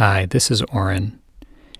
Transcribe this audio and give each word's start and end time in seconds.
Hi, 0.00 0.24
this 0.24 0.50
is 0.50 0.62
Oren. 0.72 1.20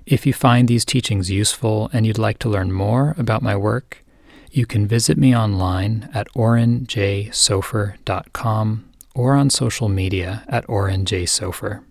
If 0.04 0.26
you 0.26 0.34
find 0.34 0.68
these 0.68 0.84
teachings 0.84 1.30
useful 1.30 1.88
and 1.90 2.06
you'd 2.06 2.18
like 2.18 2.38
to 2.40 2.50
learn 2.50 2.70
more 2.70 3.14
about 3.16 3.40
my 3.40 3.56
work, 3.56 4.04
you 4.50 4.66
can 4.66 4.86
visit 4.86 5.16
me 5.16 5.34
online 5.34 6.10
at 6.12 6.28
orenjsofer.com 6.34 8.90
or 9.14 9.32
on 9.32 9.48
social 9.48 9.88
media 9.88 10.44
at 10.48 10.66
orenjsofer. 10.66 11.82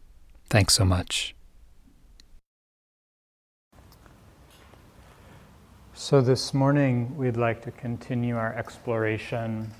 Thanks 0.51 0.75
so 0.75 0.85
much. 0.85 1.33
So, 5.95 6.21
this 6.21 6.53
morning 6.53 7.17
we'd 7.17 7.37
like 7.37 7.63
to 7.63 7.71
continue 7.71 8.37
our 8.37 8.53
exploration 8.53 9.71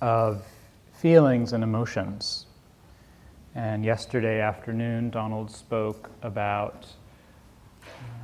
of 0.00 0.42
feelings 0.94 1.52
and 1.52 1.62
emotions. 1.62 2.46
And 3.56 3.84
yesterday 3.84 4.40
afternoon, 4.40 5.10
Donald 5.10 5.48
spoke 5.48 6.10
about 6.22 6.88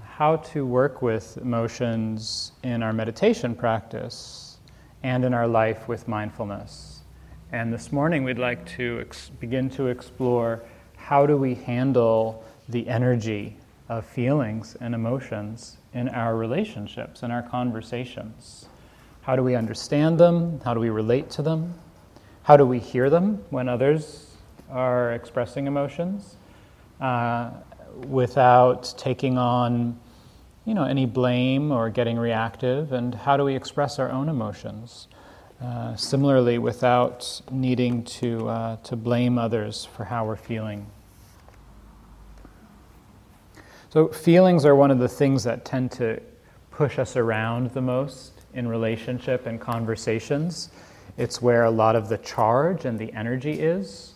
how 0.05 0.37
to 0.37 0.66
work 0.66 1.02
with 1.02 1.37
emotions 1.37 2.51
in 2.65 2.83
our 2.83 2.93
meditation 2.93 3.55
practice 3.55 4.59
and 5.05 5.24
in 5.24 5.33
our 5.33 5.47
life 5.47 5.87
with 5.87 6.09
mindfulness. 6.09 7.02
And 7.52 7.73
this 7.73 7.93
morning, 7.93 8.24
we'd 8.24 8.41
like 8.41 8.66
to 8.71 8.98
ex- 9.02 9.29
begin 9.29 9.71
to 9.71 9.87
explore 9.87 10.62
how 10.97 11.27
do 11.27 11.37
we 11.37 11.55
handle 11.55 12.45
the 12.69 12.88
energy 12.88 13.57
of 13.88 14.05
feelings 14.05 14.77
and 14.80 14.97
emotions 14.97 15.77
in 15.95 16.09
our 16.09 16.35
relationships 16.37 17.23
and 17.23 17.33
our 17.33 17.43
conversations. 17.43 18.66
How 19.23 19.37
do 19.37 19.45
we 19.45 19.55
understand 19.55 20.19
them? 20.19 20.60
How 20.65 20.74
do 20.74 20.80
we 20.80 20.91
relate 20.91 21.30
to 21.30 21.43
them? 21.43 21.74
How 22.43 22.57
do 22.57 22.66
we 22.66 22.80
hear 22.80 23.09
them 23.09 23.45
when 23.51 23.69
others 23.69 24.30
are 24.70 25.12
expressing 25.12 25.66
emotions 25.66 26.37
uh, 27.01 27.51
without 28.06 28.95
taking 28.96 29.38
on 29.38 29.98
you 30.65 30.74
know, 30.74 30.85
any 30.85 31.07
blame 31.07 31.73
or 31.73 31.90
getting 31.90 32.18
reactive, 32.18 32.93
and 32.93 33.15
how 33.15 33.37
do 33.37 33.45
we 33.45 33.57
express 33.57 33.98
our 33.98 34.10
own 34.10 34.29
emotions? 34.29 35.09
Uh, 35.60 35.95
similarly, 35.96 36.59
without 36.59 37.41
needing 37.51 38.02
to, 38.04 38.48
uh, 38.48 38.76
to 38.76 38.96
blame 38.96 39.37
others 39.37 39.85
for 39.85 40.04
how 40.04 40.24
we're 40.24 40.37
feeling. 40.37 40.87
So, 43.91 44.09
feelings 44.09 44.65
are 44.65 44.74
one 44.74 44.91
of 44.91 44.98
the 44.98 45.09
things 45.09 45.45
that 45.45 45.65
tend 45.65 45.93
to 45.93 46.21
push 46.71 46.98
us 46.98 47.16
around 47.16 47.73
the 47.73 47.82
most 47.82 48.32
in 48.54 48.68
relationship 48.68 49.46
and 49.46 49.60
conversations. 49.60 50.71
It's 51.18 51.43
where 51.43 51.65
a 51.65 51.71
lot 51.71 51.96
of 51.96 52.09
the 52.09 52.18
charge 52.18 52.85
and 52.85 52.98
the 52.98 53.13
energy 53.13 53.60
is. 53.60 54.15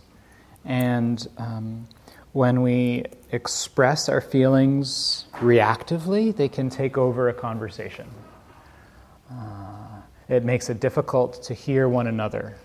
And 0.64 1.26
um, 1.38 1.86
when 2.32 2.62
we 2.62 3.04
express 3.32 4.08
our 4.08 4.20
feelings 4.20 5.26
reactively, 5.34 6.34
they 6.34 6.48
can 6.48 6.70
take 6.70 6.98
over 6.98 7.28
a 7.28 7.34
conversation. 7.34 8.08
Uh, 9.30 10.00
it 10.28 10.44
makes 10.44 10.70
it 10.70 10.80
difficult 10.80 11.42
to 11.44 11.54
hear 11.54 11.88
one 11.88 12.06
another 12.06 12.56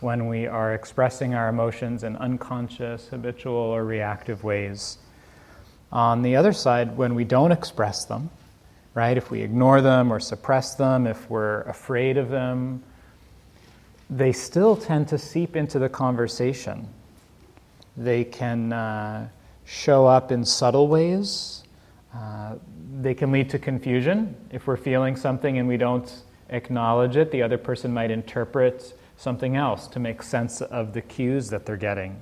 when 0.00 0.28
we 0.28 0.46
are 0.46 0.74
expressing 0.74 1.34
our 1.34 1.48
emotions 1.48 2.02
in 2.02 2.16
unconscious, 2.16 3.08
habitual, 3.08 3.54
or 3.54 3.84
reactive 3.84 4.44
ways. 4.44 4.98
On 5.92 6.22
the 6.22 6.36
other 6.36 6.52
side, 6.52 6.96
when 6.96 7.14
we 7.14 7.24
don't 7.24 7.52
express 7.52 8.04
them, 8.04 8.28
right, 8.94 9.16
if 9.16 9.30
we 9.30 9.40
ignore 9.40 9.80
them 9.80 10.12
or 10.12 10.20
suppress 10.20 10.74
them, 10.74 11.06
if 11.06 11.30
we're 11.30 11.62
afraid 11.62 12.16
of 12.16 12.28
them, 12.28 12.82
they 14.10 14.32
still 14.32 14.76
tend 14.76 15.08
to 15.08 15.18
seep 15.18 15.56
into 15.56 15.78
the 15.78 15.88
conversation 15.88 16.88
they 17.96 18.24
can 18.24 18.72
uh, 18.72 19.28
show 19.64 20.06
up 20.06 20.32
in 20.32 20.44
subtle 20.44 20.88
ways. 20.88 21.64
Uh, 22.14 22.56
they 23.00 23.14
can 23.14 23.32
lead 23.32 23.50
to 23.50 23.58
confusion. 23.58 24.36
If 24.50 24.66
we're 24.66 24.76
feeling 24.76 25.16
something 25.16 25.58
and 25.58 25.66
we 25.66 25.76
don't 25.76 26.12
acknowledge 26.50 27.16
it, 27.16 27.30
the 27.30 27.42
other 27.42 27.58
person 27.58 27.92
might 27.92 28.10
interpret 28.10 28.94
something 29.16 29.56
else 29.56 29.88
to 29.88 30.00
make 30.00 30.22
sense 30.22 30.60
of 30.60 30.92
the 30.92 31.00
cues 31.00 31.48
that 31.50 31.66
they're 31.66 31.76
getting. 31.76 32.20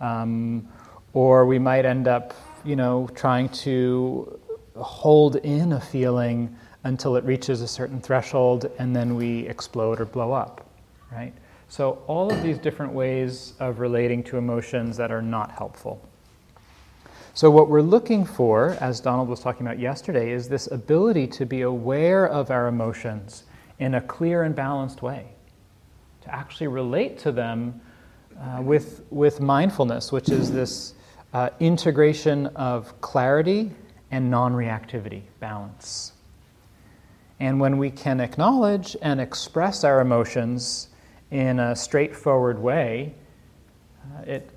Um, 0.00 0.68
or 1.12 1.46
we 1.46 1.58
might 1.58 1.84
end 1.84 2.06
up, 2.06 2.34
you 2.64 2.76
know, 2.76 3.08
trying 3.14 3.48
to 3.50 4.38
hold 4.76 5.36
in 5.36 5.72
a 5.72 5.80
feeling 5.80 6.54
until 6.84 7.16
it 7.16 7.24
reaches 7.24 7.60
a 7.60 7.68
certain 7.68 8.00
threshold 8.00 8.70
and 8.78 8.94
then 8.94 9.16
we 9.16 9.46
explode 9.46 10.00
or 10.00 10.04
blow 10.04 10.32
up, 10.32 10.68
right? 11.10 11.32
So, 11.70 12.02
all 12.06 12.32
of 12.32 12.42
these 12.42 12.58
different 12.58 12.92
ways 12.92 13.52
of 13.60 13.78
relating 13.78 14.22
to 14.24 14.38
emotions 14.38 14.96
that 14.96 15.10
are 15.10 15.20
not 15.20 15.52
helpful. 15.52 16.00
So, 17.34 17.50
what 17.50 17.68
we're 17.68 17.82
looking 17.82 18.24
for, 18.24 18.70
as 18.80 19.00
Donald 19.00 19.28
was 19.28 19.40
talking 19.40 19.66
about 19.66 19.78
yesterday, 19.78 20.32
is 20.32 20.48
this 20.48 20.70
ability 20.70 21.26
to 21.28 21.44
be 21.44 21.60
aware 21.60 22.26
of 22.26 22.50
our 22.50 22.68
emotions 22.68 23.44
in 23.78 23.94
a 23.94 24.00
clear 24.00 24.44
and 24.44 24.56
balanced 24.56 25.02
way, 25.02 25.26
to 26.22 26.34
actually 26.34 26.68
relate 26.68 27.18
to 27.18 27.32
them 27.32 27.80
uh, 28.40 28.62
with, 28.62 29.02
with 29.10 29.40
mindfulness, 29.40 30.10
which 30.10 30.30
is 30.30 30.50
this 30.50 30.94
uh, 31.34 31.50
integration 31.60 32.46
of 32.48 32.98
clarity 33.02 33.70
and 34.10 34.30
non 34.30 34.54
reactivity, 34.54 35.22
balance. 35.38 36.12
And 37.40 37.60
when 37.60 37.76
we 37.78 37.90
can 37.90 38.20
acknowledge 38.20 38.96
and 39.02 39.20
express 39.20 39.84
our 39.84 40.00
emotions 40.00 40.88
in 41.30 41.58
a 41.58 41.76
straightforward 41.76 42.58
way, 42.58 43.14
uh, 44.16 44.22
it 44.22 44.50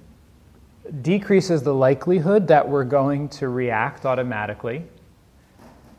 decreases 1.02 1.64
the 1.64 1.74
likelihood 1.74 2.48
that 2.48 2.68
we're 2.68 2.84
going 2.84 3.30
to 3.30 3.50
react 3.50 4.06
automatically. 4.06 4.84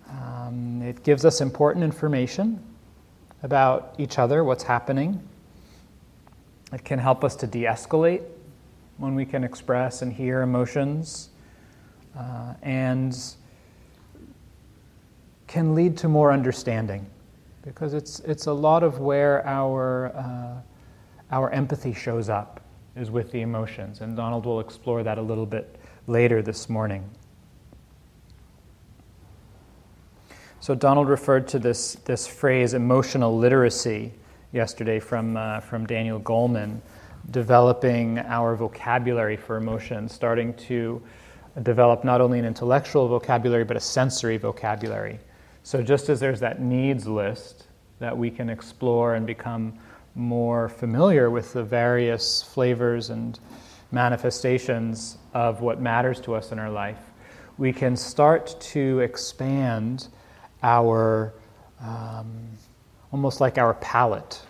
Um, 0.08 0.82
it 0.82 1.02
gives 1.02 1.24
us 1.24 1.40
important 1.40 1.84
information 1.84 2.62
about 3.42 3.94
each 3.98 4.18
other, 4.18 4.44
what's 4.44 4.62
happening. 4.62 5.20
It 6.72 6.84
can 6.84 6.98
help 6.98 7.24
us 7.24 7.36
to 7.36 7.46
de 7.46 7.64
escalate 7.64 8.22
when 8.98 9.14
we 9.14 9.24
can 9.24 9.44
express 9.44 10.02
and 10.02 10.12
hear 10.12 10.42
emotions. 10.42 11.30
Uh, 12.16 12.52
and 12.62 13.16
can 15.46 15.74
lead 15.74 15.96
to 15.98 16.08
more 16.08 16.30
understanding 16.30 17.06
because 17.62 17.94
it's, 17.94 18.20
it's 18.20 18.46
a 18.46 18.52
lot 18.52 18.82
of 18.82 18.98
where 18.98 19.46
our, 19.46 20.14
uh, 20.16 20.60
our 21.30 21.50
empathy 21.50 21.94
shows 21.94 22.28
up 22.28 22.60
is 22.96 23.10
with 23.10 23.30
the 23.32 23.40
emotions. 23.40 24.00
And 24.00 24.16
Donald 24.16 24.44
will 24.44 24.60
explore 24.60 25.02
that 25.02 25.18
a 25.18 25.22
little 25.22 25.46
bit 25.46 25.76
later 26.06 26.42
this 26.42 26.68
morning. 26.68 27.08
So, 30.60 30.74
Donald 30.76 31.08
referred 31.08 31.48
to 31.48 31.58
this, 31.58 31.94
this 32.04 32.26
phrase, 32.26 32.74
emotional 32.74 33.36
literacy, 33.36 34.12
yesterday 34.52 35.00
from, 35.00 35.36
uh, 35.36 35.60
from 35.60 35.86
Daniel 35.86 36.20
Goleman, 36.20 36.80
developing 37.30 38.18
our 38.18 38.54
vocabulary 38.54 39.36
for 39.36 39.56
emotions, 39.56 40.12
starting 40.12 40.54
to 40.54 41.02
develop 41.62 42.04
not 42.04 42.20
only 42.20 42.38
an 42.38 42.44
intellectual 42.44 43.08
vocabulary, 43.08 43.64
but 43.64 43.76
a 43.76 43.80
sensory 43.80 44.36
vocabulary. 44.36 45.18
So, 45.64 45.82
just 45.82 46.08
as 46.08 46.20
there's 46.20 46.40
that 46.40 46.60
needs 46.60 47.06
list 47.06 47.66
that 48.00 48.16
we 48.16 48.30
can 48.30 48.50
explore 48.50 49.14
and 49.14 49.26
become 49.26 49.78
more 50.14 50.68
familiar 50.68 51.30
with 51.30 51.52
the 51.52 51.62
various 51.62 52.42
flavors 52.42 53.10
and 53.10 53.38
manifestations 53.92 55.18
of 55.34 55.60
what 55.60 55.80
matters 55.80 56.20
to 56.22 56.34
us 56.34 56.50
in 56.50 56.58
our 56.58 56.70
life, 56.70 56.98
we 57.58 57.72
can 57.72 57.96
start 57.96 58.56
to 58.60 58.98
expand 59.00 60.08
our, 60.62 61.32
um, 61.80 62.48
almost 63.12 63.40
like 63.40 63.56
our 63.56 63.74
palette 63.74 64.42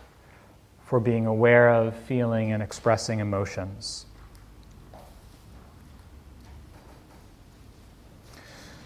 for 0.87 0.99
being 0.99 1.27
aware 1.27 1.71
of, 1.71 1.95
feeling, 1.95 2.53
and 2.53 2.63
expressing 2.63 3.21
emotions. 3.21 4.07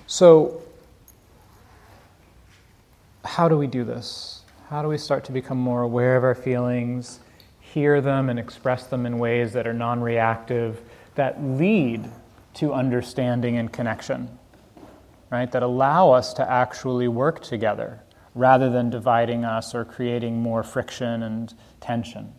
So, 0.09 0.63
how 3.27 3.49
do 3.49 3.59
we 3.59 3.67
do 3.67 3.85
this? 3.85 4.43
How 4.71 4.83
do 4.83 4.89
we 4.89 4.99
start 4.99 5.25
to 5.25 5.33
become 5.33 5.59
more 5.59 5.83
aware 5.83 6.17
of 6.17 6.25
our 6.25 6.35
feelings, 6.35 7.21
hear 7.61 8.01
them, 8.01 8.31
and 8.31 8.39
express 8.39 8.87
them 8.87 9.07
in 9.07 9.19
ways 9.19 9.53
that 9.53 9.67
are 9.67 9.73
non 9.73 10.01
reactive, 10.01 10.81
that 11.15 11.43
lead 11.43 12.09
to 12.55 12.73
understanding 12.73 13.59
and 13.59 13.73
connection, 13.73 14.39
right? 15.31 15.51
That 15.53 15.63
allow 15.63 16.11
us 16.11 16.33
to 16.35 16.51
actually 16.51 17.09
work 17.09 17.43
together 17.43 18.01
rather 18.35 18.71
than 18.71 18.91
dividing 18.91 19.45
us 19.45 19.75
or 19.75 19.85
creating 19.85 20.41
more 20.41 20.63
friction 20.63 21.23
and 21.23 21.53
tension. 21.81 22.33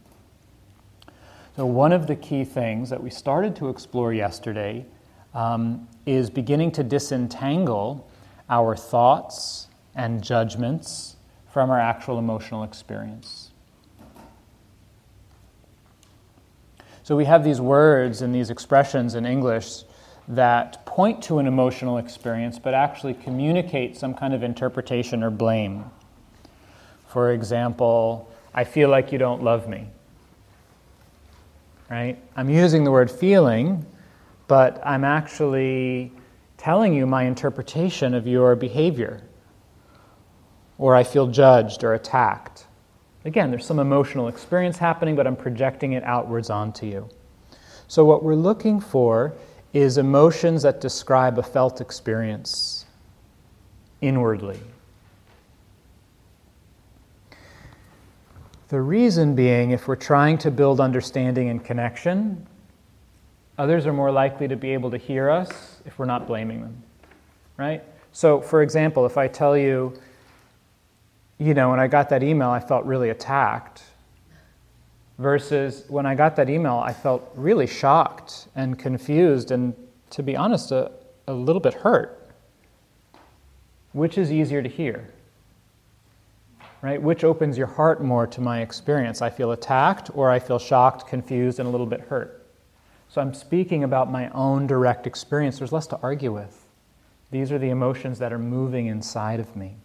So, 1.55 1.65
one 1.65 1.91
of 1.91 2.07
the 2.07 2.15
key 2.15 2.43
things 2.43 2.89
that 2.89 3.01
we 3.01 3.09
started 3.09 3.55
to 3.57 3.69
explore 3.69 4.13
yesterday 4.13 4.85
um, 5.33 5.87
is 6.05 6.29
beginning 6.29 6.71
to 6.73 6.83
disentangle 6.83 8.09
our 8.49 8.75
thoughts 8.75 9.66
and 9.97 10.23
judgments 10.23 11.17
from 11.51 11.69
our 11.69 11.79
actual 11.79 12.19
emotional 12.19 12.63
experience. 12.63 13.51
So 17.03 17.15
we 17.15 17.25
have 17.25 17.43
these 17.43 17.59
words 17.59 18.21
and 18.21 18.33
these 18.33 18.49
expressions 18.49 19.15
in 19.15 19.25
English 19.25 19.83
that 20.27 20.85
point 20.85 21.23
to 21.23 21.39
an 21.39 21.47
emotional 21.47 21.97
experience 21.97 22.59
but 22.59 22.73
actually 22.73 23.13
communicate 23.15 23.97
some 23.97 24.13
kind 24.13 24.33
of 24.33 24.43
interpretation 24.43 25.23
or 25.23 25.29
blame. 25.29 25.85
For 27.07 27.31
example, 27.31 28.29
I 28.53 28.65
feel 28.65 28.89
like 28.89 29.11
you 29.11 29.17
don't 29.17 29.41
love 29.41 29.67
me. 29.67 29.87
Right? 31.89 32.19
I'm 32.35 32.49
using 32.49 32.83
the 32.83 32.91
word 32.91 33.09
feeling, 33.09 33.85
but 34.47 34.85
I'm 34.85 35.05
actually 35.05 36.11
telling 36.57 36.93
you 36.93 37.07
my 37.07 37.23
interpretation 37.23 38.13
of 38.13 38.27
your 38.27 38.55
behavior. 38.55 39.21
Or 40.77 40.95
I 40.95 41.03
feel 41.03 41.27
judged 41.27 41.83
or 41.83 41.93
attacked. 41.93 42.67
Again, 43.25 43.49
there's 43.51 43.65
some 43.65 43.79
emotional 43.79 44.27
experience 44.27 44.77
happening, 44.77 45.15
but 45.15 45.27
I'm 45.27 45.35
projecting 45.35 45.93
it 45.93 46.03
outwards 46.03 46.49
onto 46.49 46.85
you. 46.85 47.09
So, 47.87 48.05
what 48.05 48.23
we're 48.23 48.35
looking 48.35 48.79
for 48.79 49.33
is 49.73 49.97
emotions 49.97 50.63
that 50.63 50.81
describe 50.81 51.37
a 51.37 51.43
felt 51.43 51.81
experience 51.81 52.85
inwardly. 54.01 54.59
The 58.69 58.81
reason 58.81 59.35
being, 59.35 59.71
if 59.71 59.87
we're 59.87 59.95
trying 59.95 60.37
to 60.39 60.51
build 60.51 60.81
understanding 60.81 61.49
and 61.49 61.63
connection, 61.63 62.45
others 63.57 63.85
are 63.85 63.93
more 63.93 64.11
likely 64.11 64.47
to 64.49 64.57
be 64.57 64.71
able 64.71 64.91
to 64.91 64.97
hear 64.97 65.29
us 65.29 65.81
if 65.85 65.97
we're 65.97 66.05
not 66.05 66.27
blaming 66.27 66.61
them, 66.61 66.83
right? 67.55 67.81
So, 68.11 68.41
for 68.41 68.61
example, 68.61 69.05
if 69.05 69.17
I 69.17 69.27
tell 69.27 69.57
you, 69.57 69.93
you 71.39 71.53
know, 71.53 71.69
when 71.69 71.79
I 71.79 71.87
got 71.87 72.09
that 72.09 72.23
email, 72.23 72.49
I 72.49 72.59
felt 72.59 72.85
really 72.85 73.09
attacked, 73.09 73.83
versus 75.17 75.85
when 75.87 76.05
I 76.05 76.15
got 76.15 76.35
that 76.35 76.49
email, 76.49 76.75
I 76.75 76.93
felt 76.93 77.29
really 77.35 77.67
shocked 77.67 78.47
and 78.55 78.77
confused 78.77 79.51
and, 79.51 79.73
to 80.11 80.23
be 80.23 80.35
honest, 80.35 80.71
a, 80.71 80.91
a 81.27 81.33
little 81.33 81.59
bit 81.59 81.73
hurt. 81.73 82.29
Which 83.93 84.17
is 84.17 84.31
easier 84.31 84.61
to 84.61 84.69
hear? 84.69 85.09
Right? 86.81 87.01
Which 87.01 87.23
opens 87.23 87.57
your 87.57 87.67
heart 87.67 88.03
more 88.03 88.27
to 88.27 88.41
my 88.41 88.61
experience? 88.61 89.21
I 89.23 89.31
feel 89.31 89.51
attacked, 89.51 90.11
or 90.13 90.29
I 90.29 90.37
feel 90.37 90.59
shocked, 90.59 91.07
confused, 91.07 91.59
and 91.59 91.67
a 91.67 91.71
little 91.71 91.87
bit 91.87 92.01
hurt. 92.01 92.45
So 93.09 93.21
I'm 93.21 93.33
speaking 93.33 93.83
about 93.83 94.11
my 94.11 94.29
own 94.29 94.67
direct 94.67 95.07
experience. 95.07 95.57
There's 95.57 95.71
less 95.71 95.87
to 95.87 95.99
argue 96.03 96.31
with. 96.31 96.65
These 97.31 97.51
are 97.51 97.57
the 97.57 97.69
emotions 97.69 98.19
that 98.19 98.31
are 98.31 98.39
moving 98.39 98.85
inside 98.87 99.39
of 99.39 99.55
me. 99.55 99.77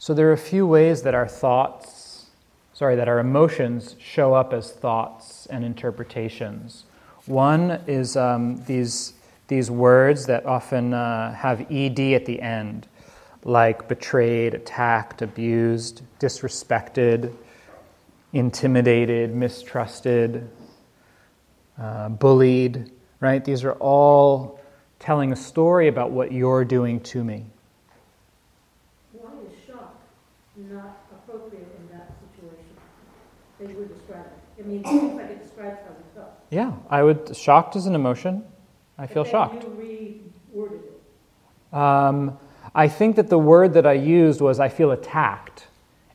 So 0.00 0.14
there 0.14 0.30
are 0.30 0.32
a 0.32 0.38
few 0.38 0.66
ways 0.66 1.02
that 1.02 1.14
our 1.14 1.28
thoughts, 1.28 2.28
sorry, 2.72 2.96
that 2.96 3.06
our 3.06 3.18
emotions 3.18 3.96
show 3.98 4.32
up 4.32 4.54
as 4.54 4.72
thoughts 4.72 5.44
and 5.50 5.62
interpretations. 5.62 6.84
One 7.26 7.72
is 7.86 8.16
um, 8.16 8.64
these, 8.64 9.12
these 9.48 9.70
words 9.70 10.24
that 10.24 10.46
often 10.46 10.94
uh, 10.94 11.34
have 11.34 11.70
ed 11.70 12.00
at 12.14 12.24
the 12.24 12.40
end, 12.40 12.86
like 13.44 13.88
betrayed, 13.88 14.54
attacked, 14.54 15.20
abused, 15.20 16.00
disrespected, 16.18 17.34
intimidated, 18.32 19.34
mistrusted, 19.34 20.48
uh, 21.78 22.08
bullied, 22.08 22.90
right? 23.20 23.44
These 23.44 23.64
are 23.64 23.74
all 23.74 24.62
telling 24.98 25.30
a 25.30 25.36
story 25.36 25.88
about 25.88 26.10
what 26.10 26.32
you're 26.32 26.64
doing 26.64 27.00
to 27.00 27.22
me. 27.22 27.44
Not 30.68 31.06
appropriate 31.12 31.68
in 31.78 31.96
that 31.96 32.12
situation. 32.20 32.76
They 33.58 33.74
would 33.74 33.88
describe 33.94 34.26
it. 34.26 34.62
I 34.62 34.66
mean, 34.66 34.84
seems 34.84 35.14
like 35.14 35.30
it 35.30 35.42
describes 35.42 35.78
how 35.84 35.90
we 35.90 36.04
felt. 36.14 36.30
Yeah, 36.50 36.72
I 36.88 37.02
would. 37.02 37.36
Shocked 37.36 37.76
is 37.76 37.86
an 37.86 37.94
emotion. 37.94 38.44
I 38.98 39.06
feel 39.06 39.24
shocked. 39.24 39.64
You 39.64 40.20
reworded 40.54 40.80
it. 40.82 41.76
Um, 41.76 42.38
I 42.74 42.88
think 42.88 43.16
that 43.16 43.28
the 43.28 43.38
word 43.38 43.74
that 43.74 43.86
I 43.86 43.94
used 43.94 44.40
was 44.40 44.60
I 44.60 44.68
feel 44.68 44.90
attacked. 44.90 45.66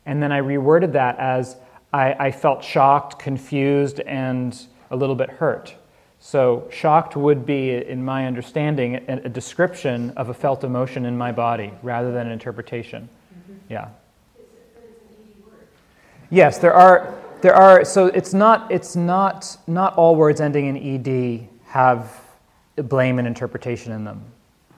And 0.04 0.22
then 0.22 0.30
I 0.30 0.40
reworded 0.40 0.92
that 0.92 1.18
as 1.18 1.56
I, 1.92 2.12
I 2.26 2.30
felt 2.30 2.62
shocked, 2.62 3.18
confused, 3.18 4.00
and 4.00 4.56
a 4.90 4.96
little 4.96 5.16
bit 5.16 5.30
hurt. 5.30 5.74
So, 6.18 6.68
shocked 6.70 7.16
would 7.16 7.44
be, 7.44 7.70
in 7.74 8.04
my 8.04 8.26
understanding, 8.26 8.96
a, 9.08 9.22
a 9.24 9.28
description 9.28 10.10
of 10.16 10.28
a 10.28 10.34
felt 10.34 10.64
emotion 10.64 11.04
in 11.04 11.16
my 11.18 11.32
body 11.32 11.72
rather 11.82 12.12
than 12.12 12.26
an 12.26 12.32
interpretation. 12.32 13.08
Yeah. 13.68 13.88
Yes, 16.36 16.58
there 16.58 16.74
are. 16.74 17.14
There 17.40 17.54
are. 17.54 17.82
So 17.82 18.08
it's 18.08 18.34
not. 18.34 18.70
It's 18.70 18.94
not. 18.94 19.56
Not 19.66 19.96
all 19.96 20.16
words 20.16 20.38
ending 20.38 20.66
in 20.66 20.76
ed 20.76 21.48
have 21.64 22.20
blame 22.76 23.18
and 23.18 23.26
interpretation 23.26 23.90
in 23.90 24.04
them. 24.04 24.22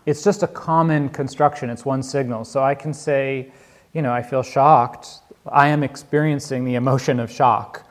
It's 0.06 0.22
just 0.22 0.44
a 0.44 0.46
common 0.46 1.08
construction. 1.08 1.68
It's 1.68 1.84
one 1.84 2.00
signal. 2.00 2.44
So 2.44 2.62
I 2.62 2.76
can 2.76 2.94
say, 2.94 3.50
you 3.92 4.02
know, 4.02 4.12
I 4.12 4.22
feel 4.22 4.44
shocked. 4.44 5.08
I 5.50 5.66
am 5.66 5.82
experiencing 5.82 6.64
the 6.64 6.76
emotion 6.76 7.18
of 7.18 7.28
shock. 7.28 7.84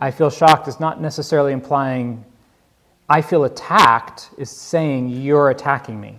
I 0.00 0.10
feel 0.10 0.28
shocked 0.28 0.66
is 0.66 0.80
not 0.80 1.00
necessarily 1.00 1.52
implying 1.52 2.24
I 3.08 3.22
feel 3.22 3.44
attacked, 3.44 4.30
is 4.36 4.50
saying 4.50 5.10
you're 5.10 5.50
attacking 5.50 6.00
me. 6.00 6.16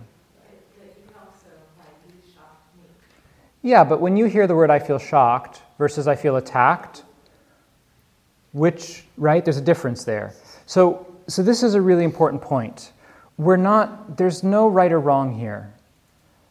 Yeah, 3.60 3.84
but 3.84 4.00
when 4.00 4.16
you 4.16 4.24
hear 4.24 4.46
the 4.46 4.54
word 4.54 4.70
I 4.70 4.78
feel 4.78 4.98
shocked 4.98 5.60
versus 5.78 6.08
I 6.08 6.16
feel 6.16 6.36
attacked, 6.36 7.04
which, 8.52 9.04
right, 9.16 9.44
there's 9.44 9.56
a 9.56 9.62
difference 9.62 10.04
there. 10.04 10.34
So, 10.66 11.06
so 11.28 11.42
this 11.42 11.62
is 11.62 11.74
a 11.74 11.80
really 11.80 12.04
important 12.04 12.42
point. 12.42 12.92
We're 13.36 13.56
not, 13.56 14.16
there's 14.16 14.42
no 14.42 14.68
right 14.68 14.90
or 14.90 14.98
wrong 14.98 15.38
here. 15.38 15.72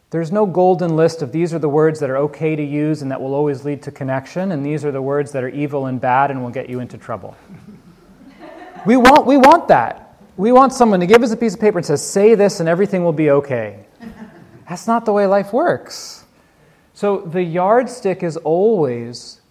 There's 0.10 0.32
no 0.32 0.46
golden 0.46 0.96
list 0.96 1.22
of 1.22 1.34
these 1.34 1.54
are 1.54 1.60
the 1.60 1.68
words 1.68 2.00
that 2.00 2.10
are 2.10 2.18
okay 2.18 2.56
to 2.56 2.64
use 2.64 3.02
and 3.02 3.12
that 3.12 3.20
will 3.20 3.34
always 3.34 3.66
lead 3.66 3.84
to 3.84 3.92
connection, 3.92 4.54
and 4.54 4.66
these 4.66 4.86
are 4.86 4.92
the 4.92 5.02
words 5.02 5.34
that 5.34 5.44
are 5.44 5.50
evil 5.50 5.88
and 5.88 6.00
bad 6.00 6.32
and 6.32 6.42
will 6.42 6.50
get 6.50 6.70
you 6.70 6.80
into 6.80 6.98
trouble. 6.98 7.36
we, 8.86 8.96
want, 8.96 9.26
we 9.26 9.36
want 9.36 9.68
that. 9.68 10.18
We 10.38 10.54
want 10.54 10.72
someone 10.72 11.02
to 11.02 11.08
give 11.08 11.24
us 11.24 11.32
a 11.32 11.38
piece 11.38 11.56
of 11.56 11.60
paper 11.60 11.80
and 11.80 11.86
says, 11.86 12.08
say 12.08 12.36
this 12.36 12.62
and 12.62 12.70
everything 12.70 13.04
will 13.04 13.12
be 13.12 13.32
okay. 13.32 13.86
That's 14.70 14.88
not 14.88 15.04
the 15.04 15.12
way 15.12 15.28
life 15.28 15.52
works. 15.52 16.24
So 16.98 17.20
the 17.20 17.44
yardstick 17.44 18.24
is 18.24 18.38
always 18.38 19.42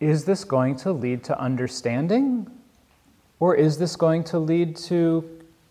is 0.00 0.24
this 0.24 0.42
going 0.42 0.74
to 0.78 0.90
lead 0.90 1.22
to 1.22 1.40
understanding? 1.40 2.50
Or 3.38 3.54
is 3.54 3.78
this 3.78 3.94
going 3.94 4.24
to 4.24 4.40
lead 4.40 4.74
to 4.88 5.22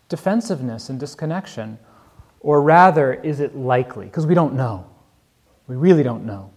defensiveness 0.08 0.88
and 0.88 0.98
disconnection? 0.98 1.78
Or 2.40 2.62
rather, 2.62 3.12
is 3.12 3.40
it 3.40 3.54
likely? 3.54 4.06
Because 4.06 4.24
we 4.24 4.32
don't 4.32 4.54
know. 4.54 4.86
We 5.66 5.76
really 5.76 6.02
don't 6.02 6.24
know. 6.24 6.52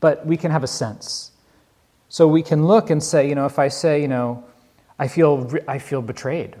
But 0.00 0.26
we 0.26 0.36
can 0.36 0.50
have 0.50 0.64
a 0.64 0.66
sense. 0.82 1.30
So 2.08 2.26
we 2.26 2.42
can 2.42 2.66
look 2.66 2.90
and 2.90 3.00
say, 3.00 3.28
you 3.28 3.36
know, 3.36 3.46
if 3.46 3.60
I 3.60 3.68
say, 3.68 4.02
you 4.02 4.08
know, 4.08 4.42
I 4.98 5.06
feel, 5.06 5.48
I 5.68 5.78
feel 5.78 6.02
betrayed. 6.02 6.56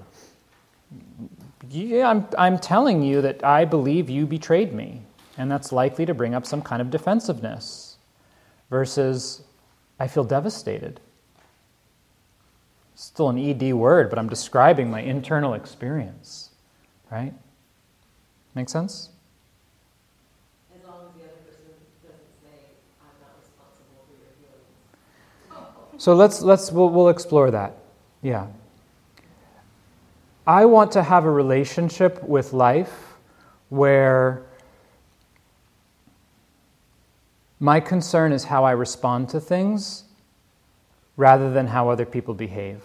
Yeah, 1.68 2.10
I'm, 2.10 2.28
I'm 2.38 2.60
telling 2.60 3.02
you 3.02 3.22
that 3.22 3.42
I 3.42 3.64
believe 3.64 4.08
you 4.08 4.24
betrayed 4.24 4.72
me. 4.72 5.02
And 5.36 5.50
that's 5.50 5.72
likely 5.72 6.06
to 6.06 6.14
bring 6.14 6.34
up 6.34 6.46
some 6.46 6.62
kind 6.62 6.80
of 6.80 6.90
defensiveness. 6.90 7.96
Versus, 8.70 9.42
I 10.00 10.08
feel 10.08 10.24
devastated. 10.24 11.00
Still 12.94 13.28
an 13.28 13.38
ED 13.38 13.74
word, 13.74 14.08
but 14.10 14.18
I'm 14.18 14.28
describing 14.28 14.90
my 14.90 15.00
internal 15.00 15.54
experience. 15.54 16.50
Right? 17.10 17.34
Make 18.54 18.68
sense? 18.68 19.10
As 20.74 20.80
as 21.06 21.14
the 21.14 21.24
other 21.24 21.36
person 21.46 21.62
doesn't 22.02 22.20
say, 22.42 22.58
I'm 23.00 23.20
not 23.20 23.36
responsible 23.38 24.06
for 24.06 24.16
your 24.16 24.32
feelings. 25.50 25.98
So 26.02 26.14
let's, 26.14 26.42
let's 26.42 26.72
we'll, 26.72 26.88
we'll 26.88 27.10
explore 27.10 27.50
that. 27.50 27.76
Yeah. 28.22 28.46
I 30.46 30.64
want 30.64 30.92
to 30.92 31.02
have 31.02 31.24
a 31.24 31.30
relationship 31.30 32.22
with 32.22 32.52
life 32.52 33.14
where 33.68 34.42
my 37.58 37.80
concern 37.80 38.32
is 38.32 38.44
how 38.44 38.64
I 38.64 38.72
respond 38.72 39.28
to 39.30 39.40
things 39.40 40.04
rather 41.16 41.50
than 41.50 41.68
how 41.68 41.88
other 41.88 42.04
people 42.04 42.34
behave. 42.34 42.82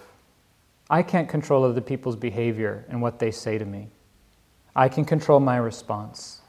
I 0.90 1.04
can't 1.04 1.28
control 1.30 1.64
other 1.64 1.82
people's 1.82 2.16
behavior 2.16 2.86
and 2.90 3.02
what 3.02 3.20
they 3.20 3.32
say 3.32 3.58
to 3.58 3.66
me. 3.66 3.90
I 4.76 4.90
can 4.90 5.06
control 5.06 5.40
my 5.40 5.58
response. 5.58 6.42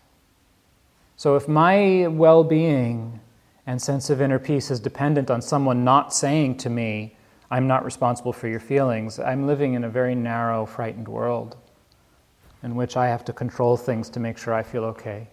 So 1.16 1.36
if 1.36 1.48
my 1.48 2.06
well 2.08 2.44
being 2.44 3.20
and 3.66 3.80
sense 3.80 4.10
of 4.10 4.20
inner 4.20 4.38
peace 4.38 4.70
is 4.70 4.80
dependent 4.80 5.30
on 5.30 5.40
someone 5.40 5.84
not 5.84 6.12
saying 6.12 6.56
to 6.58 6.70
me, 6.70 7.16
I'm 7.50 7.66
not 7.66 7.84
responsible 7.84 8.32
for 8.32 8.48
your 8.48 8.60
feelings, 8.60 9.18
I'm 9.18 9.46
living 9.46 9.74
in 9.74 9.84
a 9.84 9.88
very 9.88 10.14
narrow, 10.14 10.66
frightened 10.66 11.06
world 11.06 11.56
in 12.62 12.76
which 12.76 12.96
I 12.96 13.08
have 13.08 13.24
to 13.26 13.32
control 13.32 13.76
things 13.76 14.08
to 14.10 14.20
make 14.20 14.38
sure 14.38 14.54
I 14.54 14.62
feel 14.62 14.84
okay. 14.84 15.28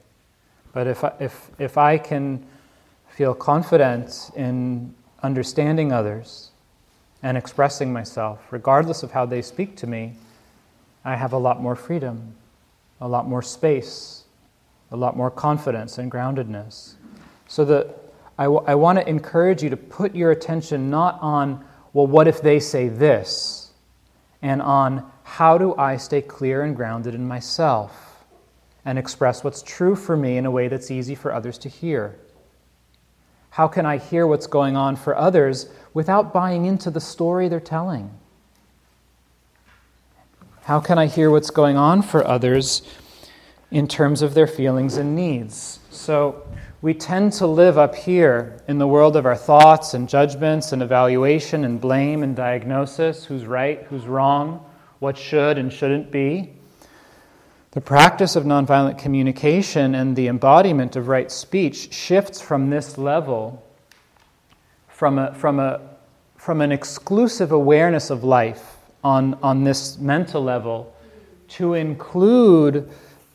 But 0.73 0.87
if 0.87 1.03
I, 1.03 1.13
if, 1.19 1.51
if 1.59 1.77
I 1.77 1.97
can 1.97 2.45
feel 3.19 3.35
confident 3.35 4.31
in 4.37 4.95
understanding 5.23 5.91
others 5.91 6.51
and 7.21 7.37
expressing 7.37 7.91
myself, 7.91 8.39
regardless 8.49 9.03
of 9.03 9.11
how 9.11 9.25
they 9.25 9.41
speak 9.41 9.75
to 9.75 9.85
me, 9.85 10.13
I 11.03 11.17
have 11.17 11.33
a 11.33 11.37
lot 11.37 11.61
more 11.61 11.75
freedom, 11.75 12.33
a 13.01 13.07
lot 13.09 13.27
more 13.27 13.41
space, 13.41 14.23
a 14.91 14.95
lot 14.95 15.17
more 15.17 15.29
confidence 15.29 15.97
and 15.97 16.09
groundedness. 16.09 16.93
So 17.49 17.65
that 17.65 17.93
I, 18.37 18.45
w- 18.45 18.63
I 18.65 18.75
want 18.75 18.99
to 18.99 19.09
encourage 19.09 19.63
you 19.63 19.69
to 19.69 19.75
put 19.75 20.15
your 20.15 20.31
attention 20.31 20.89
not 20.89 21.19
on, 21.21 21.65
well, 21.91 22.07
what 22.07 22.25
if 22.25 22.41
they 22.41 22.61
say 22.61 22.87
this? 22.87 23.73
And 24.41 24.61
on, 24.61 25.11
how 25.23 25.57
do 25.57 25.75
I 25.75 25.97
stay 25.97 26.21
clear 26.21 26.61
and 26.63 26.73
grounded 26.73 27.15
in 27.15 27.27
myself 27.27 28.23
and 28.85 28.97
express 28.97 29.43
what's 29.43 29.61
true 29.61 29.97
for 29.97 30.15
me 30.15 30.37
in 30.37 30.45
a 30.45 30.51
way 30.51 30.69
that's 30.69 30.89
easy 30.89 31.15
for 31.15 31.33
others 31.33 31.57
to 31.57 31.67
hear? 31.67 32.17
How 33.51 33.67
can 33.67 33.85
I 33.85 33.97
hear 33.97 34.27
what's 34.27 34.47
going 34.47 34.75
on 34.75 34.95
for 34.95 35.15
others 35.15 35.69
without 35.93 36.33
buying 36.33 36.65
into 36.65 36.89
the 36.91 37.01
story 37.01 37.47
they're 37.49 37.59
telling? 37.59 38.11
How 40.63 40.79
can 40.79 40.99
I 40.99 41.07
hear 41.07 41.31
what's 41.31 41.49
going 41.49 41.77
on 41.77 42.01
for 42.03 42.25
others 42.25 42.83
in 43.71 43.87
terms 43.87 44.21
of 44.21 44.33
their 44.35 44.47
feelings 44.47 44.97
and 44.97 45.15
needs? 45.15 45.79
So, 45.89 46.45
we 46.81 46.93
tend 46.93 47.33
to 47.33 47.47
live 47.47 47.77
up 47.77 47.93
here 47.93 48.57
in 48.69 48.77
the 48.77 48.87
world 48.87 49.17
of 49.17 49.25
our 49.25 49.35
thoughts 49.35 49.93
and 49.93 50.07
judgments 50.07 50.71
and 50.71 50.81
evaluation 50.81 51.65
and 51.65 51.81
blame 51.81 52.23
and 52.23 52.35
diagnosis 52.37 53.25
who's 53.25 53.45
right, 53.45 53.83
who's 53.89 54.05
wrong, 54.05 54.65
what 54.99 55.17
should 55.17 55.57
and 55.57 55.73
shouldn't 55.73 56.09
be. 56.09 56.53
The 57.71 57.81
practice 57.81 58.35
of 58.35 58.45
nonviolent 58.45 58.97
communication 58.97 59.93
and 59.93 60.15
the 60.15 60.27
embodiment 60.27 60.95
of 60.95 61.07
right 61.07 61.31
speech 61.31 61.93
shifts 61.93 62.41
from 62.41 62.71
this 62.71 62.97
level, 62.97 63.63
from, 64.87 65.19
a, 65.19 65.35
from, 65.35 65.59
a, 65.59 65.79
from 66.35 66.61
an 66.61 66.71
exclusive 66.71 67.51
awareness 67.51 68.09
of 68.09 68.23
life 68.23 68.77
on, 69.03 69.35
on 69.43 69.63
this 69.63 69.99
mental 69.99 70.43
level, 70.43 70.95
to 71.49 71.75
include 71.75 72.89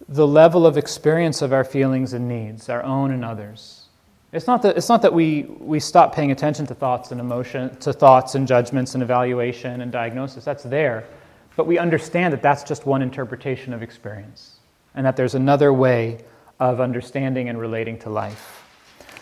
the 0.09 0.27
level 0.27 0.67
of 0.67 0.77
experience 0.77 1.41
of 1.41 1.53
our 1.53 1.65
feelings 1.65 2.13
and 2.13 2.29
needs, 2.29 2.69
our 2.69 2.83
own 2.83 3.13
and 3.13 3.25
others. 3.25 3.87
It's 4.33 4.49
not 4.49 4.63
that, 4.63 4.77
it's 4.77 4.89
not 4.89 5.01
that 5.03 5.15
we, 5.15 5.45
we 5.61 5.79
stop 5.79 6.13
paying 6.13 6.33
attention 6.33 6.67
to 6.67 6.75
thoughts 6.75 7.13
and 7.13 7.21
emotion, 7.21 7.77
to 7.77 7.93
thoughts 7.93 8.35
and 8.35 8.49
judgments 8.49 8.95
and 8.95 9.03
evaluation 9.03 9.81
and 9.81 9.93
diagnosis. 9.93 10.45
That's 10.45 10.65
there. 10.65 11.07
But 11.57 11.67
we 11.67 11.79
understand 11.79 12.33
that 12.33 12.43
that's 12.43 12.65
just 12.65 12.87
one 12.87 13.03
interpretation 13.03 13.73
of 13.73 13.83
experience 13.83 14.59
and 14.95 15.07
that 15.07 15.17
there's 15.17 15.35
another 15.35 15.73
way 15.73 16.19
of 16.61 16.81
understanding 16.81 17.49
and 17.49 17.59
relating 17.59 17.99
to 18.01 18.11
life. 18.11 18.63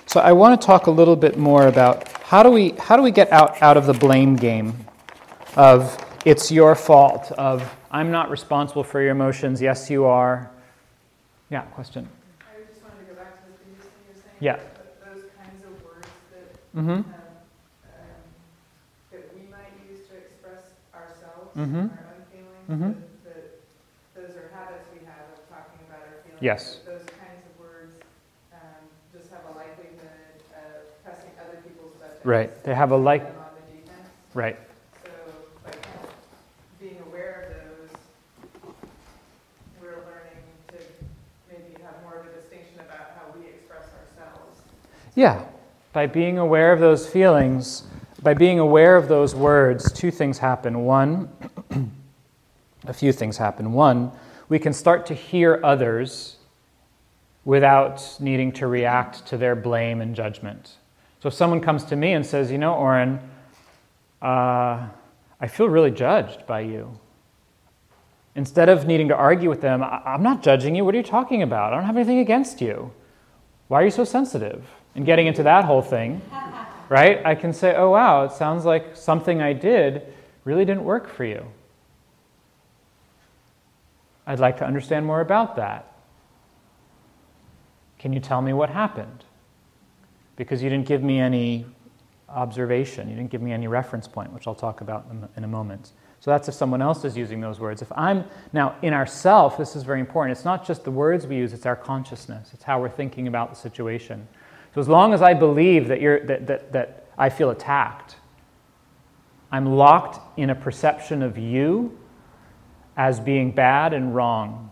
So 0.07 0.21
I 0.21 0.33
want 0.33 0.61
to 0.61 0.67
talk 0.67 0.87
a 0.87 0.91
little 0.91 1.17
bit 1.17 1.39
more 1.39 1.67
about 1.67 2.11
how 2.23 2.43
do 2.43 2.51
we, 2.51 2.71
how 2.71 2.97
do 2.97 3.03
we 3.03 3.11
get 3.11 3.33
out, 3.33 3.61
out 3.63 3.77
of 3.77 3.87
the 3.87 3.95
blame 3.95 4.37
game 4.37 4.75
of 5.57 5.97
it's 6.25 6.51
your 6.53 6.75
fault, 6.75 7.33
of 7.33 7.63
I'm 7.91 8.11
not 8.11 8.31
responsible 8.31 8.85
for 8.85 9.01
your 9.03 9.11
emotions, 9.11 9.61
yes, 9.61 9.91
you 9.91 10.05
are. 10.05 10.51
Yeah, 11.51 11.63
question. 11.63 12.09
I 12.41 12.61
just 12.71 12.83
wanted 12.83 13.01
to 13.01 13.15
go 13.15 13.21
back 13.21 13.45
to 13.45 13.51
the 13.51 13.59
previous 13.59 13.85
thing 13.85 14.03
you 14.09 14.15
were 14.15 14.21
saying. 14.23 14.37
Yeah. 14.41 14.57
Those 15.05 15.25
kinds 15.37 15.65
of 15.65 15.85
words 15.85 16.09
that, 16.33 16.77
Mm-hmm. 16.77 16.91
um, 16.91 17.05
um, 17.05 17.05
that 19.11 19.35
we 19.35 19.43
might 19.51 19.73
use 19.91 20.07
to 20.09 20.17
express 20.17 20.73
ourselves, 20.95 21.57
our 21.57 22.12
Mhm. 22.73 22.83
own 22.83 22.95
Mhm. 22.95 22.95
feelings, 22.95 23.03
that, 23.25 23.35
that 23.35 24.15
those 24.15 24.37
are 24.37 24.49
habits 24.57 24.87
we 24.93 25.05
have 25.07 25.29
of 25.37 25.49
talking 25.49 25.81
about 25.89 26.01
our 26.01 26.23
feelings. 26.25 26.41
Yes. 26.41 26.81
Those 26.87 27.05
kinds 27.05 27.45
of 27.45 27.61
words, 27.61 27.95
um, 28.53 28.59
just 29.13 29.31
have 29.31 29.45
a 29.45 29.59
likelihood 29.59 30.41
of 30.57 31.05
pressing 31.05 31.31
other 31.41 31.59
people's 31.63 31.95
buttons. 31.97 32.25
Right. 32.25 32.65
They 32.65 32.75
have 32.75 32.93
a 32.93 32.97
like. 32.97 33.23
putting 33.23 33.85
them 33.85 33.95
On 34.01 34.05
the. 34.33 34.39
Right. 34.39 34.59
So, 35.05 35.11
by 35.65 35.71
of 35.71 35.77
being 36.81 36.99
aware 37.07 37.45
of 37.45 37.49
those, 37.53 37.91
we're 39.81 40.01
learning 40.09 40.41
to 40.69 40.77
maybe 41.51 41.77
have 41.83 42.03
more 42.03 42.21
of 42.21 42.27
a 42.27 42.33
distinction 42.41 42.81
about 42.81 43.13
how 43.21 43.39
we 43.39 43.47
express 43.47 43.85
ourselves. 44.01 44.61
Yeah. 45.15 45.45
By 45.93 46.07
being 46.07 46.39
aware 46.39 46.73
of 46.73 46.81
those 46.81 47.07
feelings, 47.07 47.83
by 48.23 48.33
being 48.35 48.59
aware 48.61 48.97
of 48.97 49.09
those 49.09 49.35
words, 49.35 49.93
two 49.93 50.11
things 50.11 50.39
happen. 50.39 50.85
One, 50.85 51.29
a 52.87 52.93
few 52.93 53.13
things 53.13 53.37
happen. 53.37 53.73
One, 53.73 54.13
we 54.49 54.59
can 54.59 54.73
start 54.73 55.07
to 55.07 55.15
hear 55.15 55.61
others 55.63 56.37
without 57.45 58.17
needing 58.21 58.53
to 58.53 58.67
react 58.67 59.27
to 59.27 59.37
their 59.37 59.57
blame 59.57 60.01
and 60.01 60.15
judgment. 60.15 60.77
So 61.21 61.29
if 61.29 61.35
someone 61.35 61.61
comes 61.61 61.85
to 61.85 61.97
me 61.97 62.13
and 62.13 62.25
says, 62.25 62.51
You 62.51 62.59
know, 62.59 62.75
Oren, 62.75 63.21
uh, 64.21 64.89
I 65.41 65.47
feel 65.49 65.69
really 65.69 65.91
judged 65.91 66.47
by 66.47 66.61
you. 66.61 66.99
Instead 68.35 68.69
of 68.69 68.87
needing 68.87 69.09
to 69.09 69.17
argue 69.17 69.51
with 69.51 69.61
them, 69.61 69.83
I'm 69.83 70.23
not 70.23 70.43
judging 70.43 70.75
you. 70.75 70.85
What 70.85 70.95
are 70.95 70.99
you 70.99 71.05
talking 71.05 71.43
about? 71.43 71.73
I 71.73 71.77
don't 71.77 71.85
have 71.85 71.97
anything 71.97 72.19
against 72.19 72.61
you. 72.61 72.93
Why 73.69 73.83
are 73.83 73.85
you 73.85 73.91
so 73.91 74.05
sensitive? 74.05 74.65
And 74.95 75.05
getting 75.05 75.27
into 75.27 75.43
that 75.43 75.65
whole 75.65 75.83
thing, 75.83 76.23
right? 76.89 77.25
I 77.25 77.35
can 77.35 77.53
say, 77.53 77.75
oh, 77.77 77.91
wow, 77.91 78.25
it 78.25 78.33
sounds 78.33 78.65
like 78.65 78.97
something 78.97 79.43
I 79.43 79.53
did 79.53 80.03
really 80.45 80.65
didn't 80.65 80.85
work 80.85 81.09
for 81.09 81.25
you. 81.25 81.45
I'd 84.27 84.41
like 84.41 84.59
to 84.59 84.65
understand 84.65 85.07
more 85.07 85.21
about 85.21 85.57
that. 85.57 85.93
Can 87.99 88.13
you 88.13 88.21
tell 88.21 88.43
me 88.43 88.53
what 88.53 88.71
happened? 88.71 89.25
Because 90.37 90.63
you 90.63 90.69
didn't 90.69 90.87
give 90.87 91.03
me 91.03 91.21
any 91.21 91.67
observation, 92.29 93.09
you 93.09 93.15
didn't 93.15 93.31
give 93.31 93.43
me 93.43 93.53
any 93.53 93.69
reference 93.69 94.09
point, 94.09 94.33
which 94.33 94.47
I'll 94.47 94.55
talk 94.55 94.81
about 94.81 95.07
in 95.37 95.45
a- 95.45 95.49
moment. 95.49 95.93
So 96.19 96.31
that's 96.31 96.49
if 96.49 96.55
someone 96.55 96.81
else 96.81 97.05
is 97.05 97.17
using 97.17 97.41
those 97.41 97.61
words. 97.61 97.83
If 97.83 97.93
I'm 97.97 98.25
now 98.53 98.77
in 98.81 98.95
ourself, 98.95 99.59
this 99.59 99.75
is 99.75 99.83
very 99.83 100.01
important. 100.01 100.37
It's 100.37 100.45
not 100.45 100.65
just 100.65 100.85
the 100.85 100.91
words 100.91 101.27
we 101.27 101.37
use, 101.37 101.53
it's 101.53 101.67
our 101.67 101.77
consciousness. 101.77 102.51
It's 102.55 102.63
how 102.63 102.81
we're 102.81 102.89
thinking 102.89 103.27
about 103.27 103.51
the 103.51 103.57
situation. 103.57 104.29
So 104.75 104.81
as 104.81 104.89
long 104.89 105.13
as 105.13 105.21
I 105.21 105.35
believe 105.35 105.89
that, 105.89 106.01
you're, 106.01 106.25
that, 106.27 106.47
that, 106.47 106.73
that 106.73 107.07
I 107.19 107.29
feel 107.29 107.51
attacked, 107.51 108.17
I'm 109.51 109.67
locked 109.67 110.21
in 110.39 110.49
a 110.51 110.55
perception 110.55 111.23
of 111.23 111.37
you 111.37 111.99
as 112.97 113.21
being 113.21 113.51
bad 113.51 113.93
and 113.93 114.15
wrong 114.15 114.71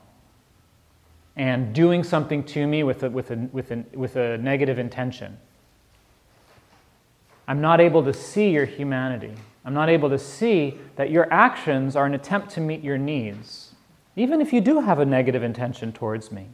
and 1.37 1.75
doing 1.75 2.05
something 2.05 2.45
to 2.45 2.67
me 2.67 2.83
with 2.83 3.03
a, 3.03 3.11
with 3.11 3.31
a, 3.31 3.37
with 3.53 3.71
a, 3.71 3.85
with 3.95 4.17
a 4.17 4.37
negative 4.39 4.79
intention. 4.79 5.39
I'm 7.49 7.61
not 7.61 7.81
able 7.81 8.05
to 8.05 8.12
see 8.12 8.50
your 8.50 8.67
humanity. 8.67 9.33
I'm 9.65 9.75
not 9.75 9.89
able 9.89 10.09
to 10.11 10.19
see 10.19 10.79
that 10.97 11.11
your 11.11 11.33
actions 11.33 11.97
are 11.97 12.07
an 12.07 12.15
attempt 12.15 12.50
to 12.50 12.61
meet 12.61 12.83
your 12.83 12.99
needs, 12.99 13.75
even 14.17 14.41
if 14.41 14.53
you 14.53 14.61
do 14.61 14.81
have 14.81 14.99
a 14.99 15.05
negative 15.05 15.43
intention 15.43 15.93
towards 15.93 16.31
me. 16.31 16.47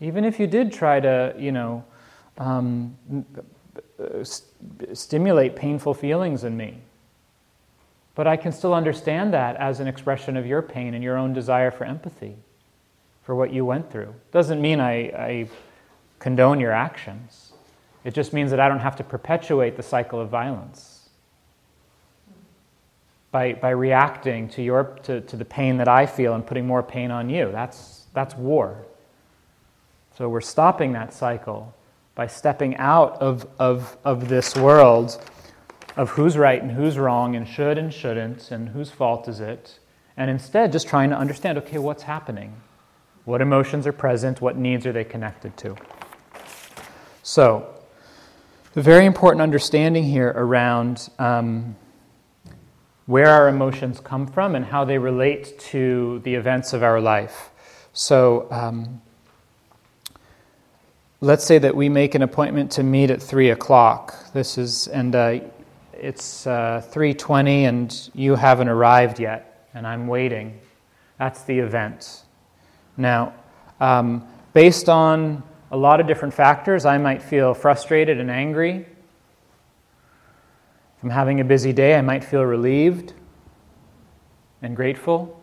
Even 0.00 0.24
if 0.24 0.40
you 0.40 0.46
did 0.46 0.72
try 0.72 1.00
to, 1.00 1.34
you 1.38 1.52
know, 1.52 1.84
um, 2.38 2.96
uh, 3.98 4.24
st- 4.24 4.96
stimulate 4.96 5.54
painful 5.54 5.94
feelings 5.94 6.44
in 6.44 6.56
me. 6.56 6.78
But 8.14 8.26
I 8.26 8.36
can 8.36 8.52
still 8.52 8.74
understand 8.74 9.32
that 9.34 9.56
as 9.56 9.80
an 9.80 9.88
expression 9.88 10.36
of 10.36 10.46
your 10.46 10.62
pain 10.62 10.94
and 10.94 11.02
your 11.02 11.16
own 11.16 11.32
desire 11.32 11.70
for 11.70 11.84
empathy 11.84 12.36
for 13.24 13.34
what 13.34 13.52
you 13.52 13.64
went 13.64 13.90
through. 13.90 14.14
Doesn't 14.32 14.60
mean 14.60 14.80
I, 14.80 14.92
I 14.92 15.48
condone 16.18 16.60
your 16.60 16.72
actions. 16.72 17.52
It 18.04 18.14
just 18.14 18.32
means 18.32 18.50
that 18.50 18.60
I 18.60 18.68
don't 18.68 18.80
have 18.80 18.96
to 18.96 19.04
perpetuate 19.04 19.76
the 19.76 19.82
cycle 19.82 20.20
of 20.20 20.28
violence 20.28 21.08
by, 23.32 23.54
by 23.54 23.70
reacting 23.70 24.48
to, 24.50 24.62
your, 24.62 24.96
to, 25.02 25.20
to 25.22 25.36
the 25.36 25.44
pain 25.44 25.78
that 25.78 25.88
I 25.88 26.06
feel 26.06 26.34
and 26.34 26.46
putting 26.46 26.66
more 26.66 26.82
pain 26.82 27.10
on 27.10 27.28
you. 27.28 27.50
That's, 27.50 28.04
that's 28.12 28.34
war. 28.36 28.84
So 30.16 30.28
we're 30.28 30.40
stopping 30.40 30.92
that 30.92 31.12
cycle 31.12 31.74
by 32.14 32.28
stepping 32.28 32.76
out 32.76 33.20
of, 33.20 33.48
of, 33.58 33.96
of 34.04 34.28
this 34.28 34.54
world 34.54 35.20
of 35.96 36.10
who's 36.10 36.36
right 36.36 36.60
and 36.60 36.72
who's 36.72 36.98
wrong 36.98 37.36
and 37.36 37.46
should 37.46 37.78
and 37.78 37.92
shouldn't 37.92 38.50
and 38.50 38.70
whose 38.70 38.90
fault 38.90 39.28
is 39.28 39.40
it, 39.40 39.78
and 40.16 40.30
instead 40.30 40.72
just 40.72 40.88
trying 40.88 41.10
to 41.10 41.16
understand 41.16 41.58
okay, 41.58 41.78
what's 41.78 42.02
happening? 42.02 42.54
What 43.24 43.40
emotions 43.40 43.86
are 43.86 43.92
present? 43.92 44.40
What 44.40 44.56
needs 44.56 44.86
are 44.86 44.92
they 44.92 45.04
connected 45.04 45.56
to? 45.58 45.76
So, 47.22 47.74
the 48.74 48.82
very 48.82 49.06
important 49.06 49.40
understanding 49.40 50.04
here 50.04 50.32
around 50.36 51.08
um, 51.18 51.76
where 53.06 53.28
our 53.28 53.48
emotions 53.48 54.00
come 54.00 54.26
from 54.26 54.54
and 54.54 54.64
how 54.64 54.84
they 54.84 54.98
relate 54.98 55.58
to 55.58 56.20
the 56.24 56.34
events 56.34 56.72
of 56.72 56.82
our 56.82 57.00
life. 57.00 57.50
So, 57.92 58.46
um, 58.50 59.00
let's 61.20 61.44
say 61.44 61.58
that 61.58 61.74
we 61.74 61.88
make 61.88 62.14
an 62.14 62.22
appointment 62.22 62.72
to 62.72 62.82
meet 62.82 63.10
at 63.10 63.22
three 63.22 63.50
o'clock. 63.50 64.32
This 64.32 64.58
is, 64.58 64.88
and 64.88 65.14
uh, 65.14 65.40
it's 66.04 66.46
uh, 66.46 66.82
three 66.90 67.14
twenty, 67.14 67.64
and 67.64 68.10
you 68.14 68.34
haven't 68.34 68.68
arrived 68.68 69.18
yet, 69.18 69.66
and 69.72 69.86
I'm 69.86 70.06
waiting. 70.06 70.60
That's 71.18 71.42
the 71.44 71.58
event. 71.58 72.24
Now, 72.98 73.32
um, 73.80 74.26
based 74.52 74.90
on 74.90 75.42
a 75.70 75.76
lot 75.76 76.00
of 76.00 76.06
different 76.06 76.34
factors, 76.34 76.84
I 76.84 76.98
might 76.98 77.22
feel 77.22 77.54
frustrated 77.54 78.20
and 78.20 78.30
angry. 78.30 78.86
If 80.96 81.02
I'm 81.02 81.08
having 81.08 81.40
a 81.40 81.44
busy 81.44 81.72
day, 81.72 81.96
I 81.96 82.02
might 82.02 82.22
feel 82.22 82.42
relieved 82.42 83.14
and 84.60 84.76
grateful. 84.76 85.40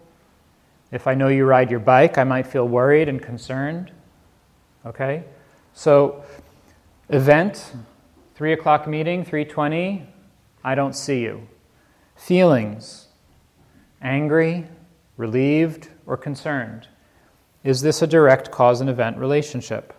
If 0.91 1.08
I 1.08 1.15
know 1.15 1.27
you 1.27 1.46
ride 1.46 1.72
your 1.72 1.80
bike, 1.80 2.20
I 2.20 2.24
might 2.24 2.46
feel 2.46 2.68
worried 2.68 3.10
and 3.10 3.20
concerned. 3.20 3.91
Okay? 4.86 5.24
So, 5.74 6.24
event, 7.10 7.74
3 8.36 8.53
o'clock 8.53 8.88
meeting, 8.88 9.25
3.20, 9.25 10.06
I 10.63 10.75
don't 10.75 10.96
see 10.96 11.22
you. 11.22 11.48
Feelings, 12.15 13.08
angry, 14.01 14.68
relieved, 15.18 15.89
or 16.06 16.18
concerned. 16.18 16.88
Is 17.63 17.82
this 17.82 18.01
a 18.01 18.08
direct 18.08 18.51
cause 18.51 18.82
and 18.82 18.89
event 18.89 19.18
relationship? 19.18 19.94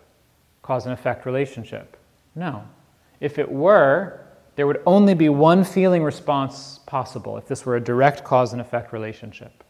Cause 0.63 0.85
and 0.85 0.93
effect 0.93 1.27
relationship? 1.27 1.97
No. 2.35 2.65
If 3.21 3.39
it 3.39 3.51
were, 3.51 4.21
there 4.57 4.67
would 4.67 4.83
only 4.85 5.15
be 5.15 5.29
one 5.29 5.65
feeling 5.65 6.03
response 6.03 6.81
possible 6.87 7.37
if 7.37 7.47
this 7.47 7.65
were 7.65 7.77
a 7.77 7.81
direct 7.81 8.25
cause 8.25 8.53
and 8.53 8.61
effect 8.61 8.93
relationship. 8.93 9.65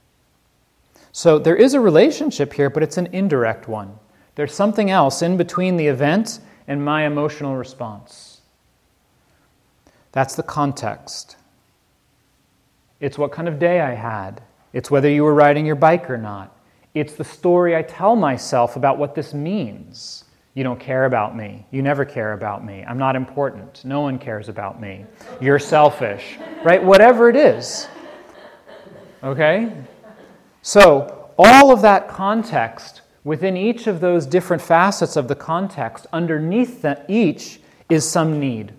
So 1.12 1.38
there 1.38 1.56
is 1.56 1.74
a 1.74 1.80
relationship 1.80 2.54
here, 2.54 2.70
but 2.70 2.82
it's 2.82 2.96
an 2.96 3.08
indirect 3.12 3.68
one. 3.68 3.98
There's 4.34 4.54
something 4.54 4.90
else 4.90 5.20
in 5.20 5.36
between 5.36 5.76
the 5.76 5.86
event 5.86 6.40
and 6.66 6.82
my 6.82 7.04
emotional 7.04 7.56
response. 7.56 8.31
That's 10.12 10.36
the 10.36 10.42
context. 10.42 11.36
It's 13.00 13.18
what 13.18 13.32
kind 13.32 13.48
of 13.48 13.58
day 13.58 13.80
I 13.80 13.94
had. 13.94 14.42
It's 14.72 14.90
whether 14.90 15.08
you 15.08 15.24
were 15.24 15.34
riding 15.34 15.66
your 15.66 15.74
bike 15.74 16.08
or 16.08 16.16
not. 16.16 16.56
It's 16.94 17.14
the 17.14 17.24
story 17.24 17.74
I 17.74 17.82
tell 17.82 18.14
myself 18.14 18.76
about 18.76 18.98
what 18.98 19.14
this 19.14 19.34
means. 19.34 20.24
You 20.54 20.62
don't 20.64 20.78
care 20.78 21.06
about 21.06 21.34
me. 21.34 21.66
You 21.70 21.80
never 21.80 22.04
care 22.04 22.34
about 22.34 22.64
me. 22.64 22.84
I'm 22.86 22.98
not 22.98 23.16
important. 23.16 23.84
No 23.86 24.02
one 24.02 24.18
cares 24.18 24.50
about 24.50 24.80
me. 24.80 25.06
You're 25.40 25.58
selfish, 25.58 26.36
right? 26.62 26.82
Whatever 26.82 27.30
it 27.30 27.36
is. 27.36 27.88
Okay? 29.24 29.72
So, 30.60 31.30
all 31.38 31.72
of 31.72 31.80
that 31.82 32.08
context, 32.08 33.00
within 33.24 33.56
each 33.56 33.86
of 33.86 34.00
those 34.00 34.26
different 34.26 34.62
facets 34.62 35.16
of 35.16 35.26
the 35.26 35.34
context, 35.34 36.06
underneath 36.12 36.84
each 37.08 37.60
is 37.88 38.08
some 38.08 38.38
need. 38.38 38.74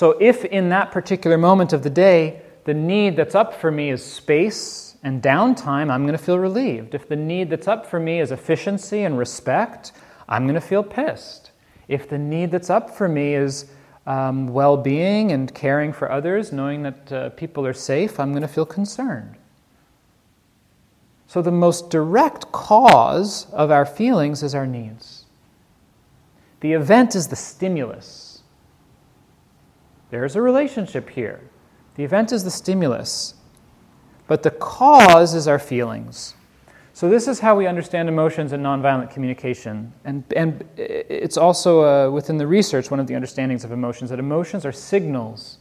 So, 0.00 0.16
if 0.18 0.46
in 0.46 0.70
that 0.70 0.92
particular 0.92 1.36
moment 1.36 1.74
of 1.74 1.82
the 1.82 1.90
day, 1.90 2.40
the 2.64 2.72
need 2.72 3.16
that's 3.16 3.34
up 3.34 3.52
for 3.52 3.70
me 3.70 3.90
is 3.90 4.02
space 4.02 4.96
and 5.02 5.22
downtime, 5.22 5.90
I'm 5.90 6.06
going 6.06 6.16
to 6.16 6.24
feel 6.24 6.38
relieved. 6.38 6.94
If 6.94 7.06
the 7.06 7.16
need 7.16 7.50
that's 7.50 7.68
up 7.68 7.84
for 7.84 8.00
me 8.00 8.18
is 8.18 8.32
efficiency 8.32 9.02
and 9.02 9.18
respect, 9.18 9.92
I'm 10.26 10.44
going 10.44 10.54
to 10.54 10.60
feel 10.62 10.82
pissed. 10.82 11.50
If 11.86 12.08
the 12.08 12.16
need 12.16 12.50
that's 12.50 12.70
up 12.70 12.88
for 12.88 13.10
me 13.10 13.34
is 13.34 13.66
um, 14.06 14.48
well 14.48 14.78
being 14.78 15.32
and 15.32 15.54
caring 15.54 15.92
for 15.92 16.10
others, 16.10 16.50
knowing 16.50 16.82
that 16.84 17.12
uh, 17.12 17.28
people 17.28 17.66
are 17.66 17.74
safe, 17.74 18.18
I'm 18.18 18.30
going 18.30 18.40
to 18.40 18.48
feel 18.48 18.64
concerned. 18.64 19.34
So, 21.26 21.42
the 21.42 21.52
most 21.52 21.90
direct 21.90 22.50
cause 22.52 23.52
of 23.52 23.70
our 23.70 23.84
feelings 23.84 24.42
is 24.42 24.54
our 24.54 24.66
needs. 24.66 25.26
The 26.60 26.72
event 26.72 27.14
is 27.14 27.28
the 27.28 27.36
stimulus. 27.36 28.29
There's 30.10 30.36
a 30.36 30.42
relationship 30.42 31.08
here. 31.10 31.40
The 31.96 32.04
event 32.04 32.32
is 32.32 32.44
the 32.44 32.50
stimulus 32.50 33.34
but 34.30 34.44
the 34.44 34.52
cause 34.52 35.34
is 35.34 35.48
our 35.48 35.58
feelings. 35.58 36.34
So, 36.92 37.08
this 37.08 37.26
is 37.26 37.40
how 37.40 37.56
we 37.56 37.66
understand 37.66 38.08
emotions 38.08 38.52
in 38.52 38.62
nonviolent 38.62 39.10
communication. 39.10 39.92
And, 40.04 40.22
and 40.36 40.68
it's 40.76 41.36
also 41.36 41.82
uh, 41.82 42.10
within 42.12 42.38
the 42.38 42.46
research 42.46 42.92
one 42.92 43.00
of 43.00 43.08
the 43.08 43.16
understandings 43.16 43.64
of 43.64 43.72
emotions 43.72 44.08
that 44.10 44.20
emotions 44.20 44.64
are 44.64 44.70
signals 44.70 45.58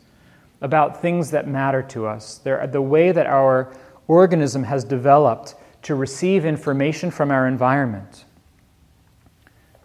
about 0.61 1.01
things 1.01 1.31
that 1.31 1.47
matter 1.47 1.81
to 1.81 2.05
us. 2.05 2.37
They're 2.37 2.67
the 2.67 2.79
way 2.79 3.11
that 3.11 3.25
our 3.25 3.73
organism 4.07 4.61
has 4.65 4.83
developed 4.83 5.55
to 5.81 5.95
receive 5.95 6.45
information 6.45 7.09
from 7.09 7.31
our 7.31 7.47
environment. 7.47 8.25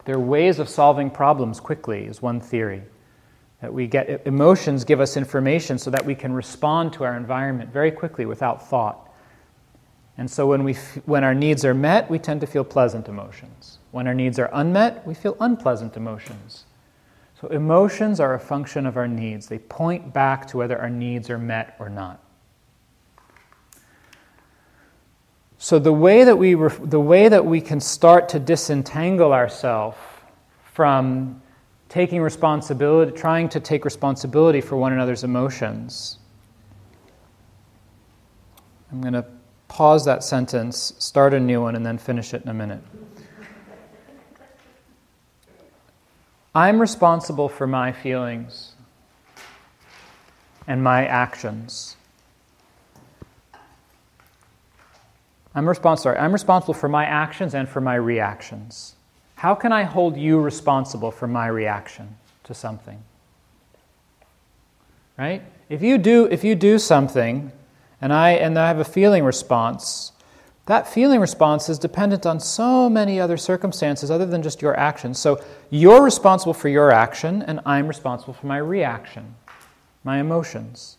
They're 0.05 0.21
ways 0.21 0.59
of 0.59 0.69
solving 0.69 1.09
problems 1.09 1.59
quickly, 1.59 2.05
is 2.05 2.21
one 2.21 2.38
theory. 2.38 2.83
That 3.64 3.72
we 3.72 3.87
get 3.87 4.27
emotions 4.27 4.85
give 4.85 5.00
us 5.00 5.16
information 5.16 5.79
so 5.79 5.90
that 5.90 6.05
we 6.05 6.14
can 6.14 6.35
respond 6.35 6.92
to 6.92 7.05
our 7.05 7.16
environment 7.16 7.72
very 7.72 7.90
quickly 7.90 8.27
without 8.27 8.68
thought. 8.68 9.09
And 10.18 10.31
so 10.31 10.46
when, 10.46 10.64
we, 10.64 10.74
when 11.07 11.24
our 11.24 11.33
needs 11.33 11.64
are 11.64 11.72
met, 11.72 12.11
we 12.11 12.18
tend 12.18 12.42
to 12.42 12.46
feel 12.46 12.62
pleasant 12.62 13.09
emotions. 13.09 13.79
When 13.90 14.07
our 14.07 14.12
needs 14.12 14.38
are 14.38 14.50
unmet, 14.53 15.07
we 15.07 15.14
feel 15.14 15.35
unpleasant 15.40 15.96
emotions. 15.96 16.66
So 17.40 17.48
emotions 17.48 18.20
are 18.20 18.35
a 18.35 18.38
function 18.38 18.85
of 18.85 18.98
our 18.98 19.09
needs. 19.09 19.46
They 19.46 19.61
point 19.61 20.12
back 20.12 20.46
to 20.48 20.59
whether 20.59 20.79
our 20.79 20.90
needs 20.90 21.31
are 21.31 21.38
met 21.38 21.74
or 21.79 21.88
not. 21.88 22.20
So 25.57 25.79
the 25.79 25.90
way 25.90 26.24
that 26.24 26.37
we, 26.37 26.53
the 26.53 27.00
way 27.00 27.31
that 27.31 27.46
we 27.46 27.62
can 27.62 27.81
start 27.81 28.29
to 28.29 28.38
disentangle 28.38 29.33
ourselves 29.33 29.96
from 30.74 31.40
taking 31.88 32.20
responsibility, 32.20 33.12
trying 33.12 33.49
to 33.51 33.61
take 33.61 33.85
responsibility 33.85 34.61
for 34.61 34.77
one 34.77 34.92
another's 34.92 35.25
emotions. 35.25 36.18
I'm 38.90 39.01
going 39.01 39.14
to 39.14 39.25
pause 39.68 40.05
that 40.05 40.23
sentence, 40.23 40.92
start 40.99 41.35
a 41.35 41.40
new 41.40 41.61
one, 41.61 41.75
and 41.75 41.85
then 41.85 41.99
finish 41.99 42.33
it 42.35 42.42
in 42.42 42.49
a 42.49 42.55
minute. 42.55 42.83
I'm 46.55 46.81
responsible 46.81 47.49
for 47.49 47.66
my 47.66 47.90
feelings 47.90 48.75
and 50.68 50.83
my 50.83 51.05
actions. 51.07 51.97
I'm 55.55 55.68
responsible, 55.68 56.16
I'm 56.18 56.33
responsible 56.33 56.75
for 56.75 56.88
my 56.88 57.05
actions 57.05 57.55
and 57.55 57.68
for 57.68 57.81
my 57.81 57.97
reactions. 57.97 58.94
How 59.45 59.55
can 59.55 59.73
I 59.73 59.83
hold 59.83 60.17
you 60.17 60.41
responsible 60.41 61.11
for 61.11 61.27
my 61.27 61.49
reaction 61.49 62.17
to 62.45 62.55
something? 62.55 63.05
Right? 65.19 65.43
If 65.69 65.83
you 65.83 65.99
do, 65.99 66.25
if 66.31 66.45
you 66.45 66.55
do 66.55 66.79
something 66.79 67.53
and 68.01 68.11
I, 68.11 68.31
and 68.31 68.59
I 68.59 68.69
have 68.69 68.79
a 68.79 68.87
feeling 68.87 69.23
response, 69.23 70.13
that 70.65 70.89
feeling 70.89 71.21
response 71.21 71.69
is 71.69 71.79
dependent 71.79 72.25
on 72.25 72.41
so 72.41 72.89
many 72.89 73.21
other 73.21 73.37
circumstances 73.37 74.11
other 74.11 74.25
than 74.25 74.43
just 74.43 74.63
your 74.63 74.75
action. 74.81 75.13
So 75.13 75.45
you're 75.69 76.03
responsible 76.03 76.55
for 76.55 76.71
your 76.71 76.91
action, 76.91 77.43
and 77.43 77.61
I'm 77.67 77.87
responsible 77.87 78.33
for 78.33 78.47
my 78.47 78.57
reaction, 78.57 79.35
my 80.05 80.21
emotions. 80.21 80.97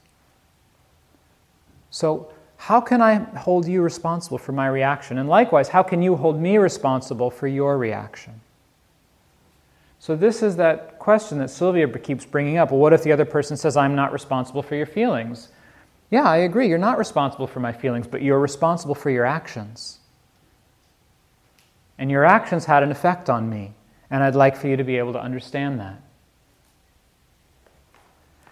So 1.90 2.32
how 2.66 2.82
can 2.82 3.00
I 3.00 3.20
hold 3.38 3.68
you 3.68 3.84
responsible 3.84 4.40
for 4.40 4.52
my 4.52 4.66
reaction? 4.66 5.20
And 5.20 5.30
likewise, 5.30 5.70
how 5.70 5.84
can 5.84 6.02
you 6.02 6.16
hold 6.16 6.42
me 6.42 6.58
responsible 6.58 7.30
for 7.30 7.48
your 7.48 7.78
reaction? 7.78 8.42
So, 10.00 10.16
this 10.16 10.42
is 10.42 10.56
that 10.56 10.98
question 10.98 11.38
that 11.38 11.52
Sylvia 11.52 11.88
keeps 12.00 12.26
bringing 12.26 12.58
up. 12.58 12.72
Well, 12.72 12.80
what 12.80 12.92
if 12.92 13.04
the 13.04 13.12
other 13.12 13.24
person 13.24 13.56
says, 13.56 13.78
I'm 13.78 13.94
not 13.94 14.12
responsible 14.12 14.64
for 14.64 14.74
your 14.74 14.88
feelings? 14.88 15.50
Yeah, 16.10 16.24
I 16.24 16.38
agree. 16.38 16.68
You're 16.68 16.80
not 16.80 16.98
responsible 16.98 17.46
for 17.46 17.60
my 17.60 17.72
feelings, 17.72 18.08
but 18.08 18.24
you're 18.24 18.40
responsible 18.40 18.96
for 18.96 19.12
your 19.12 19.26
actions. 19.26 20.00
And 22.00 22.10
your 22.10 22.26
actions 22.26 22.66
had 22.66 22.82
an 22.82 22.90
effect 22.90 23.30
on 23.30 23.48
me, 23.48 23.74
and 24.10 24.24
I'd 24.24 24.34
like 24.34 24.58
for 24.58 24.68
you 24.68 24.76
to 24.76 24.84
be 24.84 24.98
able 24.98 25.14
to 25.14 25.22
understand 25.22 25.80
that. 25.82 26.02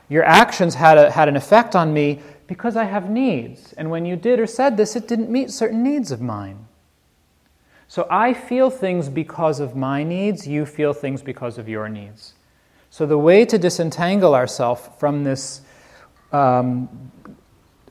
Your 0.07 0.23
actions 0.23 0.75
had, 0.75 0.99
a, 0.99 1.09
had 1.09 1.27
an 1.27 1.35
effect 1.35 1.75
on 1.75 1.91
me 1.91 2.21
because 2.47 2.75
I 2.75 2.85
have 2.85 3.09
needs. 3.09 3.73
And 3.73 3.89
when 3.89 4.05
you 4.05 4.15
did 4.15 4.39
or 4.39 4.47
said 4.47 4.77
this, 4.77 4.95
it 4.95 5.07
didn't 5.07 5.29
meet 5.29 5.51
certain 5.51 5.83
needs 5.83 6.11
of 6.11 6.21
mine. 6.21 6.67
So 7.87 8.07
I 8.09 8.33
feel 8.33 8.69
things 8.69 9.09
because 9.09 9.59
of 9.59 9.75
my 9.75 10.03
needs, 10.03 10.47
you 10.47 10.65
feel 10.65 10.93
things 10.93 11.21
because 11.21 11.57
of 11.57 11.69
your 11.69 11.87
needs. 11.89 12.33
So 12.89 13.05
the 13.05 13.17
way 13.17 13.45
to 13.45 13.57
disentangle 13.57 14.35
ourselves 14.35 14.89
from 14.97 15.23
this 15.23 15.61
um, 16.31 17.11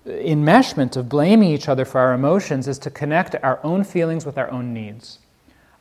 enmeshment 0.07 0.97
of 0.97 1.09
blaming 1.09 1.51
each 1.51 1.69
other 1.69 1.85
for 1.85 2.01
our 2.01 2.13
emotions 2.15 2.67
is 2.69 2.79
to 2.81 2.91
connect 2.91 3.37
our 3.43 3.61
own 3.65 3.85
feelings 3.85 4.27
with 4.27 4.39
our 4.39 4.51
own 4.51 4.75
needs. 4.75 5.19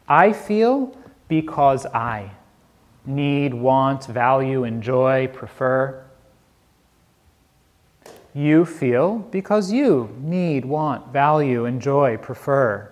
I 0.07 0.33
feel 0.33 0.95
because 1.27 1.85
I 1.87 2.31
need, 3.05 3.53
want, 3.53 4.05
value, 4.05 4.63
enjoy, 4.63 5.27
prefer. 5.27 6.05
You 8.33 8.63
feel 8.65 9.19
because 9.19 9.73
you 9.73 10.15
need, 10.21 10.63
want, 10.63 11.11
value, 11.11 11.65
enjoy, 11.65 12.17
prefer 12.17 12.89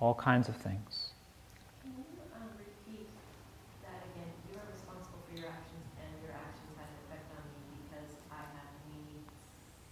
all 0.00 0.14
kinds 0.14 0.48
of 0.48 0.56
things. 0.56 1.10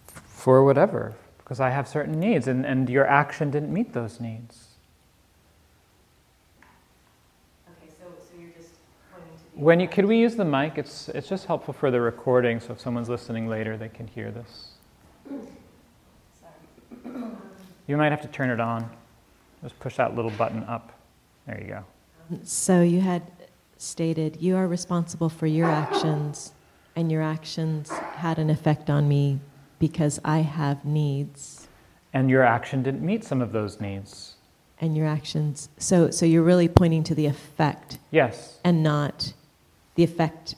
For. 0.07 0.15
For 0.27 0.63
whatever, 0.63 1.13
because 1.39 1.59
I 1.59 1.69
have 1.69 1.87
certain 1.87 2.19
needs, 2.19 2.47
and, 2.47 2.65
and 2.65 2.89
your 2.89 3.05
action 3.07 3.51
didn't 3.51 3.73
meet 3.73 3.93
those 3.93 4.19
needs. 4.19 4.67
Okay, 7.67 7.91
so, 7.99 8.05
so 8.17 8.39
you're 8.39 8.51
just 8.51 8.69
pointing 9.11 9.37
to 9.37 9.48
When 9.59 9.81
you 9.81 9.89
could 9.89 10.05
we 10.05 10.17
use 10.17 10.37
the 10.37 10.45
mic? 10.45 10.77
It's 10.77 11.09
it's 11.09 11.27
just 11.27 11.45
helpful 11.45 11.73
for 11.73 11.91
the 11.91 11.99
recording, 11.99 12.61
so 12.61 12.71
if 12.71 12.79
someone's 12.79 13.09
listening 13.09 13.49
later, 13.49 13.75
they 13.75 13.89
can 13.89 14.07
hear 14.07 14.31
this. 14.31 14.69
Sorry. 16.39 17.25
You 17.85 17.97
might 17.97 18.09
have 18.13 18.21
to 18.21 18.29
turn 18.29 18.51
it 18.51 18.61
on. 18.61 18.89
Just 19.61 19.77
push 19.81 19.97
that 19.97 20.15
little 20.15 20.31
button 20.31 20.63
up. 20.63 20.93
There 21.45 21.59
you 21.61 21.67
go. 21.67 21.83
So 22.43 22.81
you 22.81 23.01
had 23.01 23.23
stated 23.75 24.37
you 24.41 24.55
are 24.55 24.65
responsible 24.65 25.27
for 25.27 25.45
your 25.45 25.67
actions, 25.67 26.53
and 26.95 27.11
your 27.11 27.21
actions 27.21 27.89
had 27.89 28.39
an 28.39 28.49
effect 28.49 28.89
on 28.89 29.09
me 29.09 29.41
because 29.77 30.21
I 30.23 30.37
have 30.39 30.85
needs, 30.85 31.67
And 32.13 32.29
your 32.29 32.43
action 32.43 32.81
didn't 32.81 33.01
meet 33.05 33.25
some 33.25 33.41
of 33.41 33.51
those 33.51 33.81
needs. 33.81 34.35
and 34.81 34.95
your 34.95 35.07
actions. 35.07 35.67
So, 35.77 36.09
so 36.11 36.25
you're 36.25 36.43
really 36.43 36.69
pointing 36.69 37.03
to 37.03 37.13
the 37.15 37.25
effect 37.25 37.97
Yes. 38.11 38.59
and 38.63 38.81
not 38.81 39.33
the 39.99 40.03
effect 40.05 40.55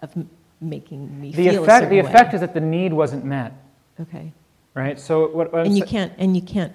of 0.00 0.14
m- 0.14 0.28
making 0.60 1.18
me 1.18 1.30
The 1.32 1.48
feel 1.48 1.60
a 1.60 1.62
effect 1.62 1.84
certain 1.84 1.96
the 1.96 2.02
way. 2.02 2.10
effect 2.10 2.34
is 2.34 2.40
that 2.42 2.52
the 2.52 2.60
need 2.60 2.92
wasn't 2.92 3.24
met, 3.24 3.54
okay, 3.98 4.32
right? 4.74 5.00
So 5.00 5.28
what, 5.28 5.50
what 5.50 5.66
and 5.66 5.78
you 5.78 5.84
sa- 5.84 5.90
can't 5.90 6.12
and 6.18 6.36
you 6.36 6.42
can't 6.42 6.74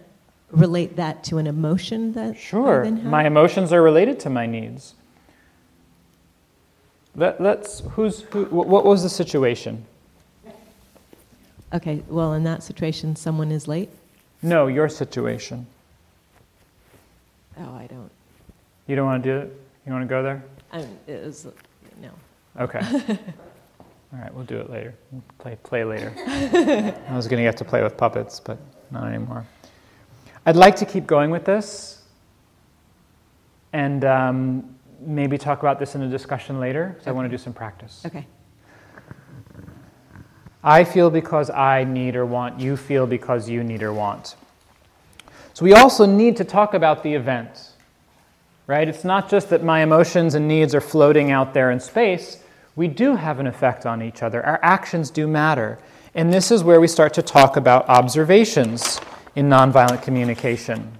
relate 0.50 0.96
that 0.96 1.24
to 1.26 1.38
an 1.38 1.46
emotion 1.46 2.14
that 2.14 2.38
Sure, 2.38 2.90
my 2.90 3.28
emotions 3.28 3.72
are 3.72 3.84
related 3.84 4.20
to 4.22 4.32
my 4.32 4.48
needs. 4.48 4.96
Let, 7.16 7.40
let's 7.40 7.82
who's 7.92 8.22
who, 8.22 8.46
wh- 8.46 8.66
what 8.68 8.84
was 8.84 9.04
the 9.04 9.10
situation? 9.10 9.86
Okay, 11.72 12.02
well, 12.08 12.34
in 12.34 12.44
that 12.46 12.64
situation, 12.64 13.16
someone 13.16 13.52
is 13.52 13.68
late. 13.68 13.90
No, 14.42 14.66
your 14.68 14.90
situation. 14.90 15.68
Oh, 17.60 17.76
I 17.76 17.86
don't. 17.88 18.10
You 18.88 18.96
don't 18.96 19.06
want 19.06 19.24
to 19.24 19.30
do 19.30 19.38
it? 19.38 19.60
You 19.86 19.92
want 19.92 20.04
to 20.04 20.08
go 20.08 20.24
there? 20.24 20.44
I, 20.72 20.80
it 21.08 21.24
was 21.26 21.48
no. 22.02 22.12
Okay. 22.60 22.80
All 24.14 24.20
right, 24.22 24.34
we'll 24.34 24.46
do 24.46 24.60
it 24.60 24.70
later. 24.70 24.94
We'll 25.12 25.24
play 25.40 25.58
play 25.64 25.84
later. 25.84 26.14
I 26.18 27.16
was 27.16 27.28
going 27.28 27.44
to 27.44 27.44
get 27.44 27.58
to 27.58 27.66
play 27.66 27.84
with 27.84 27.98
puppets, 27.98 28.40
but 28.40 28.58
not 28.92 29.08
anymore. 29.08 29.46
I'd 30.46 30.56
like 30.56 30.76
to 30.78 30.86
keep 30.86 31.06
going 31.08 31.32
with 31.32 31.44
this, 31.44 32.04
and 33.74 34.06
um, 34.06 34.76
maybe 35.02 35.38
talk 35.38 35.60
about 35.60 35.80
this 35.80 35.96
in 35.96 36.04
a 36.04 36.10
discussion 36.10 36.60
later. 36.60 36.90
Because 36.90 37.08
I 37.08 37.12
want 37.12 37.26
to 37.26 37.30
do 37.30 37.42
some 37.42 37.54
practice. 37.54 38.04
Okay. 38.06 38.26
I 40.64 40.84
feel 40.84 41.10
because 41.10 41.50
I 41.50 41.84
need 41.84 42.16
or 42.16 42.26
want. 42.26 42.60
You 42.60 42.76
feel 42.78 43.06
because 43.06 43.50
you 43.50 43.64
need 43.64 43.84
or 43.84 43.94
want. 43.94 44.36
So 45.54 45.64
we 45.64 45.74
also 45.74 46.06
need 46.06 46.36
to 46.38 46.44
talk 46.44 46.74
about 46.74 47.04
the 47.04 47.14
event, 47.14 47.74
right? 48.68 48.88
It's 48.88 49.04
not 49.04 49.30
just 49.30 49.50
that 49.50 49.64
my 49.64 49.82
emotions 49.82 50.36
and 50.36 50.48
needs 50.48 50.74
are 50.74 50.82
floating 50.82 51.32
out 51.32 51.54
there 51.54 51.72
in 51.72 51.80
space. 51.80 52.40
We 52.76 52.88
do 52.88 53.16
have 53.16 53.40
an 53.40 53.48
effect 53.48 53.86
on 53.86 54.02
each 54.02 54.24
other. 54.24 54.46
Our 54.46 54.60
actions 54.62 55.10
do 55.10 55.28
matter. 55.28 55.80
And 56.14 56.34
this 56.34 56.52
is 56.52 56.64
where 56.64 56.80
we 56.80 56.88
start 56.88 57.14
to 57.16 57.22
talk 57.22 57.58
about 57.58 57.88
observations 57.88 59.00
in 59.36 59.50
nonviolent 59.50 60.02
communication. 60.02 60.92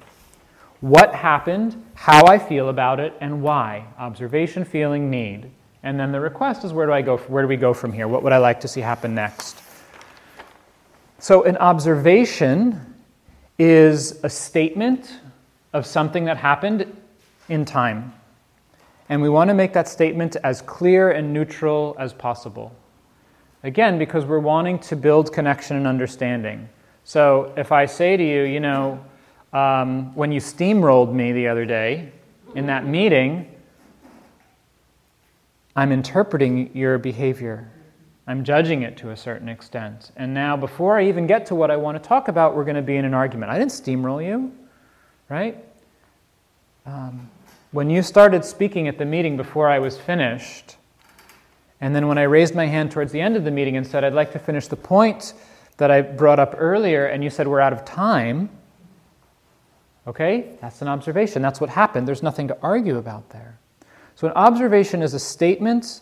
What 0.82 1.16
happened, 1.16 1.84
how 1.96 2.28
I 2.28 2.38
feel 2.38 2.70
about 2.70 3.00
it, 3.00 3.14
and 3.20 3.42
why. 3.42 3.86
Observation, 3.98 4.66
feeling, 4.66 5.10
need. 5.10 5.50
And 5.84 6.00
then 6.00 6.12
the 6.12 6.20
request 6.20 6.64
is 6.64 6.74
where 6.74 6.86
do 6.86 6.92
I 6.92 7.02
go? 7.02 7.18
Where 7.18 7.44
do 7.44 7.48
we 7.48 7.58
go 7.58 7.74
from 7.74 7.94
here? 7.94 8.08
What 8.08 8.24
would 8.24 8.34
I 8.34 8.38
like 8.38 8.60
to 8.62 8.68
see 8.68 8.82
happen 8.82 9.16
next? 9.16 9.62
So 11.20 11.44
an 11.44 11.58
observation 11.58 12.96
is 13.58 14.24
a 14.24 14.30
statement 14.30 15.20
of 15.74 15.86
something 15.86 16.26
that 16.26 16.38
happened 16.38 16.94
in 17.50 17.66
time. 17.66 18.14
And 19.10 19.22
we 19.22 19.30
want 19.30 19.50
to 19.50 19.54
make 19.54 19.74
that 19.74 19.88
statement 19.88 20.36
as 20.44 20.62
clear 20.62 21.12
and 21.12 21.32
neutral 21.32 21.96
as 22.00 22.14
possible. 22.14 22.76
Again, 23.64 23.98
because 23.98 24.26
we're 24.26 24.40
wanting 24.40 24.80
to 24.80 24.96
build 24.96 25.32
connection 25.32 25.78
and 25.78 25.88
understanding. 25.88 26.68
So 27.04 27.54
if 27.56 27.72
I 27.72 27.86
say 27.86 28.18
to 28.18 28.24
you, 28.24 28.44
you 28.44 28.60
know, 28.60 29.04
um, 29.54 30.14
when 30.16 30.32
you 30.32 30.40
steamrolled 30.40 31.14
me 31.14 31.32
the 31.32 31.48
other 31.48 31.66
day 31.66 32.12
in 32.56 32.66
that 32.68 32.86
meeting, 32.86 33.52
I'm 35.76 35.92
interpreting 35.92 36.76
your 36.76 36.98
behavior. 36.98 37.70
I'm 38.28 38.44
judging 38.44 38.82
it 38.82 38.98
to 38.98 39.12
a 39.12 39.18
certain 39.18 39.50
extent. 39.50 40.12
And 40.16 40.34
now, 40.34 40.58
before 40.58 40.98
I 40.98 41.08
even 41.08 41.28
get 41.28 41.46
to 41.48 41.56
what 41.56 41.70
I 41.70 41.76
want 41.76 42.02
to 42.02 42.08
talk 42.08 42.28
about, 42.28 42.56
we're 42.56 42.64
going 42.64 42.76
to 42.76 42.82
be 42.82 42.96
in 42.96 43.06
an 43.06 43.14
argument. 43.14 43.52
I 43.52 43.60
didn't 43.60 43.72
steamroll 43.72 44.26
you, 44.26 44.52
right? 45.30 45.64
Um, 46.86 47.30
when 47.76 47.90
you 47.90 48.02
started 48.02 48.46
speaking 48.46 48.88
at 48.88 48.98
the 48.98 49.04
meeting 49.04 49.36
before 49.36 49.68
I 49.68 49.80
was 49.80 49.98
finished, 49.98 50.78
and 51.82 51.94
then 51.94 52.08
when 52.08 52.18
I 52.18 52.24
raised 52.24 52.56
my 52.56 52.68
hand 52.68 52.90
towards 52.90 53.12
the 53.12 53.20
end 53.20 53.36
of 53.36 53.44
the 53.44 53.52
meeting 53.52 53.76
and 53.76 53.86
said, 53.86 54.06
I'd 54.06 54.14
like 54.14 54.32
to 54.32 54.40
finish 54.40 54.68
the 54.70 54.78
point 54.78 55.34
that 55.76 55.92
I 55.92 56.00
brought 56.00 56.40
up 56.40 56.56
earlier, 56.58 57.08
and 57.08 57.22
you 57.22 57.30
said, 57.30 57.50
We're 57.50 57.60
out 57.60 57.74
of 57.74 57.84
time, 57.84 58.50
okay? 60.08 60.56
That's 60.62 60.82
an 60.82 60.88
observation. 60.88 61.42
That's 61.42 61.60
what 61.60 61.70
happened. 61.70 62.08
There's 62.08 62.24
nothing 62.24 62.48
to 62.48 62.58
argue 62.62 62.98
about 62.98 63.32
there. 63.32 63.60
So, 64.16 64.28
an 64.28 64.34
observation 64.36 65.02
is 65.02 65.14
a 65.14 65.20
statement 65.20 66.00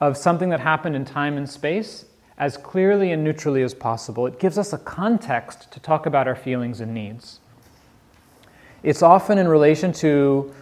of 0.00 0.16
something 0.16 0.48
that 0.48 0.58
happened 0.58 0.96
in 0.96 1.04
time 1.04 1.36
and 1.36 1.48
space 1.48 2.04
as 2.36 2.56
clearly 2.56 3.12
and 3.12 3.22
neutrally 3.22 3.62
as 3.62 3.74
possible. 3.74 4.26
It 4.26 4.40
gives 4.40 4.58
us 4.58 4.72
a 4.72 4.78
context 4.78 5.70
to 5.70 5.78
talk 5.78 6.06
about 6.06 6.26
our 6.26 6.34
feelings 6.34 6.80
and 6.80 6.92
needs. 6.92 7.38
It's 8.82 9.02
often 9.02 9.38
in 9.38 9.46
relation 9.46 9.92
to 9.92 10.52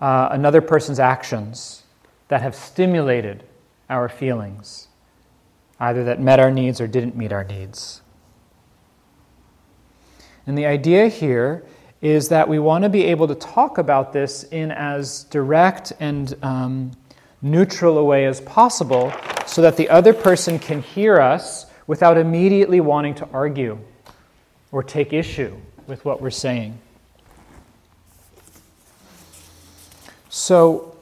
uh, 0.00 0.28
another 0.30 0.60
person's 0.60 1.00
actions 1.00 1.82
that 2.28 2.42
have 2.42 2.54
stimulated 2.54 3.42
our 3.90 4.08
feelings, 4.08 4.88
either 5.80 6.04
that 6.04 6.20
met 6.20 6.38
our 6.38 6.50
needs 6.50 6.80
or 6.80 6.86
didn't 6.86 7.16
meet 7.16 7.32
our 7.32 7.44
needs. 7.44 8.02
And 10.46 10.56
the 10.56 10.66
idea 10.66 11.08
here 11.08 11.64
is 12.00 12.28
that 12.28 12.48
we 12.48 12.58
want 12.58 12.84
to 12.84 12.88
be 12.88 13.04
able 13.04 13.26
to 13.28 13.34
talk 13.34 13.78
about 13.78 14.12
this 14.12 14.44
in 14.44 14.70
as 14.70 15.24
direct 15.24 15.92
and 15.98 16.34
um, 16.42 16.92
neutral 17.42 17.98
a 17.98 18.04
way 18.04 18.24
as 18.24 18.40
possible 18.42 19.12
so 19.46 19.62
that 19.62 19.76
the 19.76 19.88
other 19.88 20.14
person 20.14 20.58
can 20.58 20.80
hear 20.80 21.20
us 21.20 21.66
without 21.86 22.16
immediately 22.16 22.80
wanting 22.80 23.14
to 23.14 23.28
argue 23.32 23.78
or 24.70 24.82
take 24.82 25.12
issue 25.12 25.56
with 25.86 26.04
what 26.04 26.20
we're 26.20 26.30
saying. 26.30 26.78
So, 30.30 30.96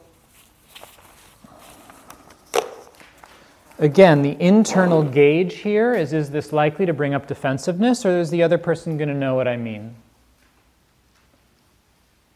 again, 3.79 4.23
the 4.23 4.41
internal 4.41 5.03
gauge 5.03 5.55
here 5.55 5.95
is 5.95 6.13
is 6.13 6.31
this 6.31 6.53
likely 6.53 6.87
to 6.87 6.93
bring 6.93 7.15
up 7.15 7.27
defensiveness, 7.27 8.07
or 8.07 8.19
is 8.19 8.31
the 8.31 8.43
other 8.43 8.59
person 8.59 8.97
going 8.97 9.09
to 9.09 9.15
know 9.15 9.35
what 9.35 9.49
I 9.49 9.57
mean? 9.57 9.97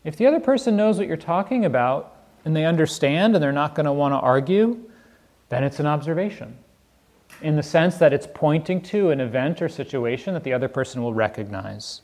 If 0.02 0.16
the 0.16 0.26
other 0.26 0.40
person 0.40 0.76
knows 0.76 0.98
what 0.98 1.06
you're 1.06 1.16
talking 1.16 1.64
about 1.64 2.16
and 2.44 2.56
they 2.56 2.64
understand 2.64 3.34
and 3.34 3.42
they're 3.42 3.52
not 3.52 3.74
going 3.74 3.86
to 3.86 3.92
want 3.92 4.12
to 4.12 4.18
argue, 4.18 4.78
then 5.50 5.62
it's 5.62 5.78
an 5.78 5.86
observation. 5.86 6.56
In 7.42 7.56
the 7.56 7.62
sense 7.62 7.96
that 7.96 8.12
it's 8.12 8.26
pointing 8.32 8.80
to 8.82 9.10
an 9.10 9.20
event 9.20 9.62
or 9.62 9.68
situation 9.68 10.34
that 10.34 10.42
the 10.42 10.52
other 10.52 10.68
person 10.68 11.02
will 11.02 11.14
recognize. 11.14 12.00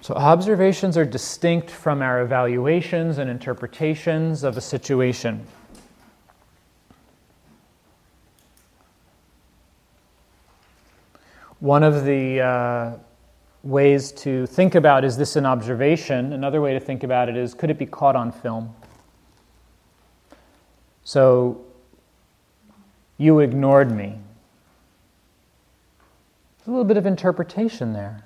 So, 0.00 0.14
observations 0.14 0.96
are 0.96 1.04
distinct 1.04 1.70
from 1.70 2.00
our 2.00 2.22
evaluations 2.22 3.18
and 3.18 3.28
interpretations 3.28 4.44
of 4.44 4.56
a 4.56 4.60
situation. 4.60 5.44
One 11.58 11.82
of 11.82 12.04
the 12.04 12.40
uh, 12.40 12.92
ways 13.62 14.12
to 14.12 14.46
think 14.46 14.74
about 14.74 15.04
is 15.04 15.16
this 15.16 15.36
an 15.36 15.46
observation? 15.46 16.32
Another 16.32 16.60
way 16.60 16.74
to 16.74 16.80
think 16.80 17.02
about 17.02 17.28
it 17.28 17.36
is 17.36 17.54
could 17.54 17.70
it 17.70 17.78
be 17.78 17.86
caught 17.86 18.14
on 18.14 18.30
film? 18.30 18.74
So, 21.02 21.64
you 23.18 23.40
ignored 23.40 23.90
me. 23.90 24.18
There's 26.58 26.68
a 26.68 26.70
little 26.70 26.84
bit 26.84 26.96
of 26.96 27.06
interpretation 27.06 27.92
there. 27.92 28.25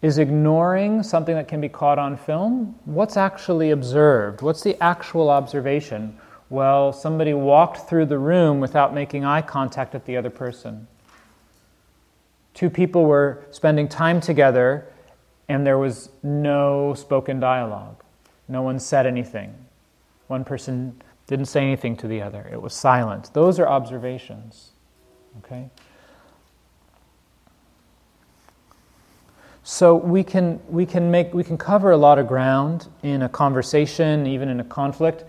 Is 0.00 0.18
ignoring 0.18 1.02
something 1.02 1.34
that 1.34 1.48
can 1.48 1.60
be 1.60 1.68
caught 1.68 1.98
on 1.98 2.16
film? 2.16 2.76
What's 2.84 3.16
actually 3.16 3.70
observed? 3.70 4.42
What's 4.42 4.62
the 4.62 4.80
actual 4.82 5.28
observation? 5.28 6.16
Well, 6.50 6.92
somebody 6.92 7.34
walked 7.34 7.88
through 7.88 8.06
the 8.06 8.18
room 8.18 8.60
without 8.60 8.94
making 8.94 9.24
eye 9.24 9.42
contact 9.42 9.92
with 9.92 10.04
the 10.06 10.16
other 10.16 10.30
person. 10.30 10.86
Two 12.54 12.70
people 12.70 13.04
were 13.04 13.44
spending 13.50 13.88
time 13.88 14.20
together 14.20 14.86
and 15.48 15.66
there 15.66 15.78
was 15.78 16.10
no 16.22 16.94
spoken 16.94 17.40
dialogue. 17.40 18.02
No 18.48 18.62
one 18.62 18.78
said 18.78 19.06
anything. 19.06 19.54
One 20.28 20.44
person 20.44 21.00
didn't 21.26 21.46
say 21.46 21.62
anything 21.62 21.96
to 21.96 22.08
the 22.08 22.22
other. 22.22 22.48
It 22.50 22.60
was 22.60 22.72
silent. 22.72 23.30
Those 23.34 23.58
are 23.58 23.68
observations. 23.68 24.70
Okay? 25.38 25.70
So 29.70 29.96
we 29.96 30.24
can, 30.24 30.60
we, 30.66 30.86
can 30.86 31.10
make, 31.10 31.34
we 31.34 31.44
can 31.44 31.58
cover 31.58 31.90
a 31.90 31.96
lot 31.98 32.18
of 32.18 32.26
ground 32.26 32.88
in 33.02 33.20
a 33.20 33.28
conversation, 33.28 34.26
even 34.26 34.48
in 34.48 34.60
a 34.60 34.64
conflict, 34.64 35.24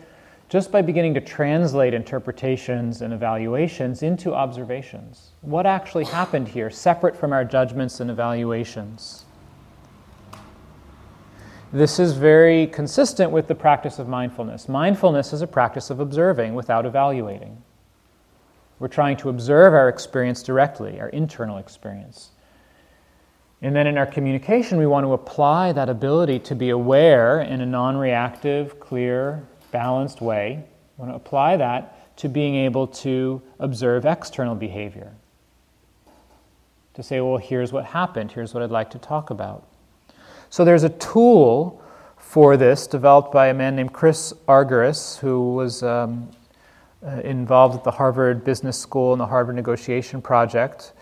just 0.48 0.72
by 0.72 0.82
beginning 0.82 1.14
to 1.16 1.20
translate 1.20 1.94
interpretations 1.94 3.02
and 3.02 3.12
evaluations 3.12 4.02
into 4.02 4.34
observations. 4.34 5.32
What 5.42 5.66
actually 5.66 6.06
happened 6.06 6.48
here, 6.48 6.70
separate 6.70 7.18
from 7.18 7.34
our 7.34 7.44
judgments 7.44 8.00
and 8.00 8.10
evaluations? 8.10 9.26
This 11.74 12.00
is 12.00 12.14
very 12.14 12.68
consistent 12.68 13.32
with 13.32 13.50
the 13.50 13.56
practice 13.56 14.00
of 14.00 14.08
mindfulness. 14.08 14.70
Mindfulness 14.70 15.34
is 15.34 15.42
a 15.42 15.48
practice 15.48 15.90
of 15.90 16.00
observing 16.00 16.54
without 16.54 16.86
evaluating. 16.86 17.62
We're 18.80 18.88
trying 18.88 19.18
to 19.18 19.28
observe 19.28 19.74
our 19.74 19.90
experience 19.90 20.42
directly, 20.44 21.02
our 21.02 21.10
internal 21.10 21.58
experience. 21.58 22.30
And 23.62 23.76
then 23.76 23.88
in 23.88 23.98
our 23.98 24.06
communication, 24.06 24.78
we 24.78 24.88
want 24.88 25.06
to 25.06 25.14
apply 25.14 25.74
that 25.74 25.90
ability 25.90 26.40
to 26.40 26.56
be 26.56 26.70
aware 26.70 27.42
in 27.42 27.60
a 27.62 27.66
non 27.66 27.98
reactive, 27.98 28.80
clear, 28.80 29.44
balanced 29.72 30.22
way. 30.22 30.64
We 30.98 31.06
want 31.06 31.12
to 31.12 31.16
apply 31.16 31.58
that 31.58 32.18
to 32.18 32.30
being 32.30 32.56
able 32.56 32.88
to 32.88 33.42
observe 33.60 34.06
external 34.06 34.56
behavior. 34.56 35.12
To 36.94 37.04
say, 37.04 37.22
well, 37.22 37.38
here's 37.38 37.72
what 37.72 37.86
happened, 37.86 38.32
here's 38.32 38.54
what 38.54 38.64
I'd 38.64 38.72
like 38.72 38.90
to 38.92 39.00
talk 39.00 39.30
about. 39.30 39.66
So 40.50 40.66
there's 40.66 40.84
a 40.84 40.90
tool 40.90 41.82
for 42.18 42.58
this 42.58 42.88
developed 42.88 43.32
by 43.32 43.48
a 43.48 43.54
man 43.54 43.76
named 43.76 43.94
Chris 43.94 44.34
Argyris, 44.48 45.18
who 45.20 45.54
was 45.54 45.84
um, 45.84 46.30
uh, 47.06 47.22
involved 47.24 47.76
at 47.76 47.84
the 47.84 47.92
Harvard 47.92 48.44
Business 48.44 48.78
School 48.78 49.14
and 49.14 49.20
the 49.22 49.26
Harvard 49.26 49.56
Negotiation 49.56 50.22
Project, 50.22 50.94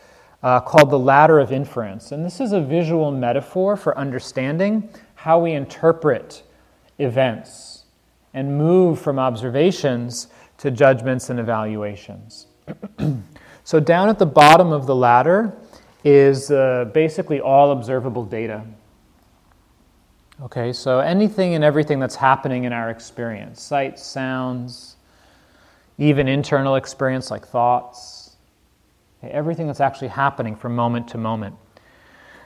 uh, 0.43 0.59
called 0.59 0.89
the 0.89 0.99
ladder 0.99 1.39
of 1.39 1.51
inference. 1.51 2.11
And 2.11 2.25
this 2.25 2.39
is 2.39 2.51
a 2.51 2.61
visual 2.61 3.11
metaphor 3.11 3.75
for 3.75 3.97
understanding 3.97 4.89
how 5.15 5.39
we 5.39 5.53
interpret 5.53 6.43
events 6.99 7.85
and 8.33 8.57
move 8.57 8.99
from 8.99 9.17
observations 9.19 10.27
to 10.59 10.71
judgments 10.71 11.29
and 11.29 11.39
evaluations. 11.39 12.47
so, 13.63 13.79
down 13.79 14.09
at 14.09 14.19
the 14.19 14.25
bottom 14.25 14.71
of 14.71 14.85
the 14.85 14.95
ladder 14.95 15.55
is 16.03 16.51
uh, 16.51 16.89
basically 16.93 17.39
all 17.39 17.71
observable 17.71 18.23
data. 18.23 18.63
Okay, 20.43 20.71
so 20.71 20.99
anything 20.99 21.55
and 21.55 21.63
everything 21.63 21.99
that's 21.99 22.15
happening 22.15 22.65
in 22.65 22.73
our 22.73 22.91
experience 22.91 23.59
sights, 23.59 24.05
sounds, 24.05 24.97
even 25.97 26.27
internal 26.27 26.75
experience 26.75 27.31
like 27.31 27.47
thoughts, 27.47 28.16
everything 29.23 29.67
that's 29.67 29.81
actually 29.81 30.09
happening 30.09 30.55
from 30.55 30.75
moment 30.75 31.07
to 31.09 31.17
moment. 31.17 31.55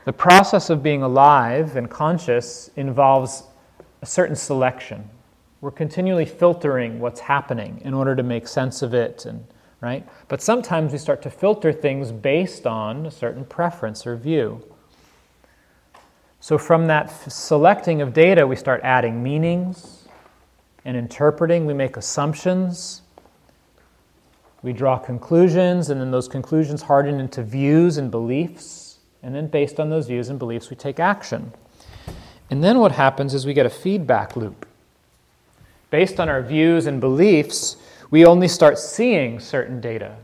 The 0.05 0.13
process 0.13 0.69
of 0.69 0.81
being 0.81 1.03
alive 1.03 1.75
and 1.75 1.89
conscious 1.89 2.69
involves 2.75 3.43
a 4.01 4.05
certain 4.05 4.36
selection. 4.36 5.10
We're 5.62 5.71
continually 5.71 6.25
filtering 6.25 6.99
what's 6.99 7.19
happening 7.19 7.81
in 7.86 7.93
order 7.93 8.15
to 8.15 8.23
make 8.23 8.47
sense 8.47 8.81
of 8.81 8.93
it 8.93 9.25
and 9.25 9.45
right? 9.81 10.07
But 10.27 10.41
sometimes 10.41 10.91
we 10.93 10.99
start 10.99 11.21
to 11.23 11.29
filter 11.29 11.73
things 11.73 12.12
based 12.12 12.65
on 12.65 13.07
a 13.07 13.12
certain 13.12 13.43
preference 13.43 14.05
or 14.07 14.15
view. 14.15 14.63
So, 16.39 16.57
from 16.57 16.88
that 16.88 17.07
f- 17.07 17.31
selecting 17.31 18.01
of 18.01 18.13
data, 18.13 18.47
we 18.47 18.55
start 18.55 18.81
adding 18.84 19.21
meanings 19.21 20.07
and 20.86 20.95
interpreting. 20.95 21.65
We 21.65 21.73
make 21.73 21.97
assumptions. 21.97 23.01
We 24.63 24.74
draw 24.74 25.00
conclusions, 25.00 25.89
and 25.89 26.00
then 26.00 26.12
those 26.12 26.28
conclusions 26.28 26.84
harden 26.84 27.19
into 27.19 27.41
views 27.41 27.97
and 27.97 28.12
beliefs. 28.12 29.00
And 29.24 29.34
then, 29.34 29.47
based 29.47 29.80
on 29.80 29.89
those 29.89 30.08
views 30.08 30.30
and 30.30 30.38
beliefs, 30.38 30.69
we 30.69 30.76
take 30.76 31.00
action. 31.00 31.52
And 32.50 32.63
then, 32.63 32.80
what 32.80 32.91
happens 32.91 33.34
is 33.34 33.45
we 33.45 33.54
get 33.54 33.65
a 33.65 33.71
feedback 33.71 34.36
loop. 34.36 34.67
Based 35.89 36.19
on 36.19 36.30
our 36.30 36.41
views 36.41 36.86
and 36.86 37.02
beliefs, 37.02 37.78
we 38.12 38.26
only 38.26 38.47
start 38.47 38.78
seeing 38.78 39.39
certain 39.39 39.82
data. 39.82 40.15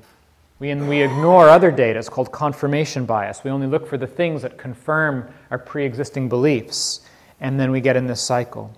We, 0.60 0.70
and 0.70 0.88
we 0.88 1.02
ignore 1.02 1.50
other 1.50 1.72
data. 1.72 2.00
It's 2.00 2.10
called 2.10 2.32
confirmation 2.32 3.06
bias. 3.06 3.44
We 3.44 3.52
only 3.52 3.68
look 3.68 3.88
for 3.88 3.98
the 3.98 4.08
things 4.08 4.42
that 4.44 4.58
confirm 4.58 5.32
our 5.52 5.60
pre 5.60 5.84
existing 5.84 6.30
beliefs, 6.30 7.02
and 7.40 7.60
then 7.60 7.72
we 7.72 7.82
get 7.82 7.96
in 7.96 8.06
this 8.06 8.22
cycle. 8.22 8.72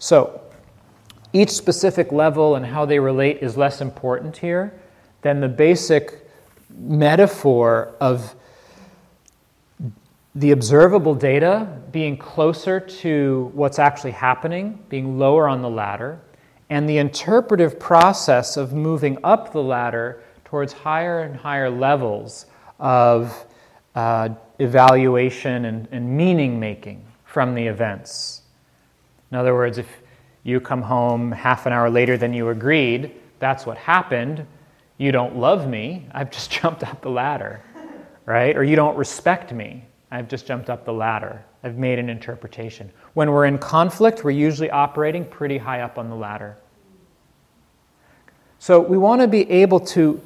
So, 0.00 0.40
each 1.32 1.50
specific 1.50 2.10
level 2.10 2.56
and 2.56 2.66
how 2.66 2.86
they 2.86 2.98
relate 2.98 3.38
is 3.40 3.56
less 3.56 3.80
important 3.80 4.36
here 4.36 4.79
than 5.22 5.40
the 5.40 5.48
basic 5.48 6.26
metaphor 6.78 7.94
of 8.00 8.34
the 10.34 10.52
observable 10.52 11.14
data 11.14 11.66
being 11.90 12.16
closer 12.16 12.78
to 12.78 13.50
what's 13.54 13.78
actually 13.78 14.12
happening, 14.12 14.78
being 14.88 15.18
lower 15.18 15.48
on 15.48 15.60
the 15.60 15.68
ladder, 15.68 16.20
and 16.70 16.88
the 16.88 16.98
interpretive 16.98 17.80
process 17.80 18.56
of 18.56 18.72
moving 18.72 19.18
up 19.24 19.52
the 19.52 19.62
ladder 19.62 20.22
towards 20.44 20.72
higher 20.72 21.20
and 21.20 21.36
higher 21.36 21.68
levels 21.68 22.46
of 22.78 23.44
uh, 23.96 24.28
evaluation 24.60 25.64
and, 25.64 25.88
and 25.90 26.16
meaning 26.16 26.60
making 26.60 27.04
from 27.24 27.54
the 27.54 27.66
events. 27.66 28.42
In 29.30 29.36
other 29.36 29.54
words, 29.54 29.78
if 29.78 29.88
you 30.44 30.60
come 30.60 30.82
home 30.82 31.32
half 31.32 31.66
an 31.66 31.72
hour 31.72 31.90
later 31.90 32.16
than 32.16 32.32
you 32.32 32.48
agreed, 32.48 33.12
that's 33.40 33.66
what 33.66 33.76
happened. 33.76 34.46
You 35.00 35.12
don't 35.12 35.36
love 35.36 35.66
me, 35.66 36.06
I've 36.12 36.30
just 36.30 36.50
jumped 36.60 36.82
up 36.84 37.00
the 37.00 37.08
ladder, 37.08 37.62
right? 38.26 38.54
Or 38.54 38.62
you 38.62 38.76
don't 38.76 38.98
respect 38.98 39.50
me, 39.50 39.82
I've 40.10 40.28
just 40.28 40.46
jumped 40.46 40.68
up 40.68 40.84
the 40.84 40.92
ladder. 40.92 41.42
I've 41.64 41.78
made 41.78 41.98
an 41.98 42.10
interpretation. 42.10 42.90
When 43.14 43.30
we're 43.30 43.46
in 43.46 43.56
conflict, 43.56 44.24
we're 44.24 44.32
usually 44.32 44.70
operating 44.70 45.24
pretty 45.24 45.56
high 45.56 45.80
up 45.80 45.96
on 45.96 46.10
the 46.10 46.14
ladder. 46.14 46.56
So 48.58 48.78
we 48.78 48.98
want 48.98 49.22
to 49.22 49.28
be 49.28 49.50
able 49.50 49.80
to 49.80 50.20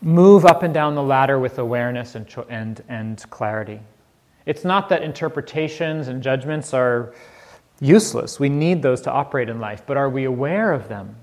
move 0.00 0.44
up 0.44 0.62
and 0.62 0.72
down 0.72 0.94
the 0.94 1.02
ladder 1.02 1.40
with 1.40 1.58
awareness 1.58 2.14
and, 2.14 2.32
and, 2.48 2.84
and 2.88 3.24
clarity. 3.30 3.80
It's 4.44 4.64
not 4.64 4.88
that 4.90 5.02
interpretations 5.02 6.06
and 6.06 6.22
judgments 6.22 6.72
are 6.72 7.12
useless. 7.80 8.38
We 8.38 8.50
need 8.50 8.82
those 8.82 9.00
to 9.02 9.10
operate 9.10 9.48
in 9.48 9.58
life, 9.58 9.82
but 9.84 9.96
are 9.96 10.08
we 10.08 10.24
aware 10.24 10.72
of 10.72 10.88
them? 10.88 11.16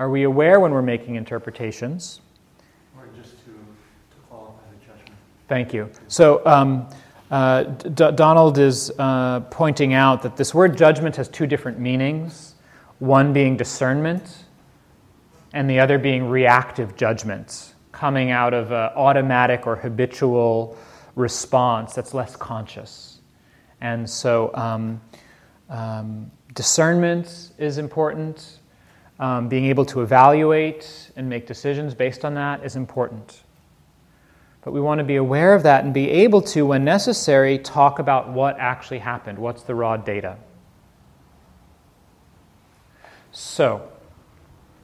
Are 0.00 0.08
we 0.08 0.22
aware 0.22 0.60
when 0.60 0.72
we're 0.72 0.80
making 0.80 1.16
interpretations? 1.16 2.22
Or 2.96 3.06
just 3.14 3.32
to, 3.44 3.50
to 3.50 4.16
qualify 4.30 4.62
the 4.72 4.86
judgment. 4.86 5.18
Thank 5.46 5.74
you. 5.74 5.90
So, 6.08 6.40
um, 6.46 6.88
uh, 7.30 7.64
D- 7.64 8.10
Donald 8.12 8.56
is 8.56 8.90
uh, 8.98 9.40
pointing 9.50 9.92
out 9.92 10.22
that 10.22 10.38
this 10.38 10.54
word 10.54 10.78
judgment 10.78 11.16
has 11.16 11.28
two 11.28 11.46
different 11.46 11.78
meanings 11.78 12.54
one 12.98 13.34
being 13.34 13.58
discernment, 13.58 14.44
and 15.52 15.68
the 15.68 15.78
other 15.78 15.98
being 15.98 16.30
reactive 16.30 16.96
judgment, 16.96 17.74
coming 17.92 18.30
out 18.30 18.54
of 18.54 18.72
an 18.72 18.90
automatic 18.96 19.66
or 19.66 19.76
habitual 19.76 20.78
response 21.14 21.92
that's 21.92 22.14
less 22.14 22.36
conscious. 22.36 23.20
And 23.82 24.08
so, 24.08 24.50
um, 24.54 24.98
um, 25.68 26.30
discernment 26.54 27.50
is 27.58 27.76
important. 27.76 28.59
Um, 29.20 29.48
being 29.48 29.66
able 29.66 29.84
to 29.84 30.00
evaluate 30.00 31.10
and 31.14 31.28
make 31.28 31.46
decisions 31.46 31.94
based 31.94 32.24
on 32.24 32.32
that 32.34 32.64
is 32.64 32.74
important. 32.74 33.42
But 34.62 34.72
we 34.72 34.80
want 34.80 34.98
to 34.98 35.04
be 35.04 35.16
aware 35.16 35.54
of 35.54 35.62
that 35.64 35.84
and 35.84 35.92
be 35.92 36.08
able 36.08 36.40
to, 36.42 36.64
when 36.64 36.84
necessary, 36.84 37.58
talk 37.58 37.98
about 37.98 38.30
what 38.30 38.58
actually 38.58 38.98
happened. 38.98 39.38
What's 39.38 39.62
the 39.62 39.74
raw 39.74 39.98
data? 39.98 40.38
So, 43.30 43.86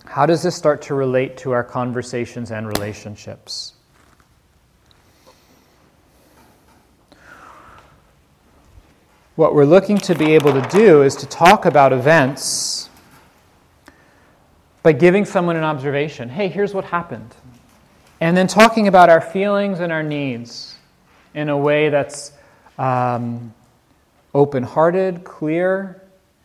how 0.04 0.26
does 0.26 0.42
this 0.42 0.54
start 0.54 0.82
to 0.82 0.94
relate 0.94 1.38
to 1.38 1.52
our 1.52 1.64
conversations 1.64 2.50
and 2.50 2.68
relationships? 2.68 3.72
What 9.34 9.54
we're 9.54 9.64
looking 9.64 9.96
to 9.98 10.14
be 10.14 10.34
able 10.34 10.52
to 10.52 10.68
do 10.68 11.02
is 11.02 11.16
to 11.16 11.26
talk 11.26 11.64
about 11.64 11.94
events 11.94 12.85
by 14.86 14.92
giving 14.92 15.24
someone 15.24 15.56
an 15.56 15.64
observation. 15.64 16.28
Hey, 16.28 16.46
here's 16.46 16.72
what 16.72 16.84
happened. 16.84 17.34
And 18.20 18.36
then 18.36 18.46
talking 18.46 18.86
about 18.86 19.10
our 19.10 19.20
feelings 19.20 19.80
and 19.80 19.90
our 19.90 20.04
needs 20.04 20.76
in 21.34 21.48
a 21.48 21.58
way 21.58 21.88
that's 21.88 22.30
um, 22.78 23.52
open 24.32 24.62
hearted, 24.62 25.24
clear, 25.24 26.00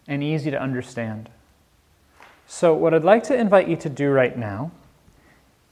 and 0.07 0.23
easy 0.23 0.49
to 0.49 0.59
understand. 0.59 1.29
So, 2.47 2.73
what 2.73 2.95
I'd 2.95 3.03
like 3.03 3.21
to 3.25 3.35
invite 3.37 3.67
you 3.67 3.75
to 3.75 3.89
do 3.89 4.09
right 4.09 4.35
now 4.35 4.71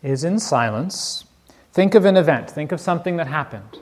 is 0.03 0.23
in 0.23 0.37
silence, 0.37 1.25
think 1.73 1.95
of 1.95 2.05
an 2.05 2.17
event, 2.17 2.51
think 2.51 2.71
of 2.71 2.79
something 2.79 3.17
that 3.17 3.25
happened. 3.25 3.79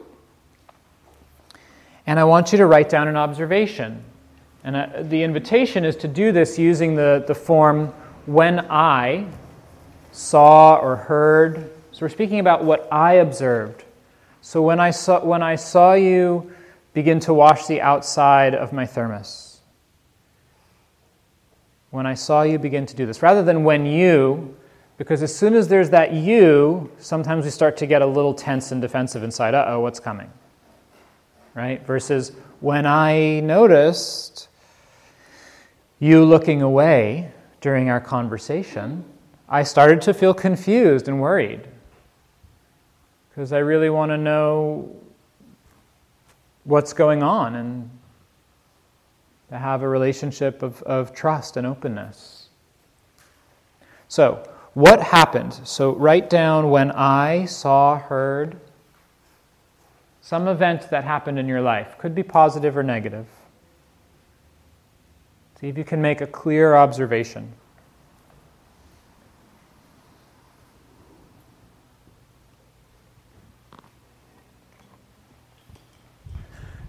And 2.05 2.21
I 2.21 2.23
want 2.23 2.53
you 2.53 2.57
to 2.59 2.65
write 2.65 2.87
down 2.87 3.09
an 3.09 3.17
observation. 3.17 4.01
And 4.63 4.77
uh, 4.77 4.87
the 5.01 5.23
invitation 5.23 5.83
is 5.83 5.97
to 5.97 6.07
do 6.07 6.31
this 6.31 6.57
using 6.57 6.95
the, 6.95 7.25
the 7.27 7.35
form 7.35 7.93
when 8.27 8.59
I 8.69 9.25
saw 10.11 10.75
or 10.75 10.95
heard. 10.95 11.71
So, 11.91 12.01
we're 12.01 12.09
speaking 12.09 12.39
about 12.39 12.63
what 12.63 12.87
I 12.91 13.13
observed. 13.13 13.83
So, 14.41 14.61
when 14.61 14.79
I 14.79 14.91
saw, 14.91 15.25
when 15.25 15.41
I 15.41 15.55
saw 15.55 15.93
you 15.93 16.51
begin 16.93 17.19
to 17.21 17.31
wash 17.31 17.67
the 17.67 17.79
outside 17.79 18.55
of 18.55 18.73
my 18.73 18.85
thermos. 18.85 19.61
When 21.91 22.07
I 22.07 22.15
saw 22.15 22.41
you 22.41 22.57
begin 22.57 22.87
to 22.87 22.95
do 22.95 23.05
this, 23.05 23.21
rather 23.21 23.43
than 23.43 23.63
when 23.63 23.85
you, 23.85 24.57
because 24.97 25.21
as 25.21 25.35
soon 25.35 25.53
as 25.53 25.67
there's 25.67 25.91
that 25.91 26.13
you, 26.13 26.91
sometimes 26.97 27.45
we 27.45 27.51
start 27.51 27.77
to 27.77 27.85
get 27.85 28.01
a 28.01 28.05
little 28.05 28.33
tense 28.33 28.71
and 28.71 28.81
defensive 28.81 29.23
inside. 29.23 29.53
Uh 29.53 29.65
oh, 29.67 29.79
what's 29.79 29.99
coming? 29.99 30.29
Right? 31.53 31.85
Versus 31.85 32.31
when 32.59 32.85
I 32.85 33.41
noticed 33.41 34.49
you 35.99 36.25
looking 36.25 36.61
away 36.61 37.31
during 37.67 37.89
our 37.89 37.99
conversation, 37.99 39.03
I 39.49 39.63
started 39.63 40.01
to 40.03 40.13
feel 40.13 40.33
confused 40.33 41.09
and 41.09 41.19
worried 41.19 41.67
because 43.27 43.51
I 43.51 43.57
really 43.57 43.89
want 43.89 44.09
to 44.11 44.17
know 44.17 44.95
what's 46.63 46.93
going 46.93 47.23
on 47.23 47.55
and 47.55 47.89
to 49.49 49.57
have 49.57 49.81
a 49.81 49.87
relationship 49.89 50.63
of, 50.63 50.81
of 50.83 51.13
trust 51.13 51.57
and 51.57 51.67
openness. 51.67 52.47
So, 54.07 54.49
what 54.73 55.01
happened? 55.01 55.59
So, 55.65 55.93
write 55.93 56.29
down 56.29 56.69
when 56.69 56.89
I 56.91 57.43
saw, 57.47 57.99
heard, 57.99 58.61
some 60.21 60.47
event 60.47 60.89
that 60.89 61.03
happened 61.03 61.37
in 61.37 61.49
your 61.49 61.61
life. 61.61 61.97
Could 61.97 62.15
be 62.15 62.23
positive 62.23 62.77
or 62.77 62.83
negative. 62.83 63.27
See 65.59 65.67
if 65.69 65.77
you 65.77 65.83
can 65.83 66.01
make 66.01 66.21
a 66.21 66.27
clear 66.27 66.75
observation. 66.75 67.53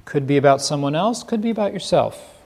Could 0.05 0.27
be 0.27 0.37
about 0.39 0.63
someone 0.63 0.95
else, 0.95 1.23
could 1.23 1.43
be 1.43 1.51
about 1.51 1.73
yourself. 1.75 2.41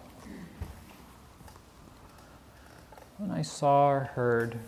When 3.18 3.30
I 3.30 3.42
saw 3.42 3.88
or 3.88 4.00
heard, 4.00 4.58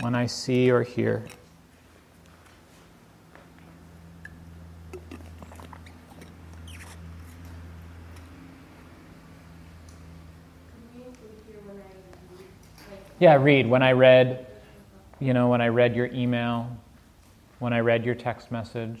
when 0.00 0.14
I 0.14 0.24
see 0.24 0.70
or 0.70 0.82
hear. 0.82 1.26
Could 4.92 5.00
we 10.94 11.02
include 11.04 11.38
here 11.46 11.60
when 11.66 11.76
I 11.76 11.80
read, 11.80 12.48
like, 12.90 13.05
Yeah, 13.18 13.36
read. 13.36 13.68
When 13.68 13.82
I 13.82 13.92
read, 13.92 14.46
you 15.20 15.32
know, 15.32 15.48
when 15.48 15.60
I 15.60 15.68
read 15.68 15.96
your 15.96 16.06
email, 16.06 16.76
when 17.58 17.72
I 17.72 17.80
read 17.80 18.04
your 18.04 18.14
text 18.14 18.52
message. 18.52 19.00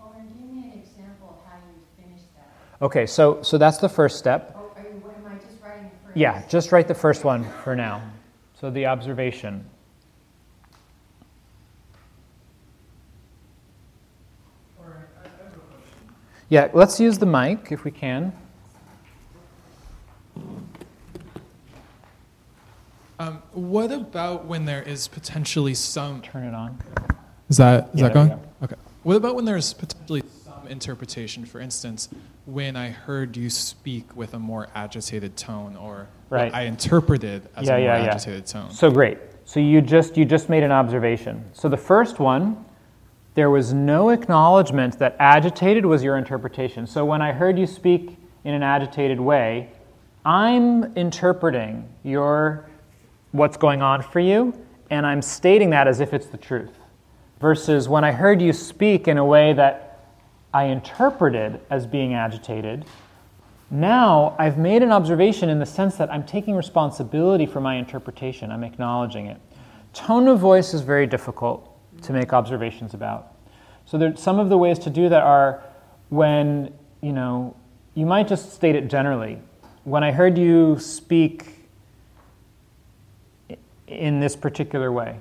Or 0.00 0.10
give 0.14 0.40
me 0.50 0.72
an 0.72 0.80
example 0.80 1.38
of 1.38 1.50
how 1.50 1.58
you 1.58 2.02
finished 2.02 2.24
that. 2.34 2.84
Okay, 2.84 3.06
so 3.06 3.42
so 3.42 3.58
that's 3.58 3.78
the 3.78 3.88
first 3.88 4.18
step. 4.18 4.56
Or 4.56 4.80
are 4.80 4.84
you, 4.88 5.00
what 5.00 5.16
am 5.16 5.26
I 5.26 5.34
just 5.34 5.62
writing 5.62 5.84
the 5.84 6.06
first? 6.06 6.16
Yeah, 6.16 6.42
just 6.48 6.72
write 6.72 6.88
the 6.88 6.94
first 6.94 7.24
one 7.24 7.44
for 7.62 7.76
now. 7.76 8.02
So 8.58 8.70
the 8.70 8.86
observation. 8.86 9.64
Yeah, 16.48 16.68
let's 16.72 17.00
use 17.00 17.18
the 17.18 17.26
mic 17.26 17.72
if 17.72 17.82
we 17.82 17.90
can. 17.90 18.32
Um, 23.18 23.42
what 23.52 23.90
about 23.92 24.44
when 24.44 24.66
there 24.66 24.82
is 24.82 25.08
potentially 25.08 25.74
some? 25.74 26.20
Turn 26.20 26.44
it 26.44 26.54
on. 26.54 26.78
Is 27.48 27.56
that 27.56 27.90
is 27.94 28.00
Yeah, 28.00 28.08
that 28.08 28.14
there 28.14 28.26
going? 28.28 28.40
Okay. 28.62 28.74
What 29.04 29.16
about 29.16 29.36
when 29.36 29.44
there's 29.46 29.72
potentially 29.72 30.22
some 30.44 30.66
interpretation? 30.68 31.46
For 31.46 31.60
instance, 31.60 32.08
when 32.44 32.76
I 32.76 32.90
heard 32.90 33.36
you 33.36 33.48
speak 33.48 34.14
with 34.16 34.34
a 34.34 34.38
more 34.38 34.68
agitated 34.74 35.36
tone, 35.36 35.76
or 35.76 36.08
Right. 36.28 36.52
I 36.52 36.62
interpreted 36.62 37.48
as 37.56 37.66
Yeah, 37.66 37.76
a 37.76 37.78
more 37.78 37.86
yeah, 37.86 38.04
yeah. 38.04 38.10
agitated 38.10 38.46
tone. 38.46 38.70
So 38.70 38.90
great. 38.90 39.18
So 39.44 39.60
you 39.60 39.80
just 39.80 40.16
you 40.16 40.24
just 40.24 40.50
made 40.50 40.62
an 40.62 40.72
observation. 40.72 41.42
So 41.52 41.68
the 41.68 41.76
first 41.76 42.18
one, 42.18 42.64
there 43.34 43.48
was 43.48 43.72
no 43.72 44.10
acknowledgement 44.10 44.98
that 44.98 45.16
agitated 45.18 45.86
was 45.86 46.02
your 46.02 46.18
interpretation. 46.18 46.86
So 46.86 47.04
when 47.04 47.22
I 47.22 47.32
heard 47.32 47.58
you 47.58 47.66
speak 47.66 48.18
in 48.44 48.52
an 48.52 48.62
agitated 48.62 49.20
way, 49.20 49.70
I'm 50.24 50.96
interpreting 50.96 51.88
your 52.02 52.66
what's 53.32 53.56
going 53.56 53.82
on 53.82 54.02
for 54.02 54.20
you 54.20 54.54
and 54.90 55.06
I'm 55.06 55.22
stating 55.22 55.70
that 55.70 55.88
as 55.88 56.00
if 56.00 56.12
it's 56.12 56.26
the 56.26 56.36
truth. 56.36 56.78
Versus 57.40 57.88
when 57.88 58.04
I 58.04 58.12
heard 58.12 58.40
you 58.40 58.52
speak 58.52 59.08
in 59.08 59.18
a 59.18 59.24
way 59.24 59.52
that 59.52 60.00
I 60.54 60.64
interpreted 60.64 61.60
as 61.70 61.86
being 61.86 62.14
agitated, 62.14 62.86
now 63.70 64.34
I've 64.38 64.58
made 64.58 64.82
an 64.82 64.92
observation 64.92 65.48
in 65.48 65.58
the 65.58 65.66
sense 65.66 65.96
that 65.96 66.10
I'm 66.10 66.24
taking 66.24 66.54
responsibility 66.54 67.46
for 67.46 67.60
my 67.60 67.76
interpretation, 67.76 68.50
I'm 68.50 68.64
acknowledging 68.64 69.26
it. 69.26 69.40
Tone 69.92 70.28
of 70.28 70.38
voice 70.38 70.72
is 70.72 70.82
very 70.82 71.06
difficult 71.06 71.72
to 72.02 72.12
make 72.12 72.32
observations 72.32 72.94
about. 72.94 73.34
So 73.86 73.98
there, 73.98 74.16
some 74.16 74.38
of 74.38 74.48
the 74.48 74.58
ways 74.58 74.78
to 74.80 74.90
do 74.90 75.08
that 75.08 75.22
are 75.22 75.62
when, 76.10 76.72
you 77.02 77.12
know, 77.12 77.56
you 77.94 78.06
might 78.06 78.28
just 78.28 78.52
state 78.52 78.76
it 78.76 78.88
generally. 78.88 79.38
When 79.84 80.04
I 80.04 80.12
heard 80.12 80.36
you 80.38 80.78
speak 80.78 81.55
in 83.88 84.20
this 84.20 84.36
particular 84.36 84.90
way, 84.92 85.18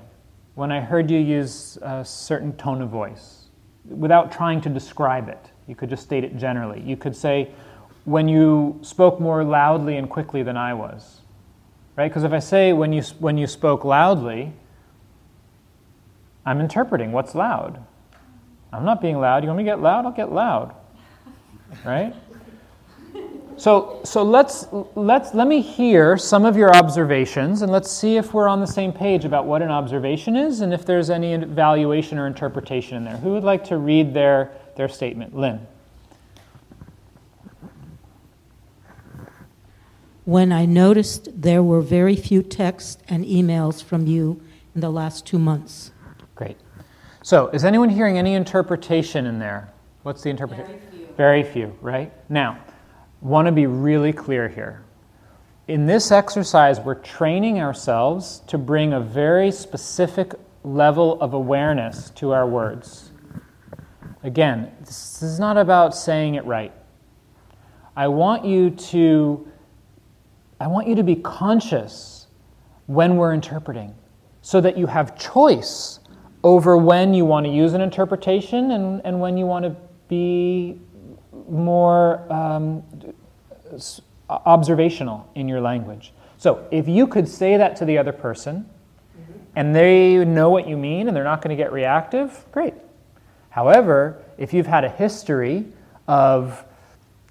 when 0.56 0.72
I 0.72 0.80
heard 0.80 1.12
you 1.12 1.20
use 1.20 1.78
a 1.82 2.04
certain 2.04 2.56
tone 2.58 2.82
of 2.82 2.90
voice, 2.90 3.46
without 3.86 4.32
trying 4.32 4.62
to 4.62 4.70
describe 4.70 5.30
it, 5.30 5.52
you 5.68 5.76
could 5.76 5.90
just 5.90 6.04
state 6.04 6.24
it 6.24 6.38
generally. 6.38 6.82
You 6.82 6.98
could 6.98 7.16
say, 7.16 7.52
when 8.06 8.28
you 8.28 8.80
spoke 8.82 9.20
more 9.20 9.44
loudly 9.44 9.98
and 9.98 10.10
quickly 10.10 10.44
than 10.44 10.58
I 10.58 10.74
was, 10.74 11.22
right? 11.96 12.08
Because 12.08 12.24
if 12.24 12.32
I 12.32 12.40
say 12.40 12.74
when 12.74 12.94
you, 12.94 13.02
when 13.20 13.38
you 13.38 13.48
spoke 13.48 13.84
loudly, 13.84 14.54
I'm 16.46 16.62
interpreting 16.62 17.12
what's 17.12 17.34
loud. 17.34 17.84
I'm 18.72 18.86
not 18.86 19.02
being 19.02 19.20
loud. 19.20 19.44
You 19.44 19.48
want 19.48 19.58
me 19.58 19.64
to 19.64 19.72
get 19.72 19.82
loud? 19.82 20.06
I'll 20.06 20.12
get 20.12 20.32
loud, 20.32 20.76
right? 21.84 22.14
So, 23.58 24.02
so 24.04 24.22
let's, 24.22 24.68
let's, 24.96 25.34
let 25.34 25.48
me 25.48 25.62
hear 25.62 26.18
some 26.18 26.46
of 26.46 26.58
your 26.58 26.76
observations 26.76 27.62
and 27.62 27.72
let's 27.72 27.90
see 27.90 28.18
if 28.18 28.34
we're 28.34 28.50
on 28.50 28.60
the 28.60 28.68
same 28.68 28.92
page 28.92 29.24
about 29.24 29.46
what 29.46 29.62
an 29.62 29.72
observation 29.72 30.36
is 30.36 30.62
and 30.62 30.74
if 30.74 30.86
there's 30.86 31.10
any 31.10 31.34
evaluation 31.34 32.18
or 32.18 32.28
interpretation 32.28 32.98
in 32.98 33.06
there. 33.06 33.18
Who 33.18 33.32
would 33.32 33.44
like 33.44 33.64
to 33.66 33.78
read 33.78 34.14
their, 34.14 34.52
their 34.76 34.90
statement? 34.90 35.36
Lynn. 35.36 35.66
when 40.26 40.52
I 40.52 40.66
noticed 40.66 41.30
there 41.42 41.64
were 41.64 41.82
very 41.82 42.16
few 42.16 42.42
texts 42.42 42.98
and 43.08 43.24
emails 43.24 43.84
from 43.84 44.08
you 44.08 44.42
in 44.74 44.82
the 44.82 44.90
last 44.90 45.26
two 45.26 45.40
months. 45.40 45.92
Great. 46.34 46.58
So, 47.22 47.48
is 47.50 47.64
anyone 47.64 47.90
hearing 47.90 48.18
any 48.18 48.34
interpretation 48.34 49.26
in 49.26 49.40
there? 49.40 49.70
What's 50.04 50.24
the 50.24 50.30
interpretation? 50.30 50.80
Very 50.80 50.92
few. 50.92 51.08
Very 51.16 51.44
few, 51.44 51.78
right? 51.82 52.12
Now, 52.30 52.60
want 53.26 53.48
to 53.48 53.52
be 53.52 53.66
really 53.66 54.14
clear 54.14 54.48
here. 54.48 54.84
In 55.68 55.88
this 55.88 56.12
exercise, 56.12 56.80
we're 56.80 56.94
training 56.94 57.60
ourselves 57.60 58.44
to 58.46 58.58
bring 58.60 58.94
a 58.94 59.00
very 59.00 59.52
specific 59.52 60.34
level 60.64 61.20
of 61.20 61.34
awareness 61.34 62.12
to 62.12 62.34
our 62.34 62.48
words. 62.48 63.12
Again, 64.22 64.72
this 64.80 65.24
is 65.24 65.40
not 65.40 65.58
about 65.58 65.96
saying 65.96 66.36
it 66.36 66.46
right. 66.46 66.72
I 67.96 68.08
want 68.10 68.46
you 68.46 68.70
to 68.70 69.52
I 70.60 70.68
want 70.68 70.88
you 70.88 70.96
to 70.96 71.04
be 71.04 71.16
conscious 71.16 72.28
when 72.86 73.18
we're 73.18 73.34
interpreting 73.34 73.94
so 74.42 74.62
that 74.62 74.78
you 74.78 74.86
have 74.86 75.18
choice 75.18 76.00
over 76.44 76.78
when 76.78 77.14
you 77.14 77.26
want 77.26 77.46
to 77.48 77.52
use 77.52 77.74
an 77.74 77.82
interpretation 77.82 78.72
and, 78.72 79.02
and 79.04 79.20
when 79.20 79.36
you 79.36 79.46
want 79.48 79.66
to 79.66 79.76
be 80.08 80.80
more 81.50 82.32
um, 82.32 82.84
observational 84.30 85.30
in 85.36 85.48
your 85.48 85.62
language. 85.62 86.14
So 86.38 86.68
if 86.72 86.88
you 86.88 87.08
could 87.08 87.28
say 87.28 87.58
that 87.58 87.76
to 87.78 87.86
the 87.86 87.98
other 87.98 88.12
person 88.12 88.70
and 89.56 89.76
they 89.76 90.24
know 90.26 90.50
what 90.50 90.68
you 90.68 90.78
mean 90.78 91.08
and 91.08 91.16
they're 91.16 91.24
not 91.24 91.42
going 91.42 91.56
to 91.56 91.62
get 91.62 91.72
reactive, 91.72 92.46
great. 92.52 92.74
However, 93.50 94.22
if 94.38 94.54
you've 94.54 94.68
had 94.68 94.84
a 94.84 94.90
history 94.90 95.66
of 96.08 96.66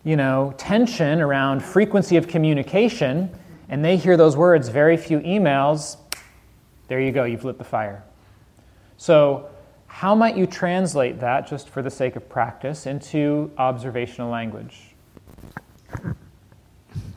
you 0.05 0.16
know, 0.16 0.55
tension 0.59 1.20
around 1.20 1.62
frequency 1.62 2.16
of 2.16 2.28
communication, 2.28 3.30
and 3.70 3.84
they 3.84 3.97
hear 3.97 4.16
those 4.16 4.36
words, 4.36 4.68
very 4.68 4.97
few 4.97 5.18
emails, 5.20 5.97
there 6.89 7.01
you 7.01 7.11
go, 7.11 7.24
you've 7.24 7.45
lit 7.45 7.57
the 7.57 7.64
fire. 7.64 8.05
So, 8.99 9.49
how 9.95 10.12
might 10.12 10.36
you 10.36 10.45
translate 10.45 11.20
that, 11.20 11.47
just 11.47 11.68
for 11.68 11.80
the 11.80 11.88
sake 11.88 12.16
of 12.16 12.28
practice, 12.28 12.84
into 12.84 13.53
observational 13.59 14.28
language? 14.28 14.92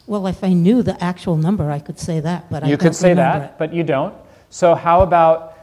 Well, 0.05 0.27
if 0.27 0.43
I 0.43 0.53
knew 0.53 0.83
the 0.83 1.03
actual 1.03 1.37
number, 1.37 1.71
I 1.71 1.79
could 1.79 1.97
say 1.97 2.19
that, 2.19 2.51
but 2.51 2.63
I 2.63 2.67
you 2.67 2.77
don't 2.77 2.89
could 2.89 2.95
say 2.95 3.15
that, 3.15 3.57
but 3.57 3.73
you 3.73 3.81
don't. 3.81 4.13
So, 4.51 4.75
how 4.75 5.01
about 5.01 5.57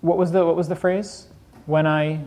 what 0.00 0.18
was 0.18 0.32
the 0.32 0.44
what 0.44 0.56
was 0.56 0.66
the 0.66 0.74
phrase? 0.74 1.28
When 1.66 1.86
I 1.86 2.18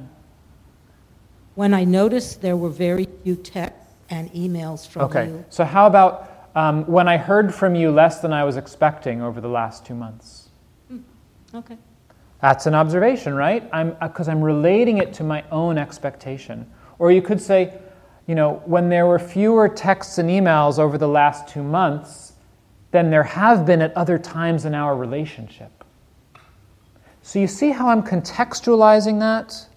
When 1.55 1.74
I 1.74 1.84
noticed 1.84 2.41
there 2.41 2.55
were 2.55 2.70
very 2.70 3.10
few 3.26 3.36
texts 3.36 3.93
and 4.10 4.32
emails 4.32 4.88
from 4.88 5.01
Okay, 5.01 5.26
you. 5.26 5.45
so 5.49 5.66
how 5.66 5.86
about 5.86 6.47
um, 6.55 6.86
when 6.86 7.10
I 7.10 7.18
heard 7.18 7.53
from 7.53 7.76
you 7.76 7.91
less 7.91 8.22
than 8.22 8.32
I 8.32 8.45
was 8.45 8.55
expecting 8.55 9.22
over 9.22 9.41
the 9.41 9.49
last 9.49 9.86
two 9.86 9.95
months? 9.95 10.47
Okay. 11.53 11.78
That's 12.42 12.68
an 12.68 12.76
observation, 12.76 13.34
right? 13.34 13.68
I'm 13.72 13.96
uh, 14.00 14.08
because 14.08 14.28
I'm 14.28 14.42
relating 14.42 15.00
it 15.00 15.14
to 15.14 15.24
my 15.24 15.44
own 15.52 15.78
expectation. 15.78 16.72
Or 17.00 17.12
you 17.12 17.22
could 17.22 17.42
say, 17.42 17.80
you 18.28 18.36
know, 18.36 18.62
when 18.66 18.90
there 18.90 19.06
were 19.06 19.20
fewer 19.20 19.68
texts 19.68 20.18
and 20.18 20.30
emails 20.30 20.80
over 20.80 20.98
the 20.98 21.08
last 21.08 21.48
two 21.48 21.64
months 21.64 22.34
than 22.92 23.10
there 23.10 23.24
have 23.24 23.66
been 23.66 23.82
at 23.82 23.96
other 23.96 24.18
times 24.18 24.66
in 24.66 24.74
our 24.74 24.96
relationship. 24.96 25.84
So 27.22 27.40
you 27.40 27.48
see 27.48 27.72
how 27.72 27.90
I'm 27.90 28.04
contextualizing 28.04 29.20
that? 29.20 29.68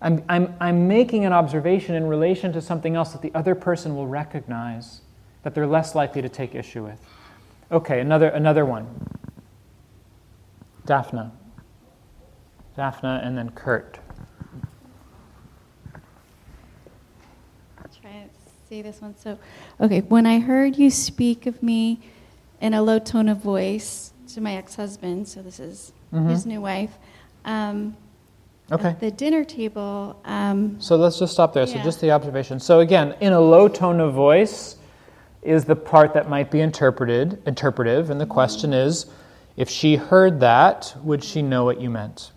I'm, 0.00 0.24
I'm, 0.28 0.54
I'm 0.60 0.88
making 0.88 1.24
an 1.24 1.32
observation 1.32 1.94
in 1.94 2.06
relation 2.06 2.52
to 2.52 2.60
something 2.60 2.96
else 2.96 3.12
that 3.12 3.22
the 3.22 3.32
other 3.34 3.54
person 3.54 3.94
will 3.94 4.06
recognize 4.06 5.00
that 5.42 5.54
they're 5.54 5.66
less 5.66 5.94
likely 5.94 6.22
to 6.22 6.28
take 6.28 6.54
issue 6.54 6.84
with. 6.84 7.00
Okay, 7.70 8.00
another, 8.00 8.28
another 8.28 8.64
one. 8.64 8.86
Daphne. 10.86 11.30
Daphne 12.76 13.20
and 13.22 13.36
then 13.36 13.50
Kurt. 13.50 13.98
I'll 17.78 17.90
try 18.00 18.10
to 18.10 18.28
say 18.68 18.82
this 18.82 19.00
one. 19.00 19.14
So, 19.16 19.38
okay, 19.80 20.00
when 20.00 20.26
I 20.26 20.40
heard 20.40 20.76
you 20.76 20.90
speak 20.90 21.46
of 21.46 21.62
me 21.62 22.00
in 22.60 22.74
a 22.74 22.82
low 22.82 22.98
tone 22.98 23.28
of 23.28 23.38
voice 23.38 24.12
to 24.34 24.40
my 24.40 24.54
ex 24.54 24.76
husband, 24.76 25.28
so 25.28 25.42
this 25.42 25.60
is 25.60 25.92
Mhm. 26.12 26.30
his 26.30 26.46
new 26.46 26.60
wife, 26.60 26.98
um, 27.44 27.96
Okay. 28.70 28.88
at 28.90 29.00
the 29.00 29.10
dinner 29.10 29.44
table, 29.44 30.16
um, 30.24 30.80
So 30.80 30.96
let's 30.96 31.18
just 31.18 31.32
stop 31.32 31.52
there. 31.52 31.66
So 31.66 31.78
just 31.80 32.00
the 32.00 32.10
observation. 32.10 32.58
So 32.58 32.80
again, 32.80 33.14
in 33.20 33.32
a 33.32 33.40
low 33.40 33.68
tone 33.68 34.00
of 34.00 34.14
voice 34.14 34.76
is 35.42 35.64
the 35.64 35.76
part 35.76 36.14
that 36.14 36.30
might 36.30 36.50
be 36.50 36.60
interpreted, 36.60 37.42
interpretive, 37.44 38.08
and 38.10 38.20
the 38.20 38.26
question 38.26 38.72
is, 38.72 39.06
if 39.56 39.68
she 39.68 39.96
heard 39.96 40.40
that, 40.40 40.94
would 41.02 41.22
she 41.22 41.42
know 41.42 41.64
what 41.64 41.80
you 41.80 41.90
meant? 41.90 42.32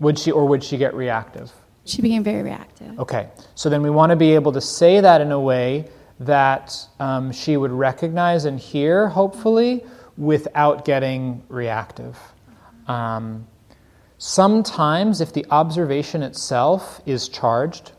Would 0.00 0.18
she, 0.18 0.30
or 0.30 0.46
would 0.46 0.62
she 0.62 0.76
get 0.76 0.94
reactive? 0.94 1.52
she 1.88 2.02
became 2.02 2.22
very 2.22 2.42
reactive. 2.42 2.98
Okay, 2.98 3.28
so 3.54 3.70
then 3.70 3.82
we 3.82 3.90
want 3.90 4.10
to 4.10 4.16
be 4.16 4.34
able 4.34 4.52
to 4.52 4.60
say 4.60 5.00
that 5.00 5.20
in 5.20 5.32
a 5.32 5.40
way 5.40 5.88
that 6.20 6.74
um, 7.00 7.32
she 7.32 7.56
would 7.56 7.70
recognize 7.70 8.44
and 8.44 8.58
hear, 8.58 9.08
hopefully, 9.08 9.84
without 10.16 10.84
getting 10.84 11.42
reactive. 11.48 12.18
Um, 12.86 13.46
sometimes, 14.18 15.20
if 15.20 15.32
the 15.32 15.46
observation 15.50 16.22
itself 16.22 17.00
is 17.06 17.28
charged, 17.28 17.92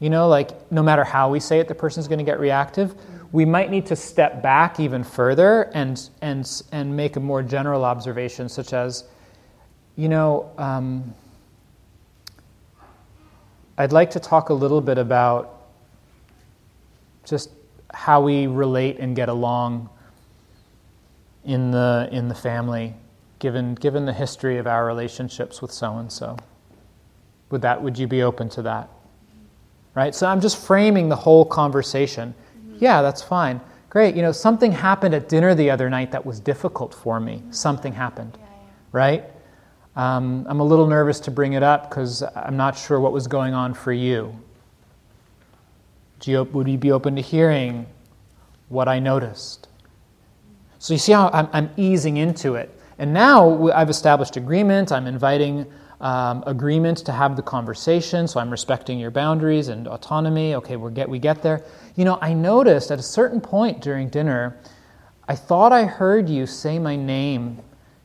you 0.00 0.10
know, 0.10 0.28
like 0.28 0.70
no 0.70 0.82
matter 0.82 1.04
how 1.04 1.30
we 1.30 1.40
say 1.40 1.58
it, 1.58 1.68
the 1.68 1.74
person's 1.74 2.08
going 2.08 2.18
to 2.18 2.24
get 2.24 2.38
reactive. 2.38 2.94
We 3.32 3.44
might 3.44 3.70
need 3.70 3.86
to 3.86 3.96
step 3.96 4.42
back 4.42 4.80
even 4.80 5.04
further 5.04 5.70
and, 5.74 6.00
and, 6.22 6.50
and 6.72 6.96
make 6.96 7.16
a 7.16 7.20
more 7.20 7.42
general 7.42 7.84
observation, 7.84 8.48
such 8.48 8.72
as, 8.72 9.04
you 9.96 10.08
know, 10.08 10.50
um, 10.56 11.14
I'd 13.76 13.92
like 13.92 14.10
to 14.12 14.20
talk 14.20 14.48
a 14.48 14.54
little 14.54 14.80
bit 14.80 14.98
about 14.98 15.54
just 17.24 17.50
how 17.92 18.22
we 18.22 18.46
relate 18.46 18.98
and 18.98 19.14
get 19.14 19.28
along 19.28 19.90
in 21.44 21.70
the, 21.70 22.08
in 22.10 22.28
the 22.28 22.34
family, 22.34 22.94
given, 23.38 23.74
given 23.74 24.04
the 24.04 24.12
history 24.12 24.58
of 24.58 24.66
our 24.66 24.86
relationships 24.86 25.60
with 25.60 25.70
so 25.70 25.96
and 25.98 26.10
so. 26.10 26.36
Would, 27.50 27.62
that, 27.62 27.82
would 27.82 27.98
you 27.98 28.06
be 28.06 28.22
open 28.22 28.48
to 28.50 28.62
that? 28.62 28.90
Right? 29.98 30.14
So 30.14 30.28
I'm 30.28 30.40
just 30.40 30.58
framing 30.58 31.08
the 31.08 31.16
whole 31.16 31.44
conversation. 31.44 32.32
Yeah, 32.78 33.02
that's 33.02 33.20
fine. 33.20 33.60
Great. 33.90 34.14
You 34.14 34.22
know, 34.22 34.30
something 34.30 34.70
happened 34.70 35.12
at 35.12 35.28
dinner 35.28 35.56
the 35.56 35.72
other 35.72 35.90
night 35.90 36.12
that 36.12 36.24
was 36.24 36.38
difficult 36.38 36.94
for 36.94 37.18
me. 37.18 37.42
Something 37.50 37.92
happened. 37.92 38.38
Right? 38.92 39.24
Um, 39.96 40.46
I'm 40.48 40.60
a 40.60 40.64
little 40.64 40.86
nervous 40.86 41.18
to 41.18 41.32
bring 41.32 41.54
it 41.54 41.64
up 41.64 41.90
because 41.90 42.22
I'm 42.36 42.56
not 42.56 42.78
sure 42.78 43.00
what 43.00 43.12
was 43.12 43.26
going 43.26 43.54
on 43.54 43.74
for 43.74 43.92
you. 43.92 44.38
Do 46.20 46.30
you. 46.30 46.44
Would 46.44 46.68
you 46.68 46.78
be 46.78 46.92
open 46.92 47.16
to 47.16 47.20
hearing 47.20 47.84
what 48.68 48.86
I 48.86 49.00
noticed? 49.00 49.66
So 50.78 50.94
you 50.94 50.98
see 50.98 51.10
how 51.10 51.28
I'm, 51.32 51.48
I'm 51.52 51.70
easing 51.76 52.18
into 52.18 52.54
it. 52.54 52.72
And 52.98 53.12
now 53.12 53.68
I've 53.72 53.90
established 53.90 54.36
agreement. 54.36 54.92
I'm 54.92 55.08
inviting 55.08 55.66
um, 56.00 56.44
agreement 56.46 56.98
to 56.98 57.12
have 57.12 57.36
the 57.36 57.42
conversation. 57.42 58.28
So 58.28 58.40
I'm 58.40 58.50
respecting 58.50 58.98
your 58.98 59.10
boundaries 59.10 59.68
and 59.68 59.88
autonomy. 59.88 60.54
Okay, 60.54 60.76
we 60.76 60.90
get 60.92 61.08
we 61.08 61.18
get 61.18 61.42
there. 61.42 61.64
You 61.96 62.04
know, 62.04 62.18
I 62.20 62.34
noticed 62.34 62.90
at 62.90 62.98
a 62.98 63.02
certain 63.02 63.40
point 63.40 63.80
during 63.80 64.08
dinner, 64.08 64.56
I 65.26 65.34
thought 65.34 65.72
I 65.72 65.84
heard 65.84 66.28
you 66.28 66.46
say 66.46 66.78
my 66.78 66.96
name 66.96 67.60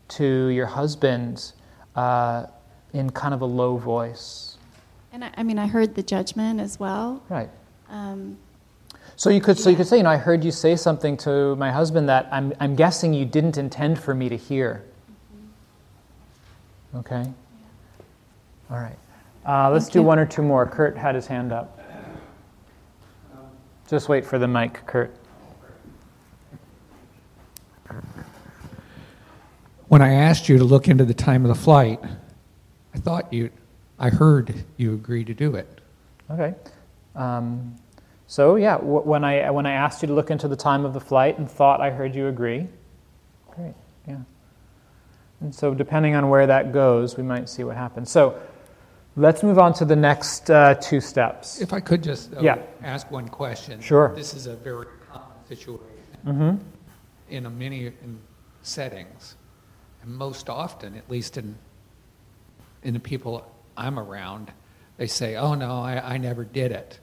to 0.10 0.48
your 0.48 0.66
husband 0.66 1.54
uh, 1.96 2.46
in 2.94 3.10
kind 3.12 3.34
of 3.34 3.42
a 3.42 3.46
low 3.46 3.78
voice. 3.78 4.58
And 5.12 5.24
I, 5.24 5.32
I 5.38 5.44
mean, 5.44 5.60
I 5.60 5.68
heard 5.68 5.96
the 5.96 6.04
judgment 6.04 6.60
as 6.60 6.80
well. 6.80 7.22
Right. 7.30 7.50
Um, 7.90 8.38
So 9.16 9.30
you 9.30 9.42
could 9.42 9.60
so 9.60 9.70
you 9.70 9.76
could 9.76 9.88
say, 9.88 9.98
you 9.98 10.04
know, 10.04 10.10
I 10.10 10.18
heard 10.18 10.44
you 10.44 10.52
say 10.52 10.76
something 10.76 11.18
to 11.18 11.56
my 11.58 11.72
husband 11.72 12.10
that 12.10 12.28
I'm 12.32 12.52
I'm 12.60 12.76
guessing 12.76 13.14
you 13.14 13.26
didn't 13.26 13.58
intend 13.58 14.00
for 14.00 14.16
me 14.16 14.28
to 14.30 14.38
hear. 14.38 14.84
Okay. 16.96 17.32
All 18.74 18.80
right. 18.80 18.98
Uh, 19.46 19.70
let's 19.70 19.86
Thank 19.86 19.94
do 19.94 20.00
you. 20.00 20.04
one 20.04 20.18
or 20.18 20.26
two 20.26 20.42
more. 20.42 20.66
Kurt 20.66 20.98
had 20.98 21.14
his 21.14 21.28
hand 21.28 21.52
up. 21.52 21.80
Just 23.88 24.10
wait 24.10 24.26
for 24.26 24.40
the 24.40 24.48
mic, 24.48 24.84
Kurt. 24.88 25.16
When 29.90 30.02
I 30.02 30.14
asked 30.14 30.50
you 30.50 30.58
to 30.58 30.64
look 30.64 30.88
into 30.88 31.06
the 31.06 31.14
time 31.14 31.46
of 31.46 31.50
the 31.50 31.62
flight, 31.62 32.00
I 32.96 32.98
thought 32.98 33.32
you, 33.32 33.52
I 34.00 34.10
heard 34.10 34.66
you 34.78 34.96
agree 34.96 35.24
to 35.24 35.36
do 35.36 35.54
it. 35.56 35.82
Okay. 36.32 36.56
Um, 37.16 37.76
so 38.26 38.56
yeah, 38.56 38.78
w- 38.78 39.02
when 39.02 39.24
I 39.24 39.52
when 39.52 39.68
I 39.68 39.74
asked 39.74 40.02
you 40.02 40.08
to 40.08 40.14
look 40.16 40.32
into 40.32 40.48
the 40.48 40.56
time 40.56 40.84
of 40.84 40.96
the 40.96 41.00
flight 41.00 41.38
and 41.38 41.52
thought 41.52 41.80
I 41.80 41.92
heard 41.92 42.16
you 42.16 42.28
agree. 42.28 42.68
Great. 43.52 43.76
Yeah. 44.08 44.18
And 45.42 45.54
so 45.54 45.76
depending 45.76 46.16
on 46.16 46.30
where 46.30 46.48
that 46.48 46.72
goes, 46.72 47.18
we 47.18 47.22
might 47.22 47.48
see 47.48 47.64
what 47.64 47.76
happens. 47.78 48.10
So 48.10 48.42
let's 49.16 49.44
move 49.44 49.60
on 49.60 49.74
to 49.76 49.86
the 49.86 49.96
next 49.96 50.50
uh, 50.50 50.76
two 50.76 51.02
steps. 51.02 51.62
If 51.62 51.74
I 51.74 51.80
could 51.80 52.04
just 52.04 52.32
though, 52.32 52.42
Yeah. 52.42 52.58
ask 52.82 53.10
one 53.12 53.28
question. 53.28 53.80
Sure. 53.82 54.14
This 54.16 54.34
is 54.34 54.48
a 54.48 54.56
very 54.56 54.86
common 55.12 55.28
situation 55.48 55.88
Mm-hmm. 56.26 56.58
in 57.30 57.46
a 57.46 57.50
many 57.50 57.88
in 57.88 58.20
settings, 58.62 59.36
and 60.02 60.14
most 60.16 60.50
often, 60.50 60.96
at 60.96 61.10
least 61.10 61.38
in 61.38 61.56
in 62.84 62.94
the 62.94 63.00
people 63.00 63.46
I'm 63.78 63.98
around, 64.00 64.52
they 64.98 65.08
say, 65.08 65.36
"Oh 65.36 65.54
no, 65.54 65.82
I, 65.82 66.14
I 66.14 66.18
never 66.18 66.44
did 66.46 66.72
it. 66.72 67.00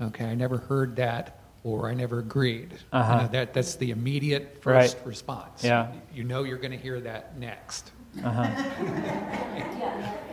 Okay, 0.00 0.24
I 0.24 0.34
never 0.34 0.58
heard 0.58 0.96
that, 0.96 1.38
or 1.62 1.88
I 1.88 1.94
never 1.94 2.18
agreed." 2.18 2.74
Uh-huh. 2.92 3.22
know, 3.22 3.28
that 3.28 3.54
that's 3.54 3.76
the 3.76 3.90
immediate 3.92 4.60
Right. 4.64 4.82
first 4.90 4.96
response. 5.04 5.62
Yeah. 5.62 5.92
You 6.12 6.24
know 6.24 6.42
you're 6.42 6.58
going 6.58 6.72
to 6.72 6.82
hear 6.82 7.00
that 7.02 7.38
next. 7.38 7.92
Uh-huh. 8.22 9.30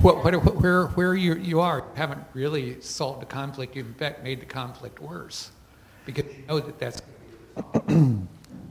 What, 0.01 0.23
what, 0.23 0.55
where, 0.55 0.87
where 0.87 1.13
you, 1.13 1.35
you 1.35 1.59
are, 1.59 1.77
you 1.77 1.85
haven't 1.93 2.23
really 2.33 2.81
solved 2.81 3.21
the 3.21 3.27
conflict. 3.27 3.75
You've 3.75 3.85
in 3.85 3.93
fact 3.93 4.23
made 4.23 4.41
the 4.41 4.47
conflict 4.47 4.99
worse 4.99 5.51
because 6.07 6.25
you 6.25 6.43
know 6.47 6.59
that 6.59 6.79
that's. 6.79 7.01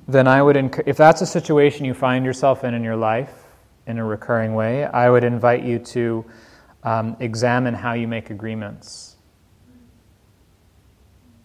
then 0.09 0.27
I 0.27 0.43
would, 0.43 0.57
enc- 0.57 0.83
if 0.87 0.97
that's 0.97 1.21
a 1.21 1.27
situation 1.27 1.85
you 1.85 1.95
find 1.95 2.25
yourself 2.25 2.65
in 2.65 2.75
in 2.75 2.83
your 2.83 2.97
life 2.97 3.45
in 3.87 3.99
a 3.99 4.05
recurring 4.05 4.55
way, 4.55 4.87
I 4.87 5.09
would 5.09 5.23
invite 5.23 5.63
you 5.63 5.79
to 5.79 6.25
um, 6.83 7.17
examine 7.21 7.75
how 7.75 7.93
you 7.93 8.09
make 8.09 8.31
agreements. 8.31 9.15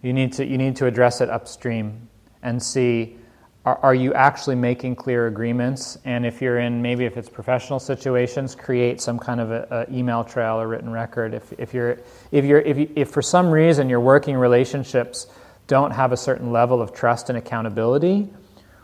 You 0.02 0.12
need 0.12 0.32
to, 0.32 0.44
you 0.44 0.58
need 0.58 0.74
to 0.76 0.86
address 0.86 1.20
it 1.20 1.30
upstream 1.30 2.08
and 2.42 2.60
see 2.60 3.18
are, 3.66 3.78
are 3.82 3.94
you 3.94 4.14
actually 4.14 4.54
making 4.54 4.94
clear 4.94 5.26
agreements? 5.26 5.98
And 6.04 6.24
if 6.24 6.40
you're 6.40 6.60
in, 6.60 6.80
maybe 6.80 7.04
if 7.04 7.16
it's 7.16 7.28
professional 7.28 7.80
situations, 7.80 8.54
create 8.54 9.00
some 9.00 9.18
kind 9.18 9.40
of 9.40 9.50
a, 9.50 9.86
a 9.88 9.92
email 9.92 10.22
trail 10.22 10.60
or 10.60 10.68
written 10.68 10.90
record. 10.90 11.34
If, 11.34 11.52
if, 11.58 11.74
you're, 11.74 11.98
if, 12.30 12.44
you're, 12.44 12.60
if, 12.60 12.78
you, 12.78 12.90
if 12.94 13.10
for 13.10 13.22
some 13.22 13.50
reason 13.50 13.88
your 13.88 14.00
working 14.00 14.36
relationships 14.36 15.26
don't 15.66 15.90
have 15.90 16.12
a 16.12 16.16
certain 16.16 16.52
level 16.52 16.80
of 16.80 16.94
trust 16.94 17.28
and 17.28 17.36
accountability, 17.36 18.28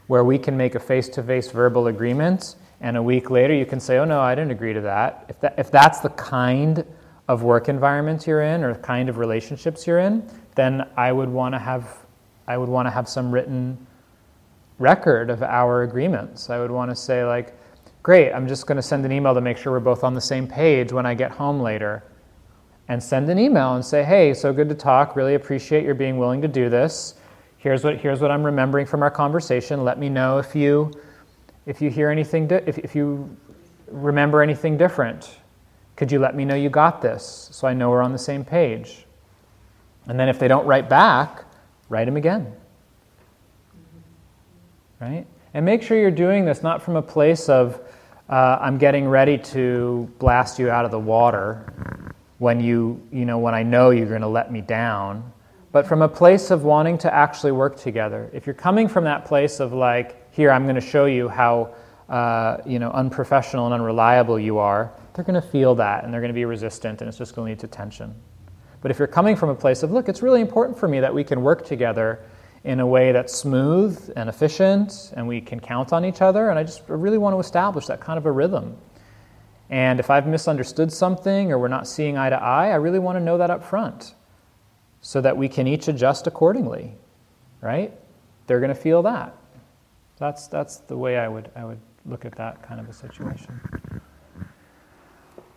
where 0.08 0.24
we 0.24 0.36
can 0.36 0.56
make 0.56 0.74
a 0.74 0.80
face-to-face 0.80 1.52
verbal 1.52 1.86
agreement, 1.86 2.56
and 2.80 2.96
a 2.96 3.02
week 3.02 3.30
later 3.30 3.54
you 3.54 3.64
can 3.64 3.78
say, 3.78 3.98
"Oh 3.98 4.04
no, 4.04 4.20
I 4.20 4.34
didn't 4.34 4.50
agree 4.50 4.74
to 4.74 4.80
that." 4.80 5.26
If 5.28 5.40
that, 5.40 5.54
if 5.56 5.70
that's 5.70 6.00
the 6.00 6.08
kind 6.10 6.84
of 7.28 7.44
work 7.44 7.68
environment 7.68 8.26
you're 8.26 8.42
in, 8.42 8.64
or 8.64 8.74
the 8.74 8.80
kind 8.80 9.08
of 9.08 9.16
relationships 9.16 9.86
you're 9.86 10.00
in, 10.00 10.28
then 10.56 10.88
I 10.96 11.12
would 11.12 11.28
want 11.28 11.54
to 11.54 11.60
have, 11.60 12.04
I 12.48 12.58
would 12.58 12.68
want 12.68 12.86
to 12.86 12.90
have 12.90 13.08
some 13.08 13.30
written 13.30 13.86
record 14.78 15.30
of 15.30 15.42
our 15.42 15.82
agreements. 15.82 16.50
I 16.50 16.58
would 16.58 16.70
want 16.70 16.90
to 16.90 16.96
say 16.96 17.24
like, 17.24 17.54
"Great, 18.02 18.32
I'm 18.32 18.48
just 18.48 18.66
going 18.66 18.76
to 18.76 18.82
send 18.82 19.04
an 19.04 19.12
email 19.12 19.34
to 19.34 19.40
make 19.40 19.56
sure 19.58 19.72
we're 19.72 19.80
both 19.80 20.04
on 20.04 20.14
the 20.14 20.20
same 20.20 20.46
page 20.46 20.92
when 20.92 21.06
I 21.06 21.14
get 21.14 21.30
home 21.30 21.60
later." 21.60 22.02
and 22.88 23.02
send 23.02 23.30
an 23.30 23.38
email 23.38 23.74
and 23.74 23.84
say, 23.84 24.02
hey, 24.02 24.34
so 24.34 24.52
good 24.52 24.68
to 24.68 24.74
talk. 24.74 25.16
Really 25.16 25.34
appreciate 25.34 25.84
your 25.84 25.94
being 25.94 26.18
willing 26.18 26.42
to 26.42 26.48
do 26.48 26.68
this. 26.68 27.14
Here's 27.56 27.84
what, 27.84 27.98
here's 27.98 28.20
what 28.20 28.30
I'm 28.30 28.44
remembering 28.44 28.86
from 28.86 29.02
our 29.02 29.10
conversation. 29.10 29.84
Let 29.84 29.98
me 29.98 30.08
know 30.08 30.38
if 30.38 30.54
you, 30.54 30.92
if 31.64 31.80
you 31.80 31.90
hear 31.90 32.10
anything, 32.10 32.48
di- 32.48 32.62
if, 32.66 32.78
if 32.78 32.94
you 32.94 33.34
remember 33.88 34.42
anything 34.42 34.76
different. 34.76 35.38
Could 35.96 36.10
you 36.10 36.18
let 36.18 36.34
me 36.34 36.44
know 36.44 36.54
you 36.54 36.70
got 36.70 37.00
this 37.00 37.48
so 37.52 37.68
I 37.68 37.72
know 37.74 37.90
we're 37.90 38.02
on 38.02 38.12
the 38.12 38.18
same 38.18 38.44
page? 38.44 39.06
And 40.06 40.18
then 40.18 40.28
if 40.28 40.38
they 40.38 40.48
don't 40.48 40.66
write 40.66 40.88
back, 40.88 41.44
write 41.88 42.06
them 42.06 42.16
again. 42.16 42.52
Right? 45.02 45.26
And 45.52 45.66
make 45.66 45.82
sure 45.82 45.98
you're 45.98 46.12
doing 46.12 46.44
this 46.44 46.62
not 46.62 46.80
from 46.80 46.94
a 46.94 47.02
place 47.02 47.48
of, 47.48 47.80
uh, 48.28 48.58
I'm 48.60 48.78
getting 48.78 49.08
ready 49.08 49.36
to 49.36 50.08
blast 50.20 50.60
you 50.60 50.70
out 50.70 50.84
of 50.84 50.92
the 50.92 50.98
water 51.00 52.14
when 52.38 52.60
you, 52.60 53.02
you 53.10 53.24
know, 53.24 53.38
when 53.38 53.52
I 53.52 53.64
know 53.64 53.90
you're 53.90 54.06
going 54.06 54.20
to 54.20 54.28
let 54.28 54.52
me 54.52 54.60
down, 54.60 55.32
but 55.72 55.88
from 55.88 56.02
a 56.02 56.08
place 56.08 56.52
of 56.52 56.62
wanting 56.62 56.98
to 56.98 57.12
actually 57.12 57.50
work 57.50 57.76
together. 57.76 58.30
If 58.32 58.46
you're 58.46 58.54
coming 58.54 58.86
from 58.86 59.02
that 59.02 59.24
place 59.24 59.58
of 59.58 59.72
like, 59.72 60.32
here, 60.32 60.52
I'm 60.52 60.66
going 60.66 60.76
to 60.76 60.80
show 60.80 61.06
you 61.06 61.28
how, 61.28 61.74
uh, 62.08 62.58
you 62.64 62.78
know, 62.78 62.92
unprofessional 62.92 63.64
and 63.66 63.74
unreliable 63.74 64.38
you 64.38 64.58
are, 64.58 64.92
they're 65.14 65.24
going 65.24 65.34
to 65.34 65.48
feel 65.48 65.74
that 65.74 66.04
and 66.04 66.14
they're 66.14 66.20
going 66.20 66.30
to 66.30 66.32
be 66.32 66.44
resistant 66.44 67.00
and 67.00 67.08
it's 67.08 67.18
just 67.18 67.34
going 67.34 67.46
to 67.46 67.50
lead 67.50 67.58
to 67.58 67.66
tension. 67.66 68.14
But 68.80 68.92
if 68.92 69.00
you're 69.00 69.08
coming 69.08 69.34
from 69.34 69.48
a 69.48 69.54
place 69.56 69.82
of, 69.82 69.90
look, 69.90 70.08
it's 70.08 70.22
really 70.22 70.40
important 70.40 70.78
for 70.78 70.86
me 70.86 71.00
that 71.00 71.12
we 71.12 71.24
can 71.24 71.42
work 71.42 71.66
together 71.66 72.20
in 72.64 72.80
a 72.80 72.86
way 72.86 73.12
that's 73.12 73.34
smooth 73.34 74.12
and 74.16 74.28
efficient 74.28 75.12
and 75.16 75.26
we 75.26 75.40
can 75.40 75.58
count 75.58 75.92
on 75.92 76.04
each 76.04 76.22
other, 76.22 76.50
and 76.50 76.58
I 76.58 76.62
just 76.62 76.82
really 76.88 77.18
want 77.18 77.34
to 77.34 77.40
establish 77.40 77.86
that 77.86 78.00
kind 78.00 78.18
of 78.18 78.26
a 78.26 78.32
rhythm. 78.32 78.76
And 79.70 79.98
if 79.98 80.10
I've 80.10 80.26
misunderstood 80.26 80.92
something 80.92 81.50
or 81.50 81.58
we're 81.58 81.68
not 81.68 81.88
seeing 81.88 82.18
eye 82.18 82.30
to 82.30 82.36
eye, 82.36 82.68
I 82.70 82.74
really 82.74 82.98
want 82.98 83.16
to 83.16 83.20
know 83.24 83.38
that 83.38 83.50
up 83.50 83.64
front 83.64 84.14
so 85.00 85.20
that 85.20 85.36
we 85.36 85.48
can 85.48 85.66
each 85.66 85.88
adjust 85.88 86.26
accordingly, 86.26 86.94
right? 87.60 87.92
They're 88.46 88.60
going 88.60 88.68
to 88.68 88.74
feel 88.74 89.02
that. 89.02 89.34
That's, 90.18 90.46
that's 90.46 90.78
the 90.78 90.96
way 90.96 91.18
I 91.18 91.26
would, 91.26 91.50
I 91.56 91.64
would 91.64 91.80
look 92.06 92.24
at 92.24 92.36
that 92.36 92.62
kind 92.62 92.80
of 92.80 92.88
a 92.88 92.92
situation. 92.92 93.60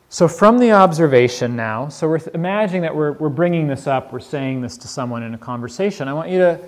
So, 0.09 0.27
from 0.27 0.59
the 0.59 0.71
observation 0.71 1.55
now, 1.55 1.89
so 1.89 2.07
we're 2.07 2.21
imagining 2.33 2.83
that 2.83 2.95
we're, 2.95 3.13
we're 3.13 3.29
bringing 3.29 3.67
this 3.67 3.85
up, 3.85 4.13
we're 4.13 4.19
saying 4.19 4.61
this 4.61 4.77
to 4.77 4.87
someone 4.87 5.23
in 5.23 5.33
a 5.33 5.37
conversation. 5.37 6.07
I 6.07 6.13
want 6.13 6.29
you 6.29 6.39
to, 6.39 6.59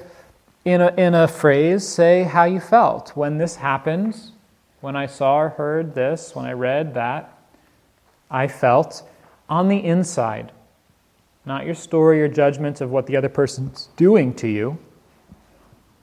in 0.66 0.82
a, 0.82 0.94
in 0.98 1.14
a 1.14 1.28
phrase, 1.28 1.88
say 1.88 2.24
how 2.24 2.44
you 2.44 2.60
felt 2.60 3.16
when 3.16 3.38
this 3.38 3.56
happened, 3.56 4.18
when 4.82 4.96
I 4.96 5.06
saw 5.06 5.40
or 5.40 5.50
heard 5.50 5.96
this, 5.96 6.36
when 6.36 6.46
I 6.46 6.52
read 6.52 6.94
that. 6.94 7.38
I 8.30 8.48
felt 8.48 9.04
on 9.50 9.70
the 9.70 9.78
inside, 9.78 10.52
not 11.46 11.66
your 11.66 11.76
story 11.76 12.22
or 12.22 12.28
judgment 12.28 12.82
of 12.82 12.92
what 12.92 13.08
the 13.08 13.16
other 13.16 13.30
person's 13.30 13.90
doing 13.96 14.34
to 14.36 14.48
you. 14.48 14.78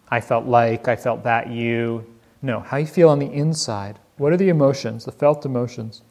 I 0.09 0.21
felt 0.21 0.47
like, 0.47 0.89
I 0.89 0.97
felt 0.97 1.25
that 1.25 1.49
you. 1.49 2.07
No, 2.41 2.61
how 2.61 2.79
you 2.79 2.87
feel 2.87 3.09
on 3.09 3.19
the 3.19 3.31
inside. 3.33 3.99
What 4.17 4.33
are 4.33 4.37
the 4.37 4.49
emotions, 4.49 5.05
the 5.05 5.13
felt 5.13 5.45
emotions? 5.45 6.03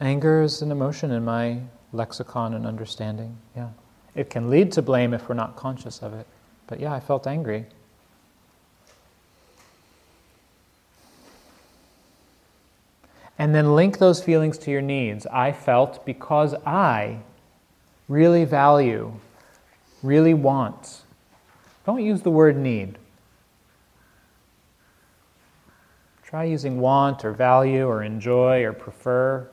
Anger 0.00 0.42
is 0.42 0.62
an 0.62 0.70
emotion 0.70 1.10
in 1.10 1.24
my 1.24 1.60
lexicon 1.92 2.54
and 2.54 2.66
understanding. 2.66 3.36
Yeah. 3.56 3.68
It 4.14 4.30
can 4.30 4.50
lead 4.50 4.72
to 4.72 4.82
blame 4.82 5.14
if 5.14 5.28
we're 5.28 5.34
not 5.34 5.56
conscious 5.56 6.02
of 6.02 6.12
it. 6.12 6.26
But 6.66 6.80
yeah, 6.80 6.92
I 6.92 7.00
felt 7.00 7.26
angry. 7.26 7.66
And 13.38 13.54
then 13.54 13.76
link 13.76 13.98
those 13.98 14.22
feelings 14.22 14.58
to 14.58 14.70
your 14.70 14.82
needs. 14.82 15.24
I 15.26 15.52
felt 15.52 16.04
because 16.04 16.54
I 16.66 17.20
really 18.08 18.44
value, 18.44 19.12
really 20.02 20.34
want. 20.34 21.02
Don't 21.86 22.04
use 22.04 22.22
the 22.22 22.30
word 22.30 22.56
need. 22.56 22.98
Try 26.24 26.44
using 26.44 26.80
want 26.80 27.24
or 27.24 27.32
value 27.32 27.86
or 27.86 28.02
enjoy 28.02 28.64
or 28.64 28.72
prefer. 28.72 29.48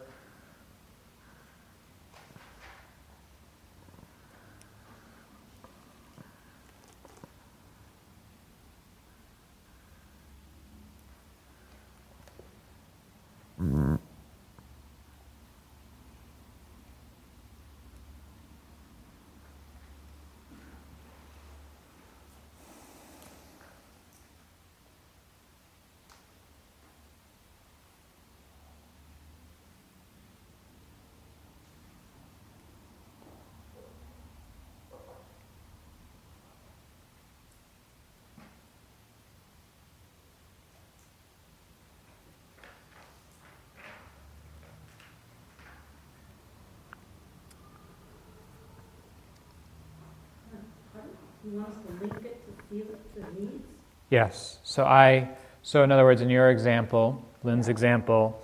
You 51.45 51.59
want 51.59 51.69
us 51.69 51.75
to 51.75 51.93
link 52.01 52.25
it 52.25 52.41
to 52.45 52.63
feel 52.69 52.85
it 52.91 53.13
to 53.15 53.39
needs? 53.39 53.67
Yes. 54.09 54.59
So 54.63 54.85
I 54.85 55.29
so 55.61 55.83
in 55.83 55.91
other 55.91 56.03
words, 56.03 56.21
in 56.21 56.29
your 56.29 56.49
example, 56.49 57.23
Lynn's 57.43 57.69
example, 57.69 58.41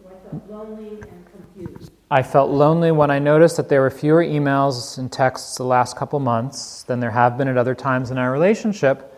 So 0.00 0.08
I 0.08 0.30
felt 0.30 0.50
lonely 0.50 1.00
and 1.00 1.26
confused. 1.30 1.92
I 2.10 2.22
felt 2.22 2.50
lonely 2.50 2.90
when 2.90 3.10
I 3.10 3.18
noticed 3.18 3.56
that 3.56 3.68
there 3.68 3.80
were 3.80 3.90
fewer 3.90 4.24
emails 4.24 4.98
and 4.98 5.12
texts 5.12 5.56
the 5.56 5.64
last 5.64 5.96
couple 5.96 6.18
months 6.18 6.82
than 6.84 7.00
there 7.00 7.10
have 7.10 7.38
been 7.38 7.48
at 7.48 7.56
other 7.56 7.74
times 7.74 8.10
in 8.10 8.18
our 8.18 8.32
relationship. 8.32 9.16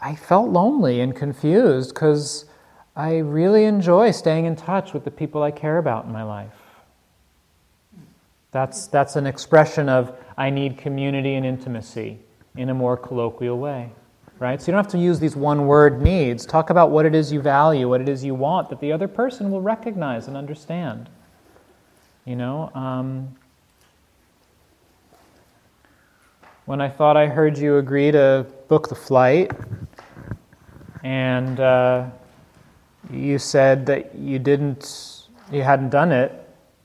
I 0.00 0.14
felt 0.14 0.50
lonely 0.50 1.00
and 1.00 1.14
confused 1.14 1.94
because 1.94 2.44
I 2.94 3.18
really 3.18 3.64
enjoy 3.64 4.12
staying 4.12 4.44
in 4.44 4.56
touch 4.56 4.92
with 4.92 5.04
the 5.04 5.10
people 5.10 5.42
I 5.42 5.50
care 5.50 5.78
about 5.78 6.04
in 6.04 6.12
my 6.12 6.22
life. 6.22 6.59
That's, 8.52 8.86
that's 8.88 9.16
an 9.16 9.26
expression 9.26 9.88
of 9.88 10.16
I 10.36 10.50
need 10.50 10.76
community 10.78 11.34
and 11.34 11.46
intimacy 11.46 12.18
in 12.56 12.70
a 12.70 12.74
more 12.74 12.96
colloquial 12.96 13.58
way, 13.58 13.90
right? 14.38 14.60
So 14.60 14.66
you 14.66 14.72
don't 14.72 14.82
have 14.82 14.92
to 14.92 14.98
use 14.98 15.20
these 15.20 15.36
one 15.36 15.66
word 15.66 16.02
needs. 16.02 16.46
Talk 16.46 16.70
about 16.70 16.90
what 16.90 17.06
it 17.06 17.14
is 17.14 17.32
you 17.32 17.40
value, 17.40 17.88
what 17.88 18.00
it 18.00 18.08
is 18.08 18.24
you 18.24 18.34
want 18.34 18.68
that 18.70 18.80
the 18.80 18.90
other 18.90 19.06
person 19.06 19.50
will 19.50 19.60
recognize 19.60 20.26
and 20.26 20.36
understand. 20.36 21.08
You 22.24 22.36
know, 22.36 22.70
um, 22.74 23.36
when 26.66 26.80
I 26.80 26.88
thought 26.88 27.16
I 27.16 27.26
heard 27.26 27.56
you 27.56 27.78
agree 27.78 28.10
to 28.10 28.46
book 28.68 28.88
the 28.88 28.94
flight, 28.94 29.52
and 31.02 31.58
uh, 31.58 32.06
you 33.10 33.38
said 33.38 33.86
that 33.86 34.14
you 34.14 34.38
didn't, 34.38 35.26
you 35.50 35.62
hadn't 35.62 35.90
done 35.90 36.12
it, 36.12 36.39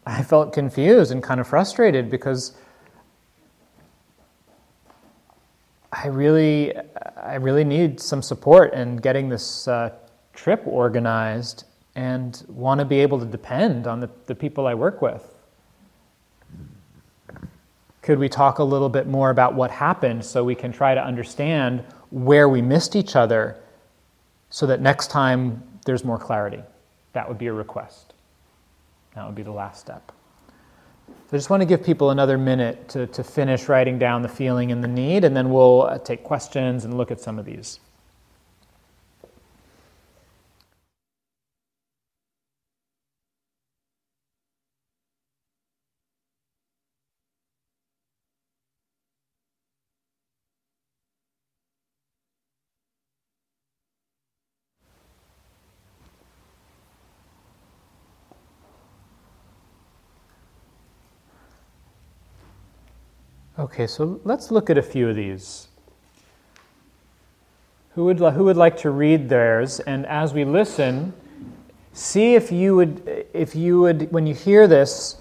I 0.06 0.22
felt 0.22 0.54
confused 0.54 1.12
and 1.12 1.24
kind 1.24 1.40
of 1.40 1.48
frustrated 1.48 2.10
because 2.12 2.54
I 5.92 6.08
really, 6.08 6.74
I 7.18 7.36
really 7.36 7.64
need 7.64 8.00
some 8.00 8.22
support 8.22 8.74
in 8.74 8.98
getting 8.98 9.30
this 9.30 9.68
uh, 9.68 9.92
trip 10.34 10.62
organized 10.66 11.64
and 11.96 12.44
want 12.50 12.80
to 12.80 12.86
be 12.86 13.00
able 13.00 13.20
to 13.20 13.26
depend 13.26 13.88
on 13.88 14.02
the, 14.02 14.10
the 14.26 14.36
people 14.36 14.68
I 14.68 14.74
work 14.74 15.02
with. 15.02 15.32
Could 18.02 18.20
we 18.20 18.30
talk 18.30 18.60
a 18.60 18.64
little 18.64 18.90
bit 18.90 19.08
more 19.08 19.32
about 19.32 19.56
what 19.56 19.72
happened 19.72 20.24
so 20.24 20.44
we 20.44 20.54
can 20.54 20.72
try 20.72 20.94
to 20.94 21.04
understand 21.04 21.84
where 22.12 22.48
we 22.50 22.62
missed 22.62 22.96
each 22.96 23.16
other 23.16 23.58
so 24.50 24.68
that 24.68 24.82
next 24.82 25.10
time 25.10 25.64
there's 25.86 26.04
more 26.04 26.20
clarity? 26.20 26.62
That 27.14 27.28
would 27.28 27.40
be 27.40 27.48
a 27.48 27.54
request. 27.54 28.15
That 29.16 29.26
would 29.26 29.36
be 29.36 29.44
the 29.44 29.52
last 29.52 29.80
step. 29.80 30.12
So 31.08 31.14
I 31.34 31.38
just 31.38 31.50
want 31.50 31.62
to 31.62 31.66
give 31.66 31.84
people 31.84 32.12
another 32.12 32.38
minute 32.38 32.90
to, 32.90 33.08
to 33.08 33.24
finish 33.24 33.68
writing 33.68 33.98
down 33.98 34.22
the 34.22 34.30
feeling 34.30 34.72
and 34.72 34.84
the 34.84 34.88
need, 34.88 35.24
and 35.24 35.36
then 35.36 35.50
we'll 35.50 35.84
uh, 35.84 35.98
take 36.00 36.24
questions 36.24 36.86
and 36.86 36.98
look 36.98 37.12
at 37.12 37.20
some 37.20 37.40
of 37.40 37.46
these. 37.46 37.80
Okay, 63.66 63.88
so 63.88 64.22
let's 64.24 64.52
look 64.52 64.70
at 64.70 64.78
a 64.78 64.82
few 64.84 65.10
of 65.10 65.16
these. 65.16 65.70
Who 67.96 68.06
would, 68.06 68.20
who 68.20 68.44
would 68.44 68.58
like 68.58 68.78
to 68.78 68.92
read 68.92 69.28
theirs? 69.28 69.80
And 69.80 70.06
as 70.06 70.36
we 70.36 70.46
listen, 70.46 71.14
see 71.92 72.36
if 72.36 72.52
you 72.52 72.76
would, 72.76 73.26
if 73.34 73.56
you 73.56 73.80
would, 73.80 74.12
when 74.12 74.28
you 74.28 74.36
hear 74.36 74.68
this, 74.68 75.18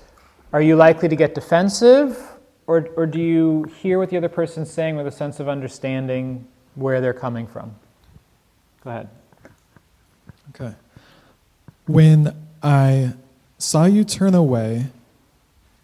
are 0.53 0.61
you 0.61 0.76
likely 0.76 1.09
to 1.09 1.16
get 1.16 1.34
defensive, 1.34 2.22
or, 2.66 2.86
or 2.99 3.07
do 3.07 3.18
you 3.18 3.62
hear 3.80 3.99
what 3.99 4.11
the 4.11 4.18
other 4.18 4.28
person's 4.28 4.70
saying 4.70 4.95
with 4.95 5.07
a 5.07 5.12
sense 5.12 5.40
of 5.40 5.49
understanding 5.49 6.47
where 6.74 7.01
they're 7.01 7.14
coming 7.14 7.47
from? 7.47 7.74
Go 8.82 8.90
ahead. 8.90 9.09
Okay. 10.51 10.74
When 11.86 12.36
I 12.62 13.14
saw 13.57 13.86
you 13.86 14.05
turn 14.05 14.34
away, 14.34 14.88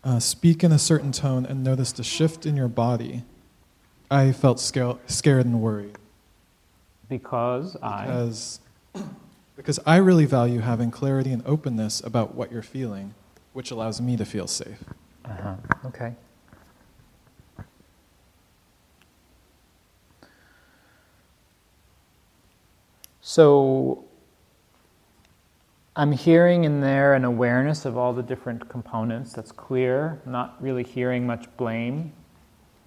uh, 0.02 0.18
speak 0.18 0.64
in 0.64 0.72
a 0.72 0.78
certain 0.78 1.12
tone, 1.12 1.44
and 1.46 1.62
noticed 1.62 1.98
a 1.98 2.02
shift 2.04 2.46
in 2.46 2.56
your 2.56 2.68
body, 2.68 3.24
I 4.10 4.32
felt 4.32 4.60
sca- 4.60 4.98
scared 5.06 5.46
and 5.46 5.60
worried. 5.60 5.98
Because 7.08 7.76
I. 7.82 8.06
Because, 8.06 8.60
because 9.56 9.78
I 9.84 9.96
really 9.96 10.24
value 10.24 10.60
having 10.60 10.90
clarity 10.90 11.32
and 11.32 11.42
openness 11.46 12.00
about 12.00 12.34
what 12.34 12.50
you're 12.50 12.62
feeling, 12.62 13.14
which 13.52 13.70
allows 13.70 14.00
me 14.00 14.16
to 14.16 14.24
feel 14.24 14.46
safe. 14.46 14.82
Uh-huh. 15.24 15.54
Okay. 15.86 16.14
So 23.20 24.04
I'm 25.96 26.12
hearing 26.12 26.64
in 26.64 26.80
there 26.80 27.14
an 27.14 27.24
awareness 27.24 27.84
of 27.84 27.96
all 27.96 28.12
the 28.12 28.22
different 28.22 28.68
components 28.68 29.32
that's 29.32 29.50
clear, 29.50 30.22
not 30.24 30.56
really 30.62 30.84
hearing 30.84 31.26
much 31.26 31.46
blame 31.56 32.12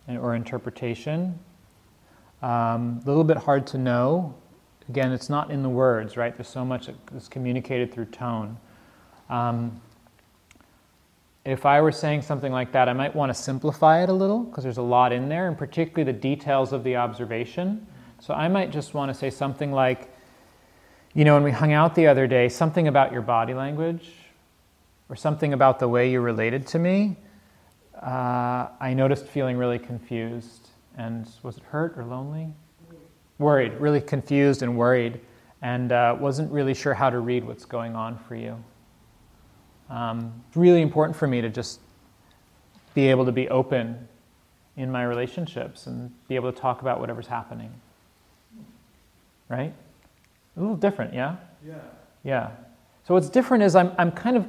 or 0.08 0.36
interpretation. 0.36 1.38
Um, 2.42 3.02
a 3.04 3.08
little 3.08 3.26
bit 3.26 3.38
hard 3.38 3.68
to 3.68 3.78
know. 3.78 4.34
Again, 4.88 5.12
it's 5.12 5.30
not 5.30 5.52
in 5.52 5.64
the 5.64 5.70
words, 5.70 6.16
right? 6.16 6.34
There's 6.34 6.48
so 6.48 6.64
much 6.64 6.90
that's 7.12 7.28
communicated 7.28 7.94
through 7.94 8.06
tone. 8.06 8.58
Um, 9.30 9.82
if 11.46 11.66
I 11.66 11.82
were 11.82 11.92
saying 11.92 12.22
something 12.22 12.54
like 12.54 12.72
that, 12.72 12.88
I 12.88 12.94
might 12.94 13.14
want 13.14 13.30
to 13.30 13.34
simplify 13.34 14.02
it 14.02 14.08
a 14.08 14.14
little 14.14 14.44
because 14.44 14.64
there's 14.64 14.78
a 14.78 14.82
lot 14.82 15.12
in 15.12 15.28
there, 15.28 15.50
and 15.50 15.58
particularly 15.58 16.10
the 16.10 16.18
details 16.18 16.72
of 16.72 16.86
the 16.86 16.96
observation. 16.96 17.86
So 18.20 18.34
I 18.34 18.48
might 18.48 18.72
just 18.72 18.94
want 18.94 19.10
to 19.10 19.14
say 19.14 19.30
something 19.30 19.74
like, 19.74 20.13
you 21.14 21.26
know, 21.26 21.36
when 21.36 21.44
we 21.44 21.52
hung 21.52 21.74
out 21.74 21.94
the 21.94 22.08
other 22.08 22.26
day, 22.26 22.50
something 22.50 22.88
about 22.88 23.12
your 23.12 23.22
body 23.22 23.54
language 23.54 24.12
or 25.10 25.16
something 25.16 25.54
about 25.54 25.80
the 25.80 25.88
way 25.88 26.10
you 26.10 26.22
related 26.22 26.66
to 26.68 26.80
me, 26.80 27.16
uh, 28.02 28.68
I 28.80 28.94
noticed 28.96 29.28
feeling 29.28 29.58
really 29.58 29.78
confused. 29.78 30.70
And 30.98 31.30
was 31.44 31.58
it 31.58 31.64
hurt 31.64 31.98
or 31.98 32.04
lonely? 32.04 32.48
Worried, 33.38 33.74
really 33.74 34.02
confused 34.02 34.64
and 34.64 34.78
worried, 34.78 35.20
and 35.62 35.92
uh, 35.92 36.16
wasn't 36.20 36.52
really 36.52 36.74
sure 36.74 36.94
how 36.94 37.10
to 37.10 37.20
read 37.20 37.44
what's 37.44 37.66
going 37.66 37.96
on 37.96 38.18
for 38.28 38.36
you. 38.36 38.64
Um, 39.90 40.34
it's 40.48 40.58
really 40.58 40.82
important 40.82 41.16
for 41.16 41.28
me 41.28 41.42
to 41.42 41.50
just 41.50 41.80
be 42.94 43.10
able 43.10 43.26
to 43.26 43.32
be 43.32 43.50
open 43.50 44.08
in 44.78 44.92
my 44.92 45.04
relationships 45.04 45.86
and 45.86 46.12
be 46.28 46.36
able 46.36 46.52
to 46.52 46.60
talk 46.60 46.82
about 46.82 47.00
whatever's 47.00 47.28
happening. 47.28 47.72
Right? 49.50 49.74
A 50.56 50.60
little 50.60 50.76
different, 50.76 51.14
yeah? 51.14 51.38
Yeah. 51.66 51.76
Yeah. 52.24 52.52
So 53.06 53.14
what's 53.14 53.30
different 53.30 53.64
is 53.64 53.76
I'm, 53.76 53.92
I'm 53.98 54.12
kind 54.12 54.38
of, 54.38 54.48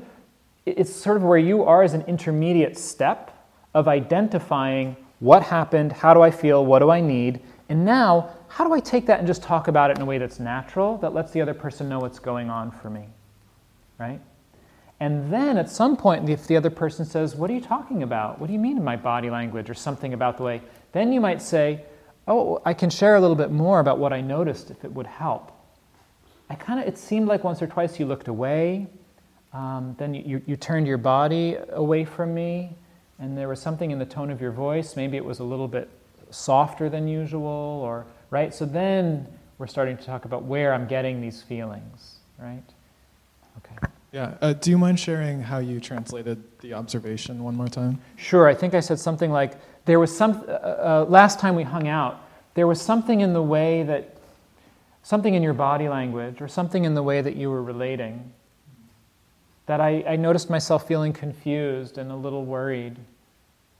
it's 0.67 0.95
sort 0.95 1.17
of 1.17 1.23
where 1.23 1.39
you 1.39 1.65
are 1.65 1.83
as 1.83 1.95
an 1.95 2.03
intermediate 2.03 2.79
step 2.79 3.31
of 3.75 3.89
identifying 3.89 4.97
what 5.21 5.43
happened, 5.43 5.93
how 5.93 6.15
do 6.15 6.23
I 6.23 6.31
feel, 6.31 6.65
what 6.65 6.81
do 6.81 6.91
I 6.91 7.01
need, 7.01 7.41
and 7.69 7.85
now 7.85 8.31
how 8.49 8.67
do 8.67 8.73
I 8.73 8.81
take 8.81 9.07
that 9.07 9.19
and 9.19 9.27
just 9.27 9.43
talk 9.43 9.69
about 9.69 9.91
it 9.91 9.97
in 9.97 10.03
a 10.03 10.07
way 10.07 10.19
that's 10.19 10.39
natural, 10.39 10.99
that 10.99 11.15
lets 11.15 11.33
the 11.33 11.41
other 11.41 11.55
person 11.55 11.89
know 11.89 11.99
what's 11.99 12.19
going 12.19 12.51
on 12.51 12.71
for 12.71 12.91
me, 12.91 13.07
right? 13.99 14.21
And 15.01 15.33
then 15.33 15.59
at 15.59 15.69
some 15.69 15.97
point, 15.97 16.29
if 16.29 16.47
the 16.47 16.57
other 16.57 16.71
person 16.71 17.05
says, 17.05 17.35
What 17.35 17.51
are 17.51 17.53
you 17.53 17.61
talking 17.61 18.03
about? 18.03 18.39
What 18.39 18.47
do 18.47 18.53
you 18.53 18.59
mean 18.59 18.77
in 18.77 18.85
my 18.85 18.97
body 18.97 19.29
language 19.29 19.69
or 19.69 19.75
something 19.75 20.15
about 20.15 20.37
the 20.37 20.45
way? 20.45 20.63
Then 20.93 21.13
you 21.13 21.21
might 21.21 21.43
say, 21.43 21.85
Oh, 22.29 22.63
I 22.65 22.75
can 22.75 22.91
share 22.91 23.17
a 23.17 23.21
little 23.21 23.37
bit 23.37 23.51
more 23.51 23.81
about 23.81 23.99
what 23.99 24.13
I 24.13 24.21
noticed 24.21 24.71
if 24.71 24.85
it 24.85 24.93
would 24.93 25.07
help. 25.07 25.51
I 26.55 26.57
kind 26.57 26.79
of, 26.79 26.87
it 26.87 26.97
seemed 26.97 27.27
like 27.27 27.43
once 27.43 27.61
or 27.61 27.67
twice 27.67 27.99
you 27.99 28.07
looked 28.07 28.29
away, 28.29 28.87
um, 29.53 29.97
then 29.99 30.15
you, 30.15 30.23
you, 30.25 30.43
you 30.47 30.57
turned 30.57 30.87
your 30.87 30.99
body 30.99 31.57
away 31.71 32.05
from 32.05 32.33
me, 32.33 32.71
and 33.19 33.37
there 33.37 33.49
was 33.49 33.61
something 33.61 33.91
in 33.91 33.99
the 33.99 34.07
tone 34.07 34.31
of 34.31 34.41
your 34.41 34.53
voice. 34.53 34.95
Maybe 34.95 35.17
it 35.17 35.25
was 35.25 35.41
a 35.41 35.45
little 35.45 35.67
bit 35.67 35.89
softer 36.31 36.89
than 36.89 37.09
usual, 37.09 37.81
or, 37.83 38.07
right? 38.31 38.55
So 38.55 38.67
then 38.67 39.27
we're 39.59 39.67
starting 39.67 39.97
to 39.97 40.05
talk 40.05 40.27
about 40.27 40.45
where 40.45 40.73
I'm 40.73 40.87
getting 40.87 41.21
these 41.21 41.43
feelings, 41.43 42.19
right? 42.39 42.63
Okay. 43.59 43.89
Yeah. 44.13 44.35
Uh, 44.41 44.53
do 44.53 44.71
you 44.71 44.79
mind 44.79 45.01
sharing 45.01 45.41
how 45.41 45.59
you 45.59 45.81
translated 45.81 46.41
the 46.61 46.75
observation 46.75 47.43
one 47.43 47.57
more 47.57 47.67
time? 47.67 48.01
Sure, 48.15 48.47
I 48.47 48.55
think 48.55 48.75
I 48.75 48.81
said 48.81 49.01
something 49.01 49.33
like, 49.33 49.55
there 49.87 49.99
was 49.99 50.17
some, 50.17 50.45
uh, 50.47 50.53
uh, 50.53 51.07
last 51.09 51.41
time 51.41 51.57
we 51.57 51.65
hung 51.65 51.89
out, 51.89 52.21
there 52.55 52.69
was 52.69 52.81
something 52.81 53.23
in 53.23 53.33
the 53.33 53.43
way 53.43 53.83
that, 53.83 54.14
something 55.05 55.35
in 55.35 55.43
your 55.43 55.55
body 55.55 55.89
language 55.89 56.41
or 56.41 56.49
something 56.49 56.85
in 56.85 56.95
the 56.95 57.03
way 57.03 57.21
that 57.21 57.37
you 57.37 57.51
were 57.51 57.63
relating 57.63 58.33
that 59.67 59.81
I, 59.81 60.05
I 60.07 60.17
noticed 60.17 60.51
myself 60.51 60.87
feeling 60.87 61.13
confused 61.13 61.97
and 61.97 62.11
a 62.11 62.17
little 62.17 62.45
worried. 62.45 62.97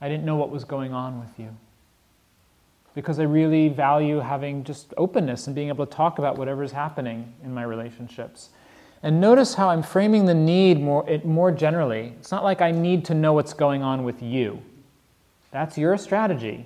I 0.01 0.09
didn't 0.09 0.23
know 0.23 0.35
what 0.35 0.49
was 0.49 0.63
going 0.63 0.93
on 0.93 1.19
with 1.19 1.37
you. 1.37 1.55
Because 2.95 3.19
I 3.19 3.23
really 3.23 3.67
value 3.67 4.19
having 4.19 4.63
just 4.63 4.93
openness 4.97 5.47
and 5.47 5.55
being 5.55 5.67
able 5.67 5.85
to 5.85 5.95
talk 5.95 6.17
about 6.17 6.37
whatever's 6.37 6.71
happening 6.71 7.33
in 7.43 7.53
my 7.53 7.63
relationships. 7.63 8.49
And 9.03 9.19
notice 9.21 9.53
how 9.53 9.69
I'm 9.69 9.83
framing 9.83 10.25
the 10.25 10.33
need 10.33 10.81
more, 10.81 11.07
it 11.07 11.25
more 11.25 11.51
generally. 11.51 12.13
It's 12.19 12.31
not 12.31 12.43
like 12.43 12.61
I 12.61 12.71
need 12.71 13.05
to 13.05 13.13
know 13.13 13.33
what's 13.33 13.53
going 13.53 13.83
on 13.83 14.03
with 14.03 14.23
you. 14.23 14.61
That's 15.51 15.77
your 15.77 15.97
strategy. 15.97 16.65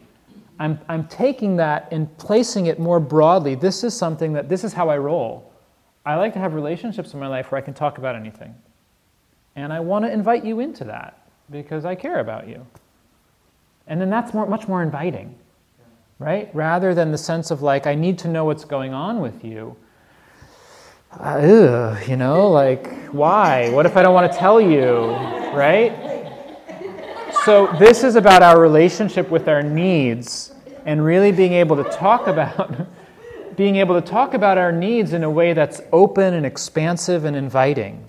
I'm, 0.60 0.80
I'm 0.89 1.07
taking 1.07 1.55
that 1.55 1.88
and 1.91 2.16
placing 2.18 2.66
it 2.66 2.80
more 2.80 2.99
broadly. 2.99 3.55
This 3.55 3.84
is 3.84 3.95
something 3.95 4.34
that, 4.34 4.49
this 4.49 4.64
is 4.66 4.74
how 4.74 4.89
I 4.89 4.97
roll. 4.97 5.53
I 6.05 6.16
like 6.16 6.34
to 6.34 6.39
have 6.39 6.53
relationships 6.53 7.14
in 7.14 7.20
my 7.20 7.28
life 7.28 7.51
where 7.51 7.60
I 7.60 7.62
can 7.62 7.74
talk 7.74 7.97
about 7.97 8.16
anything. 8.16 8.53
And 9.55 9.72
I 9.72 9.80
want 9.80 10.05
to 10.05 10.12
invite 10.12 10.43
you 10.43 10.60
into 10.60 10.84
that 10.86 11.28
because 11.49 11.86
I 11.86 11.95
care 11.95 12.20
about 12.20 12.47
you. 12.47 12.66
And 13.88 13.99
then 13.99 14.10
that's 14.10 14.34
more, 14.34 14.45
much 14.45 14.68
more 14.68 14.84
inviting, 14.84 15.36
right? 16.20 16.49
Rather 16.53 16.93
than 16.93 17.12
the 17.12 17.18
sense 17.18 17.51
of 17.51 17.62
like, 17.62 17.88
I 17.88 17.95
need 17.95 18.20
to 18.20 18.28
know 18.28 18.45
what's 18.45 18.66
going 18.66 18.93
on 18.93 19.22
with 19.22 19.43
you. 19.43 19.76
Uh, 21.12 21.24
ugh, 21.24 22.07
you 22.07 22.18
know, 22.18 22.49
like, 22.49 22.88
why? 23.07 23.70
What 23.72 23.86
if 23.86 23.97
I 23.97 24.03
don't 24.03 24.14
want 24.14 24.32
to 24.32 24.38
tell 24.38 24.62
you, 24.62 25.07
right? 25.55 26.09
So, 27.45 27.67
this 27.79 28.03
is 28.03 28.15
about 28.15 28.43
our 28.43 28.59
relationship 28.59 29.29
with 29.29 29.47
our 29.47 29.63
needs 29.63 30.53
and 30.85 31.03
really 31.03 31.31
being 31.31 31.53
able 31.53 31.81
to 31.81 31.89
talk 31.89 32.27
about 32.27 32.87
being 33.55 33.77
able 33.77 33.99
to 33.99 34.07
talk 34.07 34.33
about 34.33 34.57
our 34.57 34.71
needs 34.71 35.13
in 35.13 35.23
a 35.23 35.29
way 35.29 35.53
that's 35.53 35.81
open 35.91 36.33
and 36.33 36.45
expansive 36.45 37.25
and 37.25 37.35
inviting. 37.35 38.05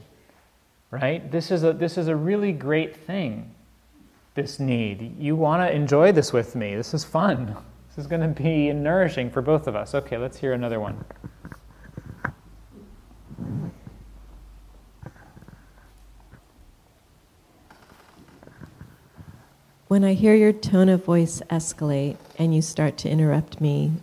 Right? 0.90 1.30
This 1.30 1.50
is 1.50 1.64
a 1.64 1.72
this 1.72 1.96
is 1.96 2.08
a 2.08 2.16
really 2.16 2.52
great 2.52 2.96
thing. 2.96 3.54
This 4.34 4.58
need. 4.58 5.16
You 5.18 5.36
want 5.36 5.62
to 5.62 5.74
enjoy 5.74 6.12
this 6.12 6.32
with 6.32 6.56
me. 6.56 6.74
This 6.74 6.94
is 6.94 7.04
fun. 7.04 7.56
This 7.88 7.98
is 7.98 8.06
going 8.06 8.22
to 8.22 8.42
be 8.42 8.72
nourishing 8.72 9.30
for 9.30 9.42
both 9.42 9.66
of 9.66 9.76
us. 9.76 9.94
Okay, 9.94 10.16
let's 10.18 10.38
hear 10.38 10.52
another 10.52 10.80
one. 10.80 11.04
When 19.90 20.04
I 20.04 20.14
hear 20.14 20.36
your 20.36 20.52
tone 20.52 20.88
of 20.88 21.04
voice 21.04 21.42
escalate 21.50 22.16
and 22.38 22.54
you 22.54 22.62
start 22.62 22.96
to 22.98 23.10
interrupt 23.10 23.60
me 23.60 23.94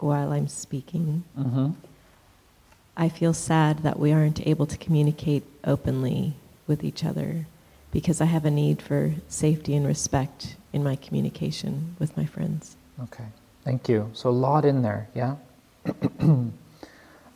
while 0.00 0.32
I'm 0.32 0.48
speaking, 0.48 1.22
Mm-hmm. 1.38 1.70
I 2.96 3.08
feel 3.08 3.32
sad 3.32 3.84
that 3.84 4.00
we 4.00 4.10
aren't 4.10 4.44
able 4.44 4.66
to 4.66 4.76
communicate 4.78 5.44
openly 5.62 6.34
with 6.66 6.82
each 6.82 7.04
other 7.04 7.46
because 7.92 8.20
I 8.20 8.24
have 8.24 8.44
a 8.44 8.50
need 8.50 8.82
for 8.82 9.14
safety 9.28 9.76
and 9.76 9.86
respect 9.86 10.56
in 10.72 10.82
my 10.82 10.96
communication 10.96 11.94
with 12.00 12.16
my 12.16 12.24
friends. 12.24 12.76
Okay, 13.04 13.26
thank 13.64 13.88
you. 13.88 14.10
So 14.12 14.28
a 14.28 14.32
lot 14.32 14.64
in 14.64 14.82
there, 14.82 15.08
yeah. 15.14 15.36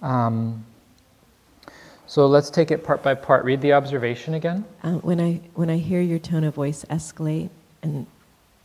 um, 0.02 0.66
so 2.14 2.28
let's 2.28 2.48
take 2.48 2.70
it 2.70 2.84
part 2.84 3.02
by 3.02 3.16
part. 3.16 3.44
Read 3.44 3.60
the 3.60 3.72
observation 3.72 4.34
again. 4.34 4.64
Uh, 4.84 4.92
when 4.98 5.20
I 5.20 5.40
when 5.54 5.68
I 5.68 5.78
hear 5.78 6.00
your 6.00 6.20
tone 6.20 6.44
of 6.44 6.54
voice 6.54 6.84
escalate 6.88 7.50
and 7.82 8.06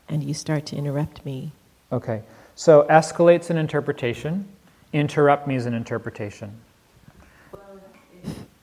and 0.08 0.24
you 0.24 0.36
start 0.36 0.68
to 0.68 0.76
interrupt 0.76 1.26
me, 1.26 1.52
Okay, 1.92 2.22
so 2.54 2.86
escalates 2.92 3.50
an 3.50 3.58
interpretation. 3.58 4.48
Interrupt 4.94 5.48
me 5.48 5.56
is 5.56 5.66
an 5.66 5.74
interpretation. 5.74 6.60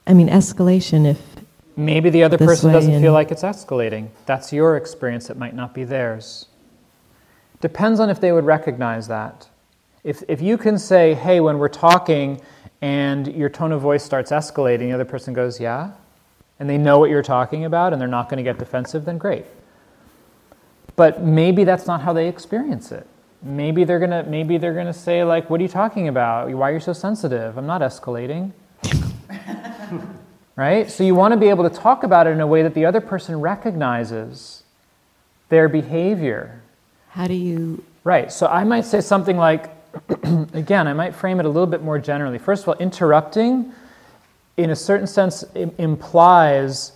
I 0.07 0.15
mean 0.15 0.29
escalation 0.29 1.05
if 1.05 1.21
Maybe 1.75 2.09
the 2.09 2.23
other 2.23 2.39
person 2.39 2.73
doesn't 2.73 3.03
feel 3.03 3.13
like 3.13 3.33
it's 3.33 3.43
escalating. 3.43 4.11
That's 4.25 4.53
your 4.53 4.77
experience, 4.77 5.31
it 5.31 5.37
might 5.37 5.57
not 5.57 5.75
be 5.75 5.83
theirs. 5.83 6.47
Depends 7.61 7.99
on 7.99 8.09
if 8.09 8.21
they 8.21 8.31
would 8.31 8.45
recognize 8.45 9.09
that. 9.09 9.49
If, 10.07 10.23
if 10.29 10.41
you 10.41 10.57
can 10.57 10.79
say, 10.79 11.15
hey, 11.15 11.41
when 11.41 11.59
we're 11.59 11.69
talking 11.69 12.41
and 12.81 13.27
your 13.27 13.49
tone 13.49 13.73
of 13.73 13.81
voice 13.81 14.05
starts 14.05 14.31
escalating, 14.31 14.83
the 14.83 14.93
other 14.93 15.05
person 15.05 15.35
goes, 15.35 15.59
yeah, 15.59 15.95
and 16.61 16.71
they 16.71 16.79
know 16.79 17.01
what 17.01 17.11
you're 17.11 17.25
talking 17.25 17.65
about 17.65 17.93
and 17.93 18.01
they're 18.01 18.07
not 18.07 18.29
going 18.29 18.37
to 18.37 18.45
get 18.45 18.57
defensive, 18.57 19.05
then 19.05 19.19
great. 19.19 19.45
But 20.95 21.23
maybe 21.23 21.65
that's 21.65 21.89
not 21.89 22.03
how 22.03 22.13
they 22.13 22.29
experience 22.29 22.93
it. 22.93 23.05
Maybe 23.43 23.83
they're 23.83 23.99
gonna 23.99 24.23
maybe 24.23 24.57
they're 24.57 24.75
gonna 24.75 24.95
say 24.95 25.23
like, 25.23 25.51
"What 25.51 25.61
are 25.61 25.63
you 25.63 25.69
talking 25.69 26.09
about? 26.09 26.51
Why 26.51 26.71
are 26.71 26.73
you 26.73 26.81
so 26.81 26.95
sensitive? 26.95 27.59
I'm 27.59 27.67
not 27.67 27.83
escalating." 27.83 28.53
right? 30.57 30.91
So 30.91 31.05
you 31.05 31.15
want 31.15 31.33
to 31.33 31.37
be 31.37 31.51
able 31.51 31.69
to 31.69 31.77
talk 31.77 32.03
about 32.03 32.27
it 32.27 32.31
in 32.31 32.41
a 32.41 32.47
way 32.47 32.63
that 32.63 32.73
the 32.73 32.87
other 32.87 33.01
person 33.01 33.41
recognizes 33.41 34.65
their 35.51 35.69
behavior. 35.69 36.63
How 37.11 37.27
do 37.27 37.35
you 37.35 37.85
Right. 38.07 38.31
So 38.31 38.47
I 38.47 38.63
might 38.63 38.85
say 38.85 39.01
something 39.01 39.37
like, 39.37 39.69
again, 40.55 40.87
I 40.89 40.93
might 40.93 41.15
frame 41.15 41.41
it 41.41 41.47
a 41.47 41.49
little 41.49 41.67
bit 41.67 41.83
more 41.83 41.99
generally. 41.99 42.39
First 42.39 42.63
of 42.65 42.69
all, 42.69 42.75
interrupting, 42.77 43.73
in 44.57 44.71
a 44.71 44.77
certain 44.77 45.07
sense, 45.07 45.45
im- 45.55 45.73
implies 45.79 46.93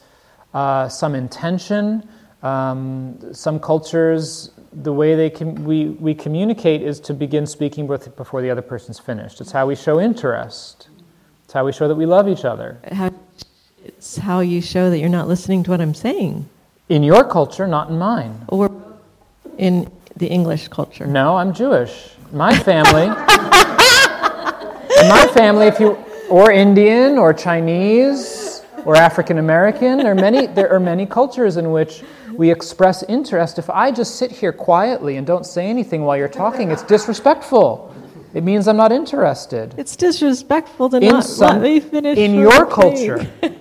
uh, 0.54 0.88
some 0.88 1.14
intention. 1.14 2.08
Um, 2.42 3.18
some 3.34 3.60
cultures, 3.60 4.50
the 4.72 4.92
way 4.92 5.14
they 5.14 5.28
com- 5.28 5.56
we, 5.56 5.90
we 5.90 6.14
communicate 6.14 6.80
is 6.80 6.98
to 7.00 7.12
begin 7.14 7.46
speaking 7.46 7.86
before 7.86 8.40
the 8.40 8.48
other 8.50 8.62
person's 8.62 8.98
finished. 8.98 9.40
It's 9.42 9.52
how 9.52 9.66
we 9.66 9.76
show 9.76 10.00
interest. 10.00 10.88
It's 11.44 11.52
how 11.52 11.66
we 11.66 11.72
show 11.72 11.86
that 11.88 11.96
we 11.96 12.06
love 12.06 12.28
each 12.28 12.44
other. 12.46 12.80
how 12.90 13.10
it's 13.84 14.16
how 14.18 14.40
you 14.40 14.60
show 14.62 14.88
that 14.90 14.98
you're 14.98 15.08
not 15.08 15.26
listening 15.28 15.62
to 15.64 15.70
what 15.70 15.80
I'm 15.80 15.94
saying 15.94 16.48
In 16.88 17.02
your 17.02 17.24
culture, 17.24 17.66
not 17.66 17.90
in 17.90 17.98
mine. 17.98 18.44
or 18.48 18.70
in 19.58 19.90
the 20.16 20.26
English 20.28 20.68
culture. 20.68 21.06
No, 21.06 21.36
I'm 21.36 21.52
Jewish. 21.52 22.10
My 22.32 22.56
family, 22.56 23.08
my 25.08 25.26
family, 25.34 25.66
if 25.66 25.80
you 25.80 25.98
or 26.28 26.52
Indian 26.52 27.18
or 27.18 27.32
Chinese 27.32 28.62
or 28.84 28.94
African 28.96 29.38
American, 29.38 29.98
there 29.98 30.12
are 30.12 30.14
many 30.14 30.46
there 30.46 30.70
are 30.72 30.78
many 30.80 31.06
cultures 31.06 31.56
in 31.56 31.72
which 31.72 32.02
we 32.36 32.50
express 32.50 33.02
interest. 33.04 33.58
If 33.58 33.68
I 33.68 33.90
just 33.90 34.14
sit 34.16 34.30
here 34.30 34.52
quietly 34.52 35.16
and 35.16 35.26
don't 35.26 35.44
say 35.44 35.66
anything 35.66 36.02
while 36.04 36.16
you're 36.16 36.28
talking, 36.28 36.70
it's 36.70 36.84
disrespectful. 36.84 37.92
It 38.32 38.44
means 38.44 38.68
I'm 38.68 38.76
not 38.76 38.92
interested. 38.92 39.74
It's 39.76 39.96
disrespectful 39.96 40.88
to 40.90 40.98
In 40.98 41.08
not 41.08 41.24
some- 41.24 41.56
let 41.56 41.62
me 41.62 41.80
finish. 41.80 42.16
in 42.16 42.34
your 42.34 42.64
culture. 42.66 43.28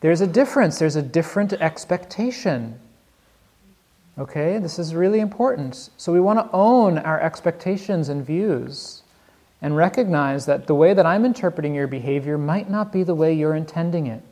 There's 0.00 0.20
a 0.20 0.26
difference. 0.26 0.78
There's 0.78 0.96
a 0.96 1.02
different 1.02 1.54
expectation. 1.54 2.78
Okay, 4.18 4.58
this 4.58 4.80
is 4.80 4.96
really 4.96 5.20
important. 5.20 5.90
So 5.96 6.12
we 6.12 6.20
want 6.20 6.40
to 6.40 6.50
own 6.52 6.98
our 6.98 7.20
expectations 7.20 8.08
and 8.08 8.26
views 8.26 9.02
and 9.62 9.76
recognize 9.76 10.46
that 10.46 10.66
the 10.66 10.74
way 10.74 10.92
that 10.92 11.06
I'm 11.06 11.24
interpreting 11.24 11.72
your 11.74 11.86
behavior 11.86 12.36
might 12.36 12.68
not 12.68 12.92
be 12.92 13.04
the 13.04 13.14
way 13.14 13.32
you're 13.32 13.54
intending 13.54 14.08
it. 14.08 14.22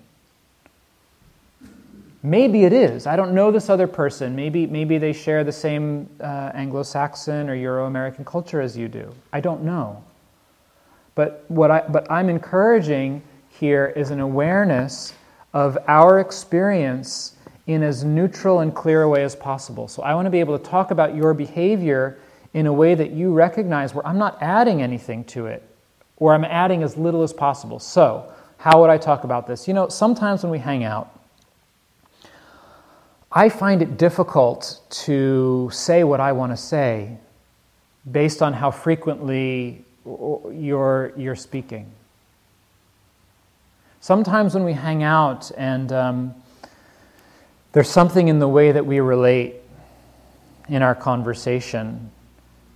Maybe 2.25 2.65
it 2.65 2.73
is. 2.73 3.07
I 3.07 3.15
don't 3.15 3.33
know 3.33 3.53
this 3.53 3.71
other 3.71 3.87
person. 3.87 4.35
Maybe, 4.35 4.67
maybe 4.67 4.99
they 4.99 5.13
share 5.13 5.45
the 5.45 5.53
same 5.53 6.09
uh, 6.21 6.51
Anglo 6.55 6.83
Saxon 6.83 7.49
or 7.49 7.55
Euro 7.55 7.87
American 7.87 8.25
culture 8.25 8.61
as 8.61 8.77
you 8.77 8.89
do. 8.89 9.15
I 9.33 9.41
don't 9.41 9.63
know. 9.63 10.03
But 11.15 11.45
what 11.47 11.71
I, 11.71 11.85
but 11.89 12.11
I'm 12.11 12.29
encouraging 12.29 13.23
here 13.49 13.93
is 13.95 14.11
an 14.11 14.19
awareness 14.19 15.15
of 15.55 15.79
our 15.87 16.19
experience 16.19 17.36
in 17.67 17.83
as 17.83 18.05
neutral 18.05 18.61
and 18.61 18.75
clear 18.75 19.03
a 19.03 19.09
way 19.09 19.25
as 19.25 19.35
possible. 19.35 19.89
So 19.89 20.03
I 20.03 20.15
want 20.15 20.27
to 20.27 20.31
be 20.31 20.41
able 20.41 20.59
to 20.59 20.65
talk 20.65 20.91
about 20.91 21.15
your 21.15 21.35
behavior 21.35 22.19
in 22.55 22.67
a 22.67 22.73
way 22.73 22.95
that 22.95 23.11
you 23.11 23.33
recognize 23.33 23.95
where 23.95 24.07
I'm 24.07 24.19
not 24.19 24.39
adding 24.41 24.81
anything 24.81 25.25
to 25.25 25.47
it, 25.47 25.63
or 26.17 26.33
I'm 26.33 26.45
adding 26.45 26.83
as 26.83 26.97
little 26.97 27.23
as 27.23 27.33
possible. 27.33 27.79
So, 27.79 28.33
how 28.59 28.81
would 28.81 28.89
I 28.89 28.97
talk 28.97 29.25
about 29.25 29.47
this? 29.47 29.69
You 29.69 29.75
know, 29.75 29.89
sometimes 29.89 30.43
when 30.43 30.51
we 30.51 30.59
hang 30.59 30.83
out, 30.83 31.13
I 33.31 33.51
find 33.51 33.83
it 33.83 33.99
difficult 33.99 34.81
to 35.05 35.69
say 35.71 36.05
what 36.05 36.21
I 36.21 36.33
want 36.33 36.53
to 36.53 36.57
say 36.57 37.19
based 38.11 38.41
on 38.41 38.55
how 38.55 38.71
frequently 38.71 39.85
you're, 40.07 41.13
you're 41.17 41.37
speaking. 41.37 41.91
Sometimes 44.01 44.55
when 44.55 44.65
we 44.65 44.73
hang 44.73 45.03
out 45.03 45.51
and 45.59 45.93
um, 45.93 46.35
there's 47.77 47.91
something 47.91 48.29
in 48.29 48.39
the 48.39 48.49
way 48.49 48.73
that 48.73 48.87
we 48.87 49.01
relate 49.01 49.57
in 50.67 50.81
our 50.81 50.95
conversation 50.95 52.11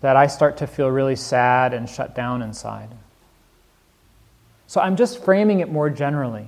that 0.03 0.15
I 0.15 0.27
start 0.27 0.59
to 0.59 0.67
feel 0.67 0.91
really 0.91 1.17
sad 1.17 1.73
and 1.73 1.89
shut 1.89 2.15
down 2.15 2.43
inside. 2.43 2.91
So 4.67 4.79
I'm 4.79 4.97
just 4.97 5.25
framing 5.25 5.61
it 5.61 5.73
more 5.73 5.89
generally. 5.89 6.47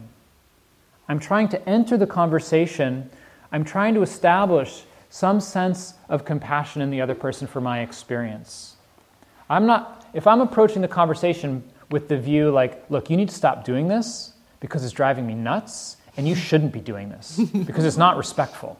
I'm 1.08 1.18
trying 1.18 1.48
to 1.48 1.66
enter 1.66 1.96
the 1.96 2.06
conversation, 2.06 3.08
I'm 3.52 3.64
trying 3.64 3.94
to 3.94 4.02
establish 4.02 4.82
some 5.08 5.40
sense 5.40 5.94
of 6.10 6.26
compassion 6.26 6.82
in 6.82 6.90
the 6.90 7.00
other 7.00 7.14
person 7.14 7.46
for 7.46 7.62
my 7.62 7.80
experience. 7.80 8.76
I'm 9.48 9.64
not, 9.64 10.06
if 10.12 10.26
I'm 10.26 10.42
approaching 10.42 10.82
the 10.82 10.88
conversation 10.88 11.64
with 11.90 12.06
the 12.06 12.18
view 12.18 12.50
like, 12.50 12.84
look, 12.90 13.08
you 13.08 13.16
need 13.16 13.30
to 13.30 13.34
stop 13.34 13.64
doing 13.64 13.88
this 13.88 14.34
because 14.60 14.84
it's 14.84 14.92
driving 14.92 15.26
me 15.26 15.32
nuts, 15.32 15.96
and 16.16 16.28
you 16.28 16.34
shouldn't 16.34 16.72
be 16.72 16.80
doing 16.80 17.08
this 17.08 17.38
because 17.66 17.84
it's 17.84 17.96
not 17.96 18.16
respectful. 18.16 18.78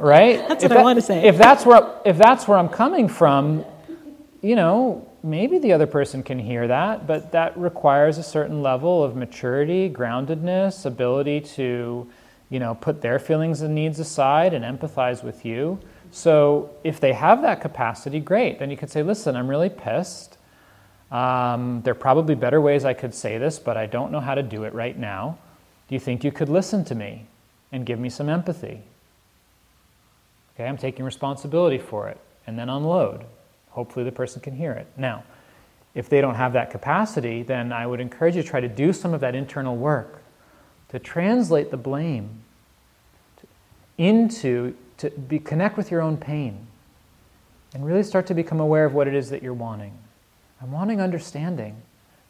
right? 0.00 0.46
That's 0.48 0.64
If 0.64 0.70
what 0.70 0.78
I 0.78 0.82
want 0.82 0.98
to 0.98 1.02
say. 1.02 1.26
If 1.26 1.38
that's 1.38 1.64
where 1.64 1.82
if 2.04 2.18
that's 2.18 2.46
where 2.46 2.58
I'm 2.58 2.68
coming 2.68 3.08
from, 3.08 3.64
you 4.42 4.56
know, 4.56 5.08
maybe 5.22 5.58
the 5.58 5.72
other 5.72 5.86
person 5.86 6.22
can 6.22 6.38
hear 6.38 6.68
that, 6.68 7.06
but 7.06 7.32
that 7.32 7.56
requires 7.56 8.18
a 8.18 8.22
certain 8.22 8.62
level 8.62 9.02
of 9.02 9.16
maturity, 9.16 9.88
groundedness, 9.88 10.84
ability 10.84 11.40
to, 11.40 12.06
you 12.50 12.58
know, 12.60 12.74
put 12.74 13.00
their 13.00 13.18
feelings 13.18 13.62
and 13.62 13.74
needs 13.74 13.98
aside 13.98 14.52
and 14.52 14.64
empathize 14.64 15.24
with 15.24 15.44
you. 15.46 15.78
So 16.10 16.70
if 16.84 17.00
they 17.00 17.14
have 17.14 17.40
that 17.42 17.60
capacity, 17.62 18.20
great. 18.20 18.58
Then 18.58 18.70
you 18.70 18.76
could 18.76 18.90
say, 18.90 19.02
listen, 19.02 19.34
I'm 19.34 19.48
really 19.48 19.70
pissed. 19.70 20.33
Um, 21.14 21.80
there 21.82 21.92
are 21.92 21.94
probably 21.94 22.34
better 22.34 22.60
ways 22.60 22.84
I 22.84 22.92
could 22.92 23.14
say 23.14 23.38
this, 23.38 23.60
but 23.60 23.76
I 23.76 23.86
don't 23.86 24.10
know 24.10 24.18
how 24.18 24.34
to 24.34 24.42
do 24.42 24.64
it 24.64 24.74
right 24.74 24.98
now. 24.98 25.38
Do 25.88 25.94
you 25.94 26.00
think 26.00 26.24
you 26.24 26.32
could 26.32 26.48
listen 26.48 26.84
to 26.86 26.94
me 26.96 27.26
and 27.70 27.86
give 27.86 28.00
me 28.00 28.10
some 28.10 28.28
empathy? 28.28 28.82
Okay, 30.54 30.66
I'm 30.66 30.76
taking 30.76 31.04
responsibility 31.04 31.78
for 31.78 32.08
it, 32.08 32.18
and 32.48 32.58
then 32.58 32.68
unload. 32.68 33.24
Hopefully, 33.70 34.04
the 34.04 34.10
person 34.10 34.40
can 34.40 34.56
hear 34.56 34.72
it. 34.72 34.88
Now, 34.96 35.22
if 35.94 36.08
they 36.08 36.20
don't 36.20 36.34
have 36.34 36.52
that 36.54 36.72
capacity, 36.72 37.44
then 37.44 37.72
I 37.72 37.86
would 37.86 38.00
encourage 38.00 38.34
you 38.34 38.42
to 38.42 38.48
try 38.48 38.58
to 38.58 38.68
do 38.68 38.92
some 38.92 39.14
of 39.14 39.20
that 39.20 39.36
internal 39.36 39.76
work 39.76 40.20
to 40.88 40.98
translate 40.98 41.70
the 41.70 41.76
blame 41.76 42.42
into, 43.98 44.74
to 44.96 45.10
be, 45.10 45.38
connect 45.38 45.76
with 45.76 45.92
your 45.92 46.00
own 46.00 46.16
pain 46.16 46.66
and 47.72 47.86
really 47.86 48.02
start 48.02 48.26
to 48.26 48.34
become 48.34 48.58
aware 48.58 48.84
of 48.84 48.94
what 48.94 49.06
it 49.06 49.14
is 49.14 49.30
that 49.30 49.44
you're 49.44 49.54
wanting. 49.54 49.96
I'm 50.64 50.72
wanting 50.72 50.98
understanding, 50.98 51.76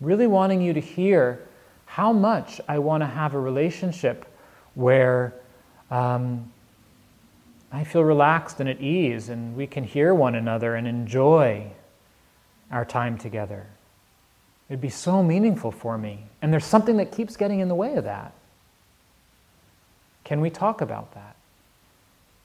really 0.01 0.27
wanting 0.27 0.61
you 0.61 0.73
to 0.73 0.81
hear 0.81 1.39
how 1.87 2.13
much 2.13 2.61
I 2.67 2.81
want 2.81 3.03
to 3.03 3.07
have 3.07 3.33
a 3.33 3.39
relationship 3.39 4.27
where 4.75 5.33
um, 5.89 6.53
I 7.71 7.85
feel 7.85 8.03
relaxed 8.03 8.59
and 8.59 8.69
at 8.69 8.81
ease, 8.81 9.29
and 9.29 9.57
we 9.57 9.69
can 9.69 9.85
hear 9.85 10.13
one 10.13 10.35
another 10.35 10.75
and 10.75 10.89
enjoy 10.89 11.71
our 12.73 12.85
time 12.85 13.19
together. 13.19 13.67
It'd 14.69 14.81
be 14.81 14.89
so 14.89 15.23
meaningful 15.23 15.71
for 15.71 15.97
me. 15.97 16.25
And 16.43 16.53
there's 16.53 16.65
something 16.65 16.97
that 16.97 17.13
keeps 17.13 17.37
getting 17.37 17.61
in 17.61 17.69
the 17.69 17.77
way 17.77 17.95
of 17.95 18.03
that. 18.03 18.33
Can 20.25 20.41
we 20.41 20.51
talk 20.51 20.81
about 20.81 21.15
that? 21.15 21.37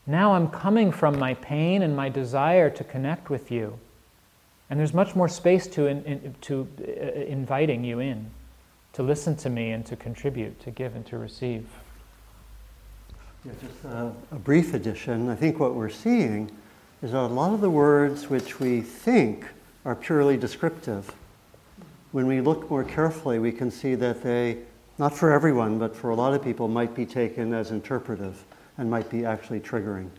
Now 0.05 0.33
I'm 0.33 0.49
coming 0.49 0.91
from 0.91 1.17
my 1.17 1.33
pain 1.33 1.81
and 1.81 1.95
my 1.95 2.09
desire 2.09 2.69
to 2.69 2.83
connect 2.83 3.31
with 3.31 3.49
you. 3.49 3.79
And 4.69 4.79
there's 4.79 4.93
much 4.93 5.15
more 5.15 5.27
space 5.27 5.65
to, 5.67 5.87
in, 5.87 6.03
in, 6.03 6.35
to 6.41 6.67
uh, 6.81 7.19
inviting 7.21 7.83
you 7.83 7.99
in, 7.99 8.29
to 8.93 9.03
listen 9.03 9.35
to 9.37 9.49
me 9.49 9.71
and 9.71 9.85
to 9.87 9.95
contribute, 9.95 10.59
to 10.61 10.71
give 10.71 10.95
and 10.95 11.05
to 11.07 11.17
receive. 11.17 11.65
Yeah, 13.45 13.53
just 13.61 13.83
a, 13.85 14.11
a 14.31 14.35
brief 14.35 14.73
addition. 14.73 15.29
I 15.29 15.35
think 15.35 15.59
what 15.59 15.73
we're 15.73 15.89
seeing 15.89 16.51
is 17.01 17.13
that 17.13 17.19
a 17.19 17.27
lot 17.27 17.53
of 17.53 17.61
the 17.61 17.69
words 17.69 18.29
which 18.29 18.59
we 18.59 18.81
think 18.81 19.45
are 19.85 19.95
purely 19.95 20.37
descriptive, 20.37 21.11
when 22.11 22.27
we 22.27 22.41
look 22.41 22.69
more 22.69 22.83
carefully, 22.83 23.39
we 23.39 23.51
can 23.51 23.71
see 23.71 23.95
that 23.95 24.21
they, 24.21 24.57
not 24.97 25.15
for 25.15 25.31
everyone, 25.31 25.79
but 25.79 25.95
for 25.95 26.09
a 26.09 26.15
lot 26.15 26.33
of 26.33 26.43
people, 26.43 26.67
might 26.67 26.93
be 26.93 27.05
taken 27.05 27.53
as 27.53 27.71
interpretive 27.71 28.43
and 28.77 28.89
might 28.89 29.09
be 29.09 29.25
actually 29.25 29.59
triggering. 29.59 30.09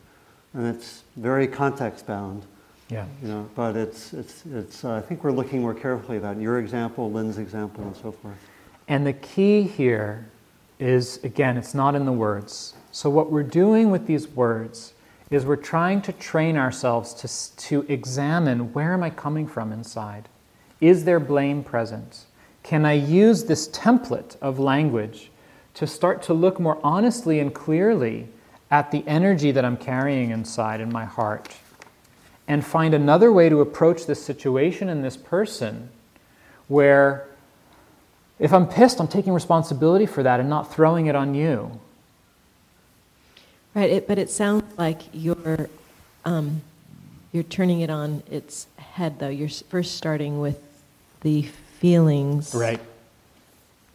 And 0.55 0.67
it's 0.67 1.03
very 1.17 1.47
context 1.47 2.07
bound. 2.07 2.45
Yeah. 2.91 3.07
You 3.23 3.29
know, 3.29 3.51
but 3.55 3.77
it's, 3.77 4.13
it's, 4.13 4.43
it's, 4.53 4.85
uh, 4.85 4.95
I 4.95 5.01
think 5.01 5.23
we're 5.23 5.33
looking 5.33 5.63
more 5.63 5.75
carefully 5.75 6.17
at 6.17 6.23
that. 6.23 6.41
Your 6.41 6.59
example, 6.59 7.11
Lynn's 7.11 7.39
example, 7.39 7.85
and 7.85 7.97
so 7.97 8.11
forth. 8.11 8.37
And 8.89 9.07
the 9.07 9.13
key 9.13 9.63
here 9.63 10.29
is 10.81 11.23
again, 11.23 11.57
it's 11.57 11.75
not 11.75 11.95
in 11.95 12.05
the 12.05 12.13
words. 12.13 12.75
So, 12.91 13.09
what 13.09 13.31
we're 13.31 13.45
doing 13.45 13.91
with 13.91 14.07
these 14.07 14.27
words 14.29 14.95
is 15.31 15.47
we're 15.47 15.55
trying 15.55 16.03
to 16.03 16.13
train 16.13 16.57
ourselves 16.57 17.15
to, 17.15 17.57
to 17.57 17.93
examine 17.93 18.73
where 18.73 18.93
am 18.93 19.05
I 19.05 19.11
coming 19.11 19.47
from 19.47 19.73
inside? 19.73 20.29
Is 20.81 21.05
there 21.05 21.21
blame 21.21 21.63
present? 21.63 22.25
Can 22.65 22.85
I 22.85 22.95
use 22.95 23.45
this 23.45 23.69
template 23.69 24.37
of 24.41 24.59
language 24.59 25.31
to 25.75 25.87
start 25.87 26.23
to 26.23 26.35
look 26.35 26.59
more 26.59 26.81
honestly 26.83 27.39
and 27.39 27.55
clearly 27.55 28.27
at 28.71 28.91
the 28.91 29.05
energy 29.07 29.53
that 29.53 29.65
I'm 29.65 29.77
carrying 29.77 30.31
inside 30.31 30.81
in 30.81 30.91
my 30.91 31.05
heart 31.05 31.55
and 32.49 32.65
find 32.65 32.95
another 32.95 33.33
way 33.33 33.49
to 33.49 33.61
approach 33.61 34.07
this 34.07 34.25
situation 34.25 34.89
and 34.89 35.05
this 35.05 35.17
person 35.17 35.89
where 36.69 37.27
if 38.39 38.53
I'm 38.53 38.67
pissed, 38.67 39.01
I'm 39.01 39.09
taking 39.09 39.33
responsibility 39.33 40.07
for 40.07 40.23
that 40.23 40.41
and 40.41 40.49
not 40.49 40.73
throwing 40.73 41.07
it 41.07 41.15
on 41.15 41.35
you. 41.35 41.79
Right, 43.75 43.91
it, 43.91 44.09
but 44.09 44.19
it 44.19 44.31
sounds 44.31 44.77
like 44.79 45.03
you're, 45.13 45.69
um, 46.25 46.63
you're 47.33 47.43
turning 47.45 47.83
it 47.83 47.91
on 47.91 48.23
its 48.31 48.67
head, 48.77 49.19
though. 49.19 49.29
You're 49.29 49.49
first 49.49 49.97
starting 49.97 50.41
with 50.41 50.59
the 51.21 51.43
feelings. 51.79 52.55
Right. 52.55 52.81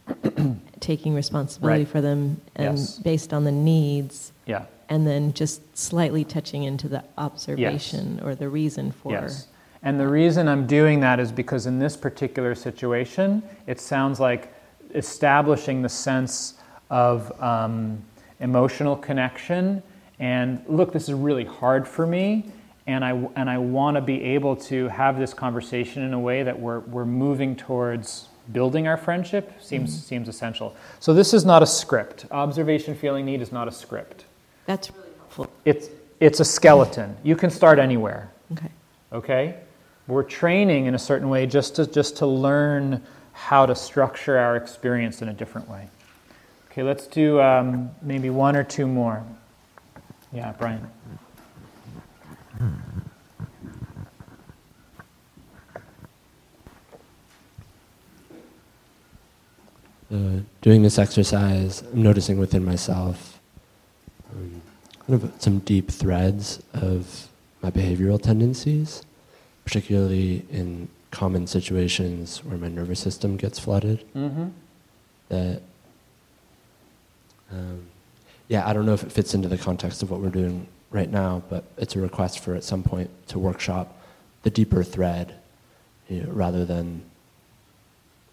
taking 0.80 1.14
responsibility 1.14 1.80
Right. 1.80 1.88
for 1.88 2.00
them 2.00 2.40
and 2.54 2.78
Yes. 2.78 2.98
based 2.98 3.32
on 3.32 3.44
the 3.44 3.52
needs. 3.52 4.32
Yeah. 4.46 4.66
And 4.88 5.06
then 5.06 5.32
just 5.32 5.76
slightly 5.76 6.24
touching 6.24 6.62
into 6.62 6.88
the 6.88 7.02
observation 7.18 8.20
or 8.24 8.34
the 8.34 8.48
reason 8.48 8.92
for. 8.92 9.12
Yes. 9.12 9.48
And 9.82 9.98
the 10.00 10.08
reason 10.08 10.48
I'm 10.48 10.66
doing 10.66 11.00
that 11.00 11.20
is 11.20 11.32
because 11.32 11.66
in 11.66 11.78
this 11.78 11.96
particular 11.96 12.54
situation, 12.54 13.42
it 13.66 13.80
sounds 13.80 14.20
like 14.20 14.52
establishing 14.94 15.82
the 15.82 15.88
sense 15.88 16.54
of 16.90 17.30
um, 17.42 18.02
emotional 18.40 18.96
connection. 18.96 19.82
And 20.18 20.62
look, 20.68 20.92
this 20.92 21.08
is 21.08 21.14
really 21.14 21.44
hard 21.44 21.86
for 21.86 22.06
me. 22.06 22.46
And 22.86 23.04
I, 23.04 23.10
and 23.34 23.50
I 23.50 23.58
want 23.58 23.96
to 23.96 24.00
be 24.00 24.22
able 24.22 24.54
to 24.56 24.86
have 24.88 25.18
this 25.18 25.34
conversation 25.34 26.02
in 26.02 26.12
a 26.14 26.20
way 26.20 26.44
that 26.44 26.58
we're, 26.58 26.80
we're 26.80 27.04
moving 27.04 27.56
towards 27.56 28.28
building 28.52 28.86
our 28.86 28.96
friendship 28.96 29.60
seems, 29.60 29.90
Mm-hmm. 29.90 30.00
seems 30.02 30.28
essential. 30.28 30.76
So 31.00 31.12
this 31.12 31.34
is 31.34 31.44
not 31.44 31.64
a 31.64 31.66
script. 31.66 32.26
Observation, 32.30 32.94
feeling, 32.94 33.24
need 33.26 33.42
is 33.42 33.50
not 33.50 33.66
a 33.66 33.72
script. 33.72 34.25
That's 34.66 34.90
really 34.90 35.08
helpful. 35.18 35.50
It's, 35.64 35.88
it's 36.20 36.40
a 36.40 36.44
skeleton. 36.44 37.16
You 37.22 37.36
can 37.36 37.50
start 37.50 37.78
anywhere. 37.78 38.30
Okay. 38.52 38.70
Okay? 39.12 39.54
We're 40.06 40.22
training 40.22 40.86
in 40.86 40.94
a 40.94 40.98
certain 40.98 41.28
way 41.28 41.46
just 41.46 41.76
to, 41.76 41.86
just 41.86 42.16
to 42.18 42.26
learn 42.26 43.02
how 43.32 43.66
to 43.66 43.74
structure 43.74 44.38
our 44.38 44.56
experience 44.56 45.22
in 45.22 45.28
a 45.28 45.32
different 45.32 45.68
way. 45.68 45.88
Okay, 46.70 46.82
let's 46.82 47.06
do 47.06 47.40
um, 47.40 47.90
maybe 48.02 48.30
one 48.30 48.56
or 48.56 48.64
two 48.64 48.86
more. 48.86 49.24
Yeah, 50.32 50.52
Brian. 50.58 50.86
uh, 60.12 60.40
doing 60.60 60.82
this 60.82 60.98
exercise, 60.98 61.82
I'm 61.92 62.02
noticing 62.02 62.38
within 62.38 62.64
myself 62.64 63.35
kind 65.06 65.22
of 65.22 65.32
some 65.40 65.58
deep 65.60 65.90
threads 65.90 66.62
of 66.74 67.28
my 67.62 67.70
behavioral 67.70 68.20
tendencies, 68.20 69.02
particularly 69.64 70.44
in 70.50 70.88
common 71.10 71.46
situations 71.46 72.44
where 72.44 72.58
my 72.58 72.68
nervous 72.68 73.00
system 73.00 73.36
gets 73.36 73.58
flooded. 73.58 74.04
Mm-hmm. 74.14 74.46
That, 75.28 75.62
um, 77.52 77.86
yeah, 78.48 78.68
I 78.68 78.72
don't 78.72 78.86
know 78.86 78.94
if 78.94 79.02
it 79.02 79.12
fits 79.12 79.34
into 79.34 79.48
the 79.48 79.58
context 79.58 80.02
of 80.02 80.10
what 80.10 80.20
we're 80.20 80.28
doing 80.30 80.66
right 80.90 81.10
now, 81.10 81.42
but 81.48 81.64
it's 81.76 81.96
a 81.96 82.00
request 82.00 82.40
for 82.40 82.54
at 82.54 82.64
some 82.64 82.82
point 82.82 83.10
to 83.28 83.38
workshop 83.38 83.96
the 84.42 84.50
deeper 84.50 84.82
thread 84.84 85.34
you 86.08 86.22
know, 86.22 86.30
rather 86.30 86.64
than, 86.64 87.02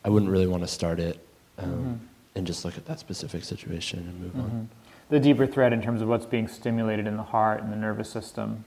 I 0.05 0.09
wouldn't 0.09 0.31
really 0.31 0.45
want 0.47 0.61
to 0.63 0.67
start 0.67 0.99
it 0.99 1.19
um, 1.57 1.69
Mhm. 1.69 1.99
and 2.35 2.47
just 2.47 2.65
look 2.65 2.77
at 2.77 2.85
that 2.85 2.99
specific 2.99 3.43
situation 3.43 3.99
and 3.99 4.19
move 4.19 4.33
Mhm. 4.33 4.43
on. 4.43 4.69
The 5.13 5.19
deeper 5.19 5.45
thread 5.45 5.73
in 5.73 5.81
terms 5.83 6.01
of 6.01 6.07
what's 6.07 6.25
being 6.25 6.47
stimulated 6.47 7.05
in 7.05 7.17
the 7.17 7.23
heart 7.23 7.61
and 7.61 7.71
the 7.71 7.75
nervous 7.75 8.09
system, 8.09 8.65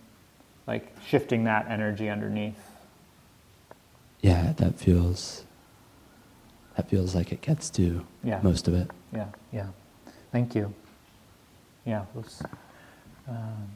like 0.64 0.94
shifting 1.04 1.42
that 1.42 1.66
energy 1.68 2.08
underneath. 2.08 2.70
Yeah, 4.20 4.52
that 4.58 4.76
feels 4.76 5.42
that 6.76 6.88
feels 6.88 7.16
like 7.16 7.32
it 7.32 7.40
gets 7.40 7.68
to 7.70 8.06
Yeah. 8.22 8.38
most 8.44 8.68
of 8.68 8.74
it. 8.74 8.88
Yeah, 9.12 9.26
yeah. 9.52 9.66
Thank 10.30 10.54
you. 10.54 10.72
Yeah, 11.84 12.04
let's 12.14 12.40
um, 13.28 13.66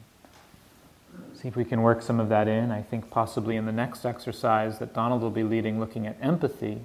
see 1.33 1.49
if 1.49 1.57
we 1.57 1.65
can 1.65 1.81
work 1.81 2.01
some 2.01 2.21
of 2.21 2.29
that 2.29 2.47
in. 2.47 2.71
I 2.71 2.83
think 2.83 3.09
possibly 3.09 3.57
in 3.57 3.65
the 3.65 3.73
next 3.73 4.05
exercise 4.05 4.79
that 4.79 4.93
Donald 4.93 5.21
will 5.21 5.29
be 5.29 5.43
leading, 5.43 5.77
looking 5.77 6.07
at 6.07 6.15
empathy, 6.21 6.79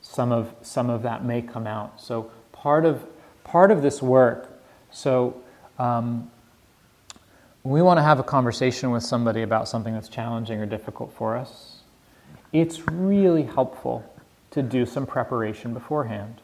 some 0.00 0.32
of 0.32 0.54
some 0.62 0.88
of 0.88 1.02
that 1.02 1.22
may 1.22 1.42
come 1.42 1.66
out. 1.66 2.00
So 2.00 2.30
part 2.50 2.86
of 2.86 3.04
part 3.44 3.70
of 3.70 3.82
this 3.82 4.00
work. 4.00 4.54
So 4.90 5.40
um, 5.78 6.30
we 7.62 7.82
want 7.82 7.98
to 7.98 8.02
have 8.02 8.18
a 8.18 8.22
conversation 8.22 8.90
with 8.90 9.02
somebody 9.02 9.42
about 9.42 9.68
something 9.68 9.92
that's 9.92 10.08
challenging 10.08 10.60
or 10.60 10.66
difficult 10.66 11.12
for 11.12 11.36
us, 11.36 11.80
it's 12.52 12.88
really 12.88 13.42
helpful 13.42 14.04
to 14.50 14.62
do 14.62 14.86
some 14.86 15.06
preparation 15.06 15.74
beforehand. 15.74 16.40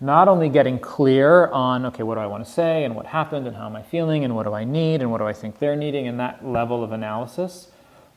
Not 0.00 0.28
only 0.28 0.48
getting 0.48 0.78
clear 0.78 1.46
on, 1.48 1.86
okay, 1.86 2.02
what 2.02 2.14
do 2.14 2.20
I 2.20 2.26
want 2.26 2.44
to 2.44 2.50
say 2.50 2.84
and 2.84 2.94
what 2.94 3.06
happened 3.06 3.46
and 3.46 3.56
how 3.56 3.66
am 3.66 3.76
I 3.76 3.82
feeling 3.82 4.24
and 4.24 4.34
what 4.34 4.44
do 4.44 4.52
I 4.52 4.64
need 4.64 5.00
and 5.00 5.10
what 5.10 5.18
do 5.18 5.24
I 5.24 5.32
think 5.32 5.58
they're 5.58 5.76
needing 5.76 6.06
and 6.06 6.20
that 6.20 6.46
level 6.46 6.84
of 6.84 6.92
analysis, 6.92 7.68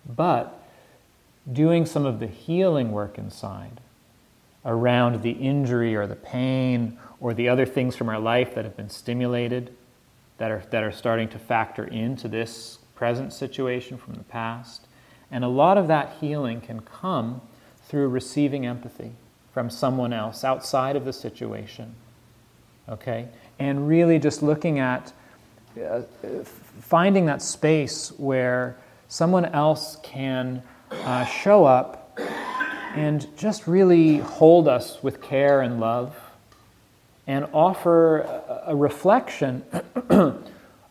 but 0.08 0.62
doing 1.52 1.86
some 1.86 2.06
of 2.06 2.20
the 2.20 2.28
healing 2.28 2.92
work 2.92 3.18
inside 3.18 3.80
around 4.66 5.22
the 5.22 5.32
injury 5.32 5.96
or 5.96 6.08
the 6.08 6.16
pain 6.16 6.98
or 7.20 7.34
the 7.34 7.50
other 7.50 7.66
things 7.66 7.96
from 7.96 8.10
our 8.10 8.20
life 8.20 8.56
that 8.56 8.66
have 8.66 8.76
been 8.76 8.90
stimulated 8.90 9.74
that 10.38 10.52
are, 10.52 10.64
that 10.72 10.84
are 10.84 10.92
starting 10.92 11.28
to 11.30 11.40
factor 11.40 11.86
into 11.86 12.28
this 12.28 12.80
present 12.96 13.32
situation 13.32 13.98
from 13.98 14.16
the 14.16 14.24
past. 14.24 14.88
And 15.32 15.44
a 15.44 15.48
lot 15.48 15.78
of 15.78 15.88
that 15.88 16.18
healing 16.20 16.62
can 16.62 16.82
come 16.82 17.42
through 17.84 18.10
receiving 18.10 18.66
empathy 18.66 19.12
from 19.54 19.70
someone 19.70 20.14
else 20.14 20.44
outside 20.44 20.96
of 20.96 21.06
the 21.06 21.14
situation. 21.14 21.94
Okay? 22.88 23.28
And 23.60 23.88
really 23.88 24.18
just 24.18 24.42
looking 24.42 24.80
at 24.80 25.14
uh, 25.82 26.02
finding 26.82 27.26
that 27.26 27.42
space 27.42 28.12
where 28.18 28.78
someone 29.08 29.46
else 29.46 29.98
can 30.02 30.64
uh, 30.92 31.26
show 31.26 31.66
up 31.66 31.99
and 32.96 33.28
just 33.38 33.68
really 33.68 34.18
hold 34.18 34.68
us 34.68 35.02
with 35.04 35.22
care 35.22 35.62
and 35.62 35.80
love 35.80 36.16
and 37.28 37.48
offer 37.54 38.22
a, 38.66 38.76
reflection 38.76 39.64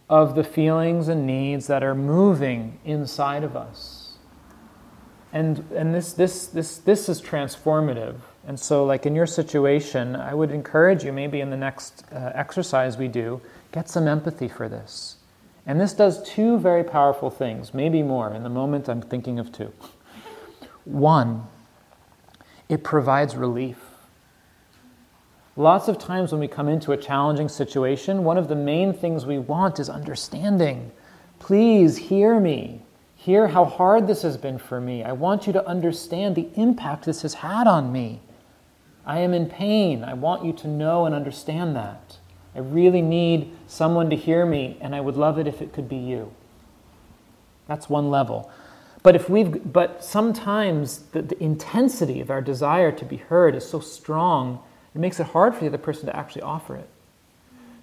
of 0.08 0.36
the 0.36 0.44
feelings 0.44 1.08
and 1.08 1.26
needs 1.26 1.66
that 1.66 1.82
are 1.82 1.96
moving 1.96 2.78
inside 2.84 3.42
of 3.42 3.56
us. 3.56 4.12
And, 5.32 5.64
and 5.74 5.92
this, 5.92 6.12
this, 6.12 6.46
this, 6.46 6.78
this 6.78 7.08
is 7.08 7.20
transformative. 7.20 8.14
And 8.46 8.58
so, 8.58 8.84
like 8.84 9.04
in 9.04 9.16
your 9.16 9.26
situation, 9.26 10.14
I 10.14 10.32
would 10.32 10.52
encourage 10.52 11.02
you 11.02 11.12
maybe 11.12 11.40
in 11.40 11.50
the 11.50 11.56
next 11.56 12.04
uh, 12.12 12.30
exercise 12.34 12.96
we 12.96 13.08
do, 13.08 13.40
get 13.72 13.88
some 13.88 14.06
empathy 14.06 14.48
for 14.48 14.68
this. 14.68 15.16
And 15.66 15.80
this 15.80 15.92
does 15.92 16.22
two 16.22 16.58
very 16.58 16.84
powerful 16.84 17.30
things, 17.30 17.74
maybe 17.74 18.02
more. 18.02 18.32
In 18.32 18.44
the 18.44 18.48
moment, 18.48 18.88
I'm 18.88 19.02
thinking 19.02 19.38
of 19.38 19.52
two. 19.52 19.72
One, 20.84 21.46
it 22.68 22.84
provides 22.84 23.36
relief. 23.36 23.78
Lots 25.56 25.88
of 25.88 25.98
times 25.98 26.30
when 26.30 26.40
we 26.40 26.48
come 26.48 26.68
into 26.68 26.92
a 26.92 26.96
challenging 26.96 27.48
situation, 27.48 28.22
one 28.22 28.38
of 28.38 28.48
the 28.48 28.54
main 28.54 28.92
things 28.92 29.26
we 29.26 29.38
want 29.38 29.80
is 29.80 29.88
understanding. 29.88 30.92
Please 31.40 31.96
hear 31.96 32.38
me. 32.38 32.82
Hear 33.16 33.48
how 33.48 33.64
hard 33.64 34.06
this 34.06 34.22
has 34.22 34.36
been 34.36 34.58
for 34.58 34.80
me. 34.80 35.02
I 35.02 35.12
want 35.12 35.46
you 35.48 35.52
to 35.54 35.66
understand 35.66 36.36
the 36.36 36.48
impact 36.54 37.04
this 37.04 37.22
has 37.22 37.34
had 37.34 37.66
on 37.66 37.90
me. 37.90 38.20
I 39.04 39.18
am 39.18 39.34
in 39.34 39.46
pain. 39.46 40.04
I 40.04 40.14
want 40.14 40.44
you 40.44 40.52
to 40.52 40.68
know 40.68 41.06
and 41.06 41.14
understand 41.14 41.74
that. 41.74 42.18
I 42.54 42.60
really 42.60 43.02
need 43.02 43.50
someone 43.66 44.10
to 44.10 44.16
hear 44.16 44.46
me, 44.46 44.76
and 44.80 44.94
I 44.94 45.00
would 45.00 45.16
love 45.16 45.38
it 45.38 45.46
if 45.46 45.60
it 45.60 45.72
could 45.72 45.88
be 45.88 45.96
you. 45.96 46.32
That's 47.66 47.88
one 47.88 48.10
level. 48.10 48.50
But 49.08 49.16
if 49.16 49.30
we've 49.30 49.72
but 49.72 50.04
sometimes 50.04 50.98
the, 51.12 51.22
the 51.22 51.42
intensity 51.42 52.20
of 52.20 52.28
our 52.28 52.42
desire 52.42 52.92
to 52.92 53.06
be 53.06 53.16
heard 53.16 53.54
is 53.54 53.66
so 53.66 53.80
strong, 53.80 54.62
it 54.94 54.98
makes 54.98 55.18
it 55.18 55.28
hard 55.28 55.54
for 55.54 55.60
the 55.60 55.68
other 55.68 55.78
person 55.78 56.04
to 56.04 56.14
actually 56.14 56.42
offer 56.42 56.76
it. 56.76 56.90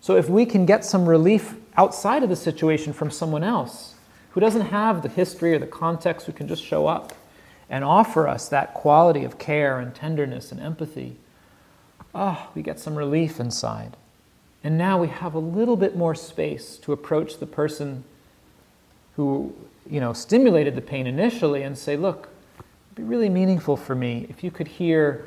So 0.02 0.18
if 0.18 0.30
we 0.30 0.46
can 0.46 0.68
get 0.68 0.86
some 0.86 1.10
relief 1.10 1.56
outside 1.78 2.22
of 2.22 2.30
the 2.30 2.36
situation 2.36 2.94
from 2.94 3.10
someone 3.10 3.44
else 3.44 3.96
who 4.34 4.40
doesn't 4.40 4.68
have 4.68 5.02
the 5.02 5.10
history 5.10 5.56
or 5.56 5.58
the 5.58 5.66
context, 5.66 6.28
who 6.28 6.32
can 6.32 6.48
just 6.48 6.64
show 6.64 6.86
up 6.86 7.14
and 7.72 7.84
offer 7.84 8.28
us 8.28 8.48
that 8.50 8.76
quality 8.76 9.24
of 9.24 9.40
care 9.40 9.80
and 9.80 9.96
tenderness 9.96 10.52
and 10.52 10.62
empathy, 10.62 11.16
ah, 12.14 12.46
oh, 12.46 12.52
we 12.54 12.62
get 12.62 12.80
some 12.80 12.96
relief 12.96 13.40
inside. 13.40 13.98
And 14.64 14.78
now 14.78 15.02
we 15.02 15.08
have 15.08 15.34
a 15.34 15.40
little 15.40 15.76
bit 15.76 15.96
more 15.96 16.14
space 16.14 16.78
to 16.84 16.94
approach 16.94 17.40
the 17.40 17.48
person 17.48 18.04
who, 19.16 19.56
you 19.90 20.00
know, 20.00 20.14
stimulated 20.14 20.76
the 20.76 20.82
pain 20.82 21.08
initially 21.08 21.64
and 21.64 21.78
say, 21.78 21.96
look, 21.96 22.30
it'd 22.58 22.96
be 22.96 23.04
really 23.04 23.30
meaningful 23.30 23.78
for 23.78 23.96
me 23.96 24.26
if 24.30 24.44
you 24.44 24.52
could 24.52 24.68
hear 24.68 25.26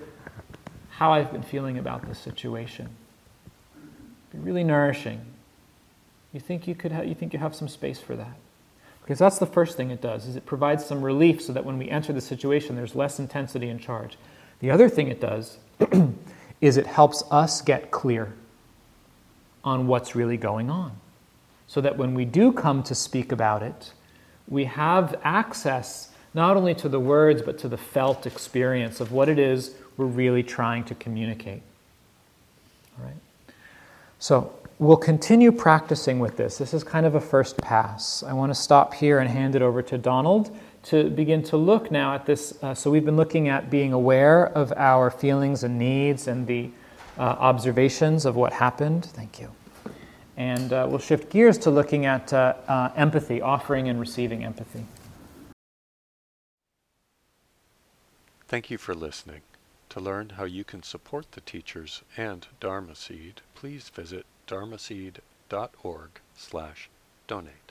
how 0.91 1.13
I've 1.13 1.31
been 1.31 1.43
feeling 1.43 1.79
about 1.79 2.07
this 2.09 2.19
situation. 2.19 2.89
It'd 4.31 4.45
be 4.45 4.51
really 4.51 4.65
nourishing. 4.65 5.21
You 6.33 6.41
think 6.41 6.67
you 6.67 6.75
could 6.75 6.93
ha- 6.93 7.03
you 7.03 7.15
think 7.15 7.33
you 7.33 7.39
have 7.39 7.55
some 7.55 7.69
space 7.69 8.01
for 8.01 8.17
that? 8.17 8.37
Because 9.03 9.19
that's 9.19 9.39
the 9.39 9.47
first 9.47 9.77
thing 9.77 9.91
it 9.91 10.03
does 10.03 10.27
is 10.27 10.37
it 10.37 10.45
provides 10.45 10.85
some 10.85 11.03
relief 11.03 11.41
so 11.41 11.53
that 11.53 11.65
when 11.65 11.79
we 11.79 11.89
enter 11.89 12.13
the 12.13 12.21
situation 12.21 12.77
there's 12.77 12.95
less 12.95 13.19
intensity 13.19 13.69
and 13.69 13.81
charge. 13.81 14.19
The 14.61 14.71
other 14.71 14.89
thing 14.89 15.09
it 15.09 15.21
does 15.21 15.59
is 16.61 16.77
it 16.77 16.87
helps 16.87 17.23
us 17.31 17.63
get 17.63 17.91
clear 17.91 18.35
on 19.65 19.87
what's 19.87 20.15
really 20.15 20.37
going 20.37 20.69
on. 20.69 20.93
So 21.67 21.81
that 21.81 21.97
when 21.97 22.15
we 22.15 22.25
do 22.25 22.53
come 22.53 22.83
to 22.85 22.95
speak 22.95 23.31
about 23.31 23.63
it, 23.63 23.93
we 24.49 24.65
have 24.65 25.19
access 25.23 26.11
not 26.35 26.57
only 26.57 26.75
to 26.75 26.89
the 26.89 27.01
words 27.01 27.43
but 27.43 27.59
to 27.59 27.69
the 27.69 27.77
felt 27.77 28.27
experience 28.27 29.01
of 29.01 29.13
what 29.13 29.29
it 29.29 29.39
is 29.39 29.75
we're 29.99 30.07
really 30.07 30.43
trying 30.43 30.85
to 30.85 30.95
communicate. 30.95 31.61
All 32.99 33.05
right? 33.05 33.17
So, 34.19 34.53
we'll 34.79 34.97
continue 34.97 35.51
practicing 35.51 36.21
with 36.21 36.37
this. 36.37 36.57
This 36.57 36.73
is 36.73 36.85
kind 36.85 37.05
of 37.05 37.17
a 37.17 37.21
first 37.21 37.59
pass. 37.59 38.23
I 38.23 38.33
want 38.33 38.51
to 38.51 38.55
stop 38.55 38.95
here 38.95 39.19
and 39.19 39.29
hand 39.29 39.57
it 39.57 39.63
over 39.63 39.83
to 39.83 39.99
Donald 39.99 40.57
to 40.85 41.11
begin 41.11 41.43
to 41.43 41.57
look 41.57 41.91
now 41.91 42.15
at 42.15 42.27
this. 42.27 42.57
Uh, 42.63 42.75
so, 42.75 42.91
we've 42.91 43.05
been 43.05 43.17
looking 43.17 43.49
at 43.49 43.71
being 43.71 43.93
aware 43.93 44.47
of 44.47 44.73
our 44.77 45.11
feelings 45.11 45.65
and 45.65 45.79
needs 45.79 46.29
and 46.29 46.47
the 46.47 46.71
uh, 47.19 47.23
observations 47.23 48.25
of 48.25 48.37
what 48.37 48.53
happened. 48.53 49.05
Thank 49.05 49.41
you. 49.41 49.58
And 50.39 50.72
uh, 50.72 50.86
we'll 50.89 51.01
shift 51.01 51.30
gears 51.30 51.59
to 51.59 51.70
looking 51.70 52.07
at 52.07 52.32
uh, 52.32 52.55
uh, 52.68 52.91
empathy, 52.97 53.43
offering 53.43 53.89
and 53.89 54.01
receiving 54.01 54.45
empathy. 54.45 54.86
Thank 58.47 58.70
you 58.70 58.78
for 58.78 58.95
listening. 58.95 59.43
To 59.91 60.01
learn 60.01 60.30
how 60.30 60.45
you 60.45 60.64
can 60.64 60.82
support 60.82 61.32
the 61.32 61.41
teachers 61.41 62.03
and 62.16 62.47
Dharma 62.61 62.95
Seed, 62.95 63.43
please 63.55 63.91
visit 63.91 64.24
dharma 64.47 64.76
dharmaseed.org 64.76 66.11
slash 66.36 66.89
donate. 67.26 67.68